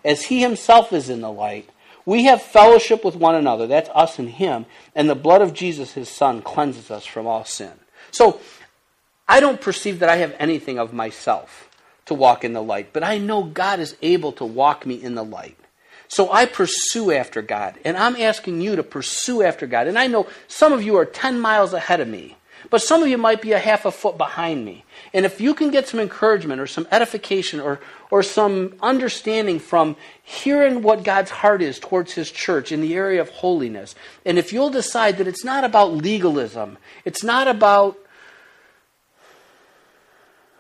as 0.05 0.25
he 0.25 0.43
himself 0.43 0.93
is 0.93 1.09
in 1.09 1.23
the 1.23 1.33
light, 1.33 1.71
we 2.05 2.25
have 2.25 2.43
fellowship 2.43 3.03
with 3.05 3.17
one 3.17 3.35
another. 3.35 3.67
That's 3.67 3.89
us 3.95 4.19
and 4.19 4.29
him. 4.29 4.67
And 4.95 5.09
the 5.09 5.15
blood 5.15 5.41
of 5.41 5.55
Jesus, 5.55 5.95
his 5.95 6.11
son, 6.11 6.43
cleanses 6.43 6.91
us 6.91 7.07
from 7.07 7.27
all 7.27 7.47
sin. 7.47 7.73
So 8.11 8.39
I 9.27 9.41
don't 9.41 9.61
perceive 9.61 10.01
that 10.01 10.11
I 10.11 10.17
have 10.17 10.37
anything 10.39 10.79
of 10.79 10.93
myself 10.93 11.71
to 12.05 12.13
walk 12.13 12.45
in 12.45 12.53
the 12.53 12.63
light, 12.63 12.93
but 12.93 13.03
I 13.03 13.17
know 13.17 13.45
God 13.45 13.81
is 13.81 13.97
able 14.03 14.33
to 14.33 14.45
walk 14.45 14.85
me 14.85 15.03
in 15.03 15.15
the 15.15 15.25
light. 15.25 15.57
So 16.13 16.31
I 16.31 16.45
pursue 16.45 17.11
after 17.11 17.41
God, 17.41 17.79
and 17.87 17.97
I'm 17.97 18.17
asking 18.17 18.61
you 18.61 18.77
to 18.77 18.83
pursue 18.83 19.43
after 19.43 19.67
God. 19.67 19.87
And 19.87 19.99
I 19.99 20.09
know 20.09 20.27
some 20.47 20.75
of 20.75 20.83
you 20.83 20.95
are 20.99 21.07
10 21.07 21.41
miles 21.41 21.73
ahead 21.73 22.01
of 22.01 22.09
me, 22.09 22.37
but 22.69 22.83
some 22.83 23.03
of 23.03 23.09
you 23.09 23.17
might 23.17 23.41
be 23.41 23.53
a 23.53 23.59
half 23.59 23.87
a 23.87 23.91
foot 23.91 24.19
behind 24.19 24.63
me. 24.63 24.85
And 25.15 25.25
if 25.25 25.41
you 25.41 25.55
can 25.55 25.71
get 25.71 25.89
some 25.89 25.99
encouragement 25.99 26.61
or 26.61 26.67
some 26.67 26.87
edification 26.91 27.61
or, 27.61 27.81
or 28.11 28.23
some 28.23 28.75
understanding 28.83 29.59
from 29.59 29.97
hearing 30.23 30.83
what 30.83 31.03
God's 31.03 31.31
heart 31.31 31.63
is 31.63 31.79
towards 31.79 32.13
His 32.13 32.31
church 32.31 32.73
in 32.73 32.83
the 32.83 32.95
area 32.95 33.23
of 33.23 33.31
holiness, 33.31 33.95
and 34.27 34.39
if 34.39 34.53
you'll 34.53 34.69
decide 34.69 35.17
that 35.17 35.27
it's 35.27 35.47
not 35.47 35.65
about 35.65 35.95
legalism, 35.95 36.77
it's 37.07 37.25
not 37.25 37.49
about 37.49 37.97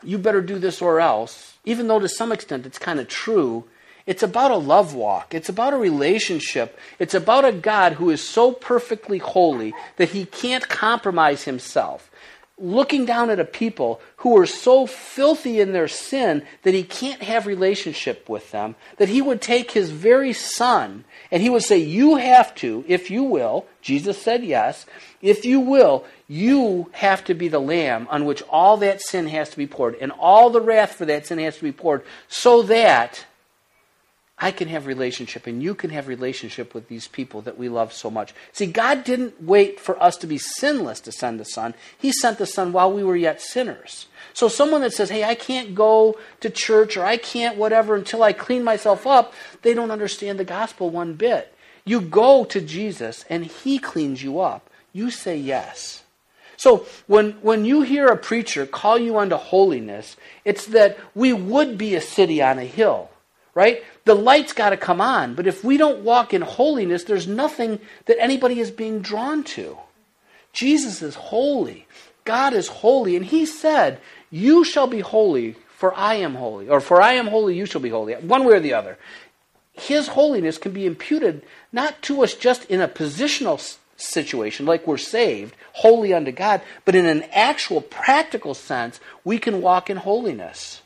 you 0.03 0.17
better 0.17 0.41
do 0.41 0.59
this 0.59 0.81
or 0.81 0.99
else, 0.99 1.59
even 1.67 1.89
though 1.89 2.01
to 2.01 2.09
some 2.09 2.33
extent 2.33 2.65
it's 2.65 2.79
kind 2.79 2.99
of 2.99 3.07
true, 3.07 3.65
it's 4.07 4.23
about 4.23 4.51
a 4.51 4.57
love 4.57 4.95
walk. 4.95 5.35
It's 5.35 5.49
about 5.49 5.75
a 5.75 5.79
relationship. 5.79 6.79
It's 6.99 7.15
about 7.15 7.45
a 7.45 7.53
God 7.53 7.95
who 7.95 8.11
is 8.11 8.23
so 8.23 8.53
perfectly 8.53 9.19
holy 9.19 9.75
that 9.97 10.11
he 10.11 10.25
can't 10.25 10.69
compromise 10.69 11.45
himself. 11.45 12.11
Looking 12.59 13.07
down 13.07 13.31
at 13.31 13.41
a 13.41 13.45
people 13.45 14.01
who 14.17 14.37
are 14.39 14.47
so 14.47 14.87
filthy 14.87 15.61
in 15.61 15.73
their 15.73 15.89
sin 15.89 16.45
that 16.63 16.75
he 16.75 16.85
can't 16.85 17.23
have 17.23 17.47
relationship 17.47 18.29
with 18.29 18.51
them, 18.51 18.77
that 18.99 19.09
he 19.09 19.23
would 19.23 19.41
take 19.41 19.71
his 19.71 19.91
very 19.91 20.33
son 20.33 21.05
and 21.31 21.43
he 21.43 21.51
would 21.51 21.63
say, 21.63 21.79
You 21.79 22.17
have 22.17 22.55
to, 22.57 22.85
if 22.87 23.11
you 23.11 23.25
will, 23.25 23.67
Jesus 23.81 24.21
said 24.21 24.45
yes, 24.45 24.87
if 25.21 25.45
you 25.45 25.61
will, 25.61 26.05
you 26.29 26.91
have 26.93 27.25
to 27.25 27.35
be 27.35 27.49
the 27.49 27.59
lamb 27.59 28.07
on 28.11 28.25
which 28.27 28.43
all 28.43 28.77
that 28.79 29.01
sin 29.01 29.29
has 29.29 29.51
to 29.51 29.57
be 29.57 29.67
poured, 29.67 29.97
and 29.97 30.13
all 30.13 30.51
the 30.51 30.61
wrath 30.61 30.93
for 30.95 31.07
that 31.07 31.27
sin 31.27 31.39
has 31.39 31.57
to 31.57 31.63
be 31.63 31.73
poured, 31.73 32.05
so 32.29 32.63
that 32.63 33.27
I 34.39 34.51
can 34.51 34.69
have 34.69 34.87
relationship 34.87 35.47
and 35.47 35.63
you 35.63 35.75
can 35.75 35.91
have 35.91 36.09
relationship 36.09 36.75
with 36.75 36.89
these 36.89 37.07
people 37.07 37.43
that 37.43 37.59
we 37.59 37.69
love 37.69 37.93
so 37.93 38.11
much. 38.11 38.35
See, 38.53 38.67
God 38.67 39.05
didn't 39.05 39.41
wait 39.43 39.79
for 39.79 40.03
us 40.03 40.17
to 40.17 40.27
be 40.27 40.39
sinless 40.39 41.01
to 41.01 41.13
send 41.13 41.39
the 41.39 41.45
Son. 41.45 41.75
He 41.97 42.13
sent 42.13 42.39
the 42.39 42.47
Son 42.47 42.73
while 42.73 42.93
we 42.93 43.05
were 43.05 43.17
yet 43.17 43.41
sinners. 43.41 44.07
So 44.33 44.49
someone 44.49 44.81
that 44.81 44.95
says, 44.95 45.11
hey, 45.11 45.23
I 45.23 45.35
can't 45.35 45.75
go 45.75 46.19
to 46.41 46.51
church 46.51 46.97
or 46.97 47.05
I 47.05 47.19
can't 47.19 47.57
whatever 47.57 47.95
until 47.95 48.23
I 48.23 48.33
clean 48.33 48.65
myself 48.65 49.07
up, 49.07 49.33
they 49.63 49.75
don't 49.75 49.91
understand 49.91 50.41
the 50.41 50.45
gospel 50.45 50.91
one 50.91 51.15
bit. 51.15 51.55
You 51.85 52.01
go 52.01 52.45
to 52.45 52.61
Jesus 52.61 53.25
and 53.29 53.45
he 53.45 53.79
cleans 53.79 54.23
you 54.23 54.41
up. 54.41 54.69
You 54.93 55.11
say 55.11 55.37
yes. 55.37 56.03
So 56.57 56.87
when, 57.07 57.33
when 57.43 57.65
you 57.65 57.83
hear 57.83 58.07
a 58.07 58.17
preacher 58.17 58.67
call 58.67 58.99
you 58.99 59.19
unto 59.19 59.37
holiness, 59.37 60.17
it's 60.45 60.67
that 60.67 60.99
we 61.15 61.33
would 61.33 61.77
be 61.77 61.95
a 61.95 62.01
city 62.01 62.43
on 62.43 62.59
a 62.59 62.65
hill 62.65 63.11
right? 63.55 63.83
The 64.05 64.15
light's 64.15 64.53
got 64.53 64.71
to 64.71 64.77
come 64.77 65.01
on. 65.01 65.35
But 65.35 65.47
if 65.47 65.65
we 65.65 65.77
don't 65.77 66.05
walk 66.05 66.33
in 66.35 66.43
holiness, 66.43 67.05
there's 67.05 67.27
nothing 67.27 67.81
that 68.07 68.21
anybody 68.21 68.61
is 68.61 68.71
being 68.71 69.01
drawn 69.01 69.45
to. 69.45 69.79
Jesus 70.53 71.03
is 71.03 71.15
holy. 71.15 71.87
God 72.25 72.55
is 72.55 72.69
holy. 72.69 73.17
And 73.17 73.25
he 73.25 73.47
said, 73.47 74.01
You 74.31 74.65
shall 74.65 74.87
be 74.87 75.01
holy, 75.01 75.57
for 75.77 75.95
I 75.95 76.15
am 76.15 76.35
holy. 76.35 76.69
Or 76.69 76.81
for 76.81 77.01
I 77.01 77.15
am 77.15 77.27
holy, 77.27 77.57
you 77.57 77.67
shall 77.67 77.81
be 77.81 77.91
holy. 77.91 78.15
One 78.15 78.45
way 78.45 78.55
or 78.55 78.61
the 78.61 78.75
other. 78.75 78.99
His 79.73 80.09
holiness 80.09 80.59
can 80.59 80.73
be 80.73 80.87
imputed 80.87 81.43
not 81.73 82.03
to 82.03 82.23
us 82.23 82.35
just 82.35 82.67
in 82.67 82.81
a 82.81 82.89
positional 82.89 83.59
situation, 83.97 84.67
like 84.67 84.87
we're 84.87 84.99
saved, 84.99 85.55
holy 85.73 86.13
unto 86.13 86.33
God, 86.33 86.61
but 86.85 86.95
in 86.95 87.07
an 87.07 87.23
actual 87.33 87.81
practical 87.81 88.55
sense, 88.55 89.01
we 89.25 89.39
can 89.39 89.63
walk 89.63 89.89
in 89.89 89.97
holiness. 89.97 90.82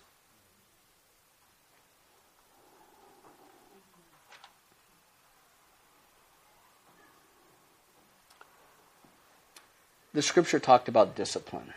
The 10.16 10.22
scripture 10.22 10.58
talked 10.58 10.88
about 10.88 11.14
discipline. 11.14 11.74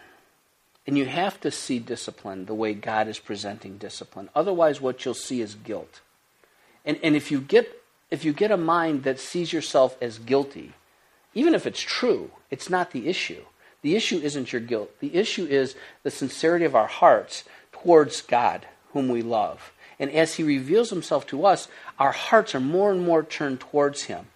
And 0.88 0.98
you 0.98 1.06
have 1.08 1.42
to 1.42 1.52
see 1.52 1.78
discipline 1.78 2.46
the 2.46 2.54
way 2.54 2.74
God 2.74 3.10
is 3.10 3.20
presenting 3.20 3.78
discipline. 3.78 4.30
Otherwise, 4.34 4.80
what 4.80 5.04
you'll 5.04 5.14
see 5.14 5.42
is 5.42 5.56
guilt. 5.56 6.00
And, 6.86 6.98
and 7.04 7.18
if, 7.18 7.32
you 7.32 7.42
get, 7.42 7.84
if 8.10 8.24
you 8.24 8.32
get 8.32 8.50
a 8.50 8.56
mind 8.56 9.04
that 9.04 9.20
sees 9.20 9.52
yourself 9.52 9.98
as 10.02 10.20
guilty, 10.20 10.72
even 11.34 11.54
if 11.54 11.68
it's 11.68 11.82
true, 11.82 12.32
it's 12.50 12.70
not 12.70 12.92
the 12.92 13.10
issue. 13.10 13.44
The 13.82 13.98
issue 13.98 14.20
isn't 14.20 14.54
your 14.54 14.62
guilt. 14.62 14.90
The 15.02 15.16
issue 15.16 15.46
is 15.46 15.76
the 16.04 16.10
sincerity 16.10 16.64
of 16.64 16.76
our 16.76 16.88
hearts 16.88 17.44
towards 17.74 18.22
God, 18.22 18.68
whom 18.94 19.10
we 19.10 19.22
love. 19.22 19.74
And 20.00 20.10
as 20.12 20.36
He 20.36 20.44
reveals 20.44 20.92
Himself 20.92 21.28
to 21.28 21.46
us, 21.46 21.68
our 22.00 22.14
hearts 22.14 22.56
are 22.56 22.62
more 22.62 22.94
and 22.94 23.06
more 23.06 23.22
turned 23.22 23.60
towards 23.60 24.04
Him. 24.04 24.28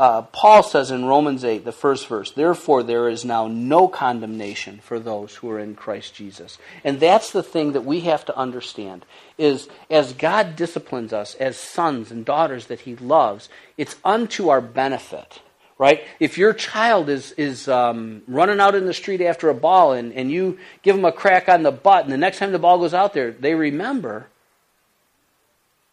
Uh, 0.00 0.22
Paul 0.22 0.62
says 0.62 0.90
in 0.90 1.04
Romans 1.04 1.44
8, 1.44 1.62
the 1.62 1.72
first 1.72 2.06
verse, 2.06 2.30
Therefore 2.30 2.82
there 2.82 3.06
is 3.06 3.22
now 3.22 3.48
no 3.48 3.86
condemnation 3.86 4.80
for 4.82 4.98
those 4.98 5.34
who 5.34 5.50
are 5.50 5.58
in 5.58 5.74
Christ 5.74 6.14
Jesus. 6.14 6.56
And 6.82 6.98
that's 6.98 7.32
the 7.32 7.42
thing 7.42 7.72
that 7.72 7.84
we 7.84 8.00
have 8.00 8.24
to 8.24 8.34
understand, 8.34 9.04
is 9.36 9.68
as 9.90 10.14
God 10.14 10.56
disciplines 10.56 11.12
us 11.12 11.34
as 11.34 11.58
sons 11.58 12.10
and 12.10 12.24
daughters 12.24 12.68
that 12.68 12.80
he 12.80 12.96
loves, 12.96 13.50
it's 13.76 13.96
unto 14.02 14.48
our 14.48 14.62
benefit. 14.62 15.42
Right? 15.76 16.02
If 16.18 16.38
your 16.38 16.54
child 16.54 17.10
is, 17.10 17.32
is 17.32 17.68
um, 17.68 18.22
running 18.26 18.58
out 18.58 18.74
in 18.74 18.86
the 18.86 18.94
street 18.94 19.20
after 19.20 19.50
a 19.50 19.54
ball 19.54 19.92
and, 19.92 20.14
and 20.14 20.30
you 20.30 20.58
give 20.80 20.96
them 20.96 21.04
a 21.04 21.12
crack 21.12 21.46
on 21.46 21.62
the 21.62 21.72
butt, 21.72 22.04
and 22.04 22.12
the 22.12 22.16
next 22.16 22.38
time 22.38 22.52
the 22.52 22.58
ball 22.58 22.78
goes 22.78 22.94
out 22.94 23.12
there, 23.12 23.32
they 23.32 23.54
remember 23.54 24.28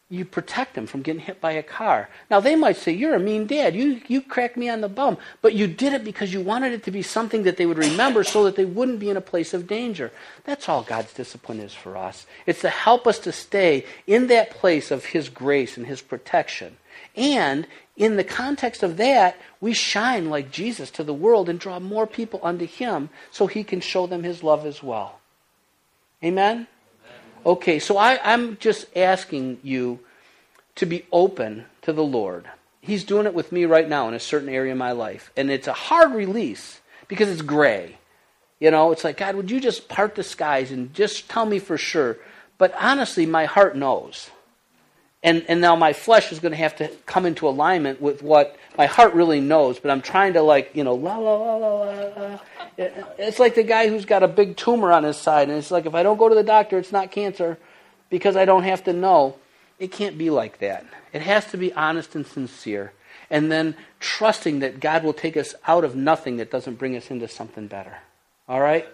you 0.09 0.23
protect 0.23 0.73
them 0.73 0.87
from 0.87 1.01
getting 1.01 1.21
hit 1.21 1.41
by 1.41 1.51
a 1.51 1.63
car. 1.63 2.07
Now, 2.31 2.39
they 2.39 2.55
might 2.55 2.77
say, 2.77 2.93
You're 2.93 3.15
a 3.15 3.19
mean 3.19 3.45
dad. 3.45 3.75
You, 3.75 3.99
you 4.07 4.21
cracked 4.21 4.55
me 4.55 4.69
on 4.69 4.79
the 4.79 4.87
bum. 4.87 5.17
But 5.41 5.53
you 5.53 5.67
did 5.67 5.91
it 5.91 6.05
because 6.05 6.31
you 6.31 6.39
wanted 6.39 6.71
it 6.71 6.83
to 6.83 6.91
be 6.91 7.01
something 7.01 7.43
that 7.43 7.57
they 7.57 7.65
would 7.65 7.77
remember 7.77 8.23
so 8.23 8.45
that 8.45 8.55
they 8.55 8.63
wouldn't 8.63 8.99
be 8.99 9.09
in 9.09 9.17
a 9.17 9.21
place 9.21 9.53
of 9.53 9.67
danger. 9.67 10.13
That's 10.45 10.69
all 10.69 10.83
God's 10.83 11.13
discipline 11.13 11.59
is 11.59 11.73
for 11.73 11.97
us. 11.97 12.25
It's 12.45 12.61
to 12.61 12.69
help 12.69 13.05
us 13.05 13.19
to 13.19 13.33
stay 13.33 13.85
in 14.05 14.27
that 14.27 14.51
place 14.51 14.91
of 14.91 15.03
His 15.03 15.27
grace 15.27 15.75
and 15.75 15.85
His 15.85 16.01
protection. 16.01 16.77
And 17.17 17.67
in 17.97 18.15
the 18.15 18.23
context 18.23 18.83
of 18.83 18.95
that, 18.97 19.35
we 19.59 19.73
shine 19.73 20.29
like 20.29 20.51
Jesus 20.51 20.89
to 20.91 21.03
the 21.03 21.13
world 21.13 21.49
and 21.49 21.59
draw 21.59 21.79
more 21.79 22.07
people 22.07 22.39
unto 22.43 22.65
Him 22.65 23.09
so 23.29 23.47
He 23.47 23.65
can 23.65 23.81
show 23.81 24.07
them 24.07 24.23
His 24.23 24.41
love 24.41 24.65
as 24.65 24.81
well. 24.81 25.19
Amen? 26.23 26.67
Okay, 27.45 27.79
so 27.79 27.97
I, 27.97 28.19
I'm 28.23 28.57
just 28.57 28.85
asking 28.95 29.59
you 29.63 29.99
to 30.75 30.85
be 30.85 31.05
open 31.11 31.65
to 31.83 31.93
the 31.93 32.03
Lord. 32.03 32.45
He's 32.81 33.03
doing 33.03 33.25
it 33.25 33.33
with 33.33 33.51
me 33.51 33.65
right 33.65 33.87
now 33.87 34.07
in 34.07 34.13
a 34.13 34.19
certain 34.19 34.49
area 34.49 34.71
of 34.71 34.77
my 34.77 34.91
life. 34.91 35.31
And 35.35 35.49
it's 35.49 35.67
a 35.67 35.73
hard 35.73 36.13
release 36.13 36.79
because 37.07 37.29
it's 37.29 37.41
gray. 37.41 37.97
You 38.59 38.71
know, 38.71 38.91
it's 38.91 39.03
like, 39.03 39.17
God, 39.17 39.35
would 39.35 39.51
you 39.51 39.59
just 39.59 39.87
part 39.87 40.15
the 40.15 40.23
skies 40.23 40.71
and 40.71 40.93
just 40.93 41.29
tell 41.29 41.45
me 41.45 41.59
for 41.59 41.77
sure? 41.77 42.17
But 42.57 42.73
honestly, 42.79 43.25
my 43.25 43.45
heart 43.45 43.75
knows. 43.75 44.31
And, 45.23 45.45
and 45.47 45.59
now 45.59 45.75
my 45.75 45.93
flesh 45.93 46.31
is 46.31 46.39
going 46.39 46.51
to 46.51 46.57
have 46.57 46.75
to 46.77 46.89
come 47.05 47.25
into 47.25 47.47
alignment 47.47 48.01
with 48.01 48.21
what 48.21 48.55
my 48.77 48.85
heart 48.85 49.13
really 49.13 49.41
knows, 49.41 49.79
but 49.79 49.89
I'm 49.89 50.01
trying 50.01 50.33
to 50.33 50.41
like, 50.41 50.71
you 50.75 50.83
know, 50.83 50.93
la 50.93 51.17
la 51.17 51.35
la 51.35 51.55
la 51.55 52.07
la. 52.07 52.39
It's 52.77 53.39
like 53.39 53.55
the 53.55 53.63
guy 53.63 53.89
who's 53.89 54.05
got 54.05 54.21
a 54.21 54.27
big 54.27 54.55
tumor 54.55 54.91
on 54.91 55.03
his 55.03 55.17
side, 55.17 55.49
and 55.49 55.57
it's 55.57 55.71
like, 55.71 55.87
if 55.87 55.95
I 55.95 56.03
don't 56.03 56.17
go 56.17 56.29
to 56.29 56.35
the 56.35 56.43
doctor, 56.43 56.77
it's 56.77 56.91
not 56.91 57.11
cancer 57.11 57.57
because 58.09 58.35
I 58.35 58.45
don't 58.45 58.63
have 58.63 58.83
to 58.83 58.93
know. 58.93 59.35
It 59.79 59.91
can't 59.91 60.17
be 60.17 60.29
like 60.29 60.59
that. 60.59 60.85
It 61.13 61.23
has 61.23 61.45
to 61.51 61.57
be 61.57 61.73
honest 61.73 62.15
and 62.15 62.25
sincere. 62.25 62.93
And 63.29 63.51
then 63.51 63.75
trusting 63.99 64.59
that 64.59 64.79
God 64.79 65.03
will 65.03 65.13
take 65.13 65.35
us 65.35 65.55
out 65.65 65.83
of 65.83 65.95
nothing 65.95 66.37
that 66.37 66.51
doesn't 66.51 66.75
bring 66.75 66.95
us 66.95 67.11
into 67.11 67.27
something 67.27 67.67
better. 67.67 67.97
All 68.47 68.61
right? 68.61 68.87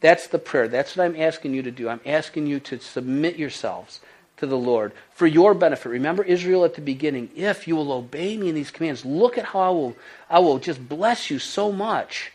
That's 0.00 0.28
the 0.28 0.38
prayer. 0.38 0.68
That's 0.68 0.96
what 0.96 1.04
I'm 1.04 1.20
asking 1.20 1.54
you 1.54 1.62
to 1.62 1.70
do. 1.70 1.88
I'm 1.88 2.00
asking 2.06 2.46
you 2.46 2.60
to 2.60 2.78
submit 2.78 3.36
yourselves 3.36 4.00
to 4.40 4.46
the 4.46 4.58
Lord 4.58 4.92
for 5.12 5.26
your 5.26 5.54
benefit. 5.54 5.88
Remember 5.88 6.22
Israel 6.22 6.64
at 6.64 6.74
the 6.74 6.80
beginning. 6.80 7.30
If 7.36 7.68
you 7.68 7.76
will 7.76 7.92
obey 7.92 8.36
me 8.36 8.48
in 8.48 8.54
these 8.54 8.70
commands, 8.70 9.04
look 9.04 9.38
at 9.38 9.44
how 9.44 9.60
I 9.60 9.70
will, 9.70 9.96
I 10.28 10.38
will 10.40 10.58
just 10.58 10.86
bless 10.88 11.30
you 11.30 11.38
so 11.38 11.70
much. 11.70 12.32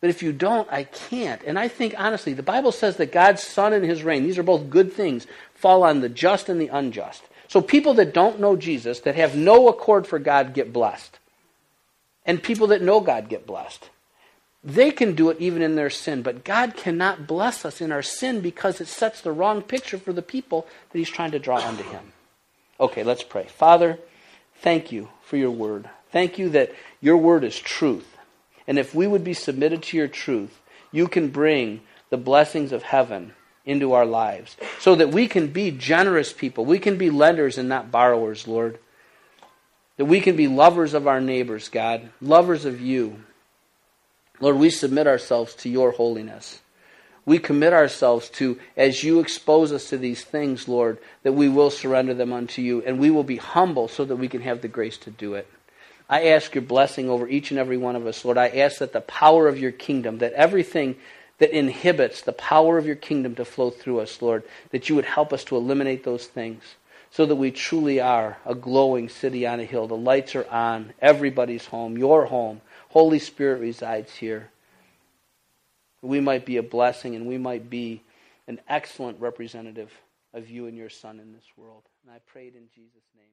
But 0.00 0.10
if 0.10 0.22
you 0.22 0.32
don't, 0.32 0.68
I 0.72 0.84
can't. 0.84 1.42
And 1.44 1.58
I 1.58 1.68
think, 1.68 1.94
honestly, 1.96 2.32
the 2.32 2.42
Bible 2.42 2.72
says 2.72 2.96
that 2.96 3.12
God's 3.12 3.42
sun 3.42 3.72
and 3.72 3.84
his 3.84 4.02
rain, 4.02 4.24
these 4.24 4.38
are 4.38 4.42
both 4.42 4.68
good 4.68 4.92
things, 4.92 5.26
fall 5.54 5.84
on 5.84 6.00
the 6.00 6.08
just 6.08 6.48
and 6.48 6.60
the 6.60 6.68
unjust. 6.68 7.22
So 7.46 7.60
people 7.60 7.94
that 7.94 8.14
don't 8.14 8.40
know 8.40 8.56
Jesus, 8.56 9.00
that 9.00 9.14
have 9.14 9.36
no 9.36 9.68
accord 9.68 10.06
for 10.06 10.18
God, 10.18 10.54
get 10.54 10.72
blessed. 10.72 11.18
And 12.24 12.42
people 12.42 12.68
that 12.68 12.82
know 12.82 13.00
God 13.00 13.28
get 13.28 13.46
blessed. 13.46 13.90
They 14.64 14.92
can 14.92 15.14
do 15.14 15.30
it 15.30 15.40
even 15.40 15.60
in 15.60 15.74
their 15.74 15.90
sin, 15.90 16.22
but 16.22 16.44
God 16.44 16.76
cannot 16.76 17.26
bless 17.26 17.64
us 17.64 17.80
in 17.80 17.90
our 17.90 18.02
sin 18.02 18.40
because 18.40 18.80
it 18.80 18.86
sets 18.86 19.20
the 19.20 19.32
wrong 19.32 19.60
picture 19.60 19.98
for 19.98 20.12
the 20.12 20.22
people 20.22 20.66
that 20.90 20.98
He's 20.98 21.10
trying 21.10 21.32
to 21.32 21.40
draw 21.40 21.56
unto 21.56 21.82
Him. 21.82 22.12
Okay, 22.78 23.02
let's 23.02 23.24
pray. 23.24 23.44
Father, 23.44 23.98
thank 24.60 24.92
you 24.92 25.08
for 25.22 25.36
your 25.36 25.50
word. 25.50 25.90
Thank 26.12 26.38
you 26.38 26.50
that 26.50 26.72
your 27.00 27.16
word 27.16 27.42
is 27.42 27.58
truth. 27.58 28.16
And 28.66 28.78
if 28.78 28.94
we 28.94 29.06
would 29.06 29.24
be 29.24 29.34
submitted 29.34 29.82
to 29.84 29.96
your 29.96 30.08
truth, 30.08 30.60
you 30.92 31.08
can 31.08 31.28
bring 31.28 31.80
the 32.10 32.16
blessings 32.16 32.70
of 32.70 32.84
heaven 32.84 33.32
into 33.64 33.92
our 33.92 34.06
lives 34.06 34.56
so 34.78 34.94
that 34.94 35.10
we 35.10 35.26
can 35.26 35.48
be 35.48 35.70
generous 35.70 36.32
people. 36.32 36.64
We 36.64 36.78
can 36.78 36.98
be 36.98 37.10
lenders 37.10 37.58
and 37.58 37.68
not 37.68 37.90
borrowers, 37.90 38.46
Lord. 38.46 38.78
That 39.96 40.04
we 40.04 40.20
can 40.20 40.36
be 40.36 40.48
lovers 40.48 40.94
of 40.94 41.06
our 41.06 41.20
neighbors, 41.20 41.68
God, 41.68 42.10
lovers 42.20 42.64
of 42.64 42.80
you. 42.80 43.22
Lord, 44.42 44.56
we 44.56 44.70
submit 44.70 45.06
ourselves 45.06 45.54
to 45.54 45.68
your 45.68 45.92
holiness. 45.92 46.60
We 47.24 47.38
commit 47.38 47.72
ourselves 47.72 48.28
to, 48.30 48.58
as 48.76 49.04
you 49.04 49.20
expose 49.20 49.70
us 49.70 49.88
to 49.90 49.96
these 49.96 50.24
things, 50.24 50.66
Lord, 50.66 50.98
that 51.22 51.34
we 51.34 51.48
will 51.48 51.70
surrender 51.70 52.12
them 52.12 52.32
unto 52.32 52.60
you, 52.60 52.82
and 52.82 52.98
we 52.98 53.08
will 53.08 53.22
be 53.22 53.36
humble 53.36 53.86
so 53.86 54.04
that 54.04 54.16
we 54.16 54.26
can 54.26 54.40
have 54.40 54.60
the 54.60 54.66
grace 54.66 54.98
to 54.98 55.12
do 55.12 55.34
it. 55.34 55.46
I 56.10 56.30
ask 56.30 56.56
your 56.56 56.62
blessing 56.62 57.08
over 57.08 57.28
each 57.28 57.52
and 57.52 57.60
every 57.60 57.76
one 57.76 57.94
of 57.94 58.04
us, 58.04 58.24
Lord. 58.24 58.36
I 58.36 58.48
ask 58.48 58.78
that 58.78 58.92
the 58.92 59.00
power 59.02 59.46
of 59.46 59.60
your 59.60 59.70
kingdom, 59.70 60.18
that 60.18 60.32
everything 60.32 60.96
that 61.38 61.56
inhibits 61.56 62.22
the 62.22 62.32
power 62.32 62.78
of 62.78 62.86
your 62.86 62.96
kingdom 62.96 63.36
to 63.36 63.44
flow 63.44 63.70
through 63.70 64.00
us, 64.00 64.20
Lord, 64.20 64.42
that 64.72 64.88
you 64.88 64.96
would 64.96 65.04
help 65.04 65.32
us 65.32 65.44
to 65.44 65.56
eliminate 65.56 66.02
those 66.02 66.26
things 66.26 66.64
so 67.12 67.26
that 67.26 67.36
we 67.36 67.52
truly 67.52 68.00
are 68.00 68.38
a 68.44 68.56
glowing 68.56 69.08
city 69.08 69.46
on 69.46 69.60
a 69.60 69.64
hill. 69.64 69.86
The 69.86 69.94
lights 69.94 70.34
are 70.34 70.50
on, 70.50 70.94
everybody's 71.00 71.66
home, 71.66 71.96
your 71.96 72.24
home. 72.24 72.60
Holy 72.92 73.18
Spirit 73.18 73.60
resides 73.60 74.14
here. 74.14 74.50
We 76.02 76.20
might 76.20 76.44
be 76.44 76.58
a 76.58 76.62
blessing 76.62 77.14
and 77.14 77.26
we 77.26 77.38
might 77.38 77.70
be 77.70 78.02
an 78.46 78.60
excellent 78.68 79.18
representative 79.18 79.90
of 80.34 80.50
you 80.50 80.66
and 80.66 80.76
your 80.76 80.90
Son 80.90 81.18
in 81.18 81.32
this 81.32 81.46
world. 81.56 81.84
And 82.02 82.14
I 82.14 82.18
prayed 82.18 82.54
in 82.54 82.68
Jesus' 82.74 83.08
name. 83.16 83.24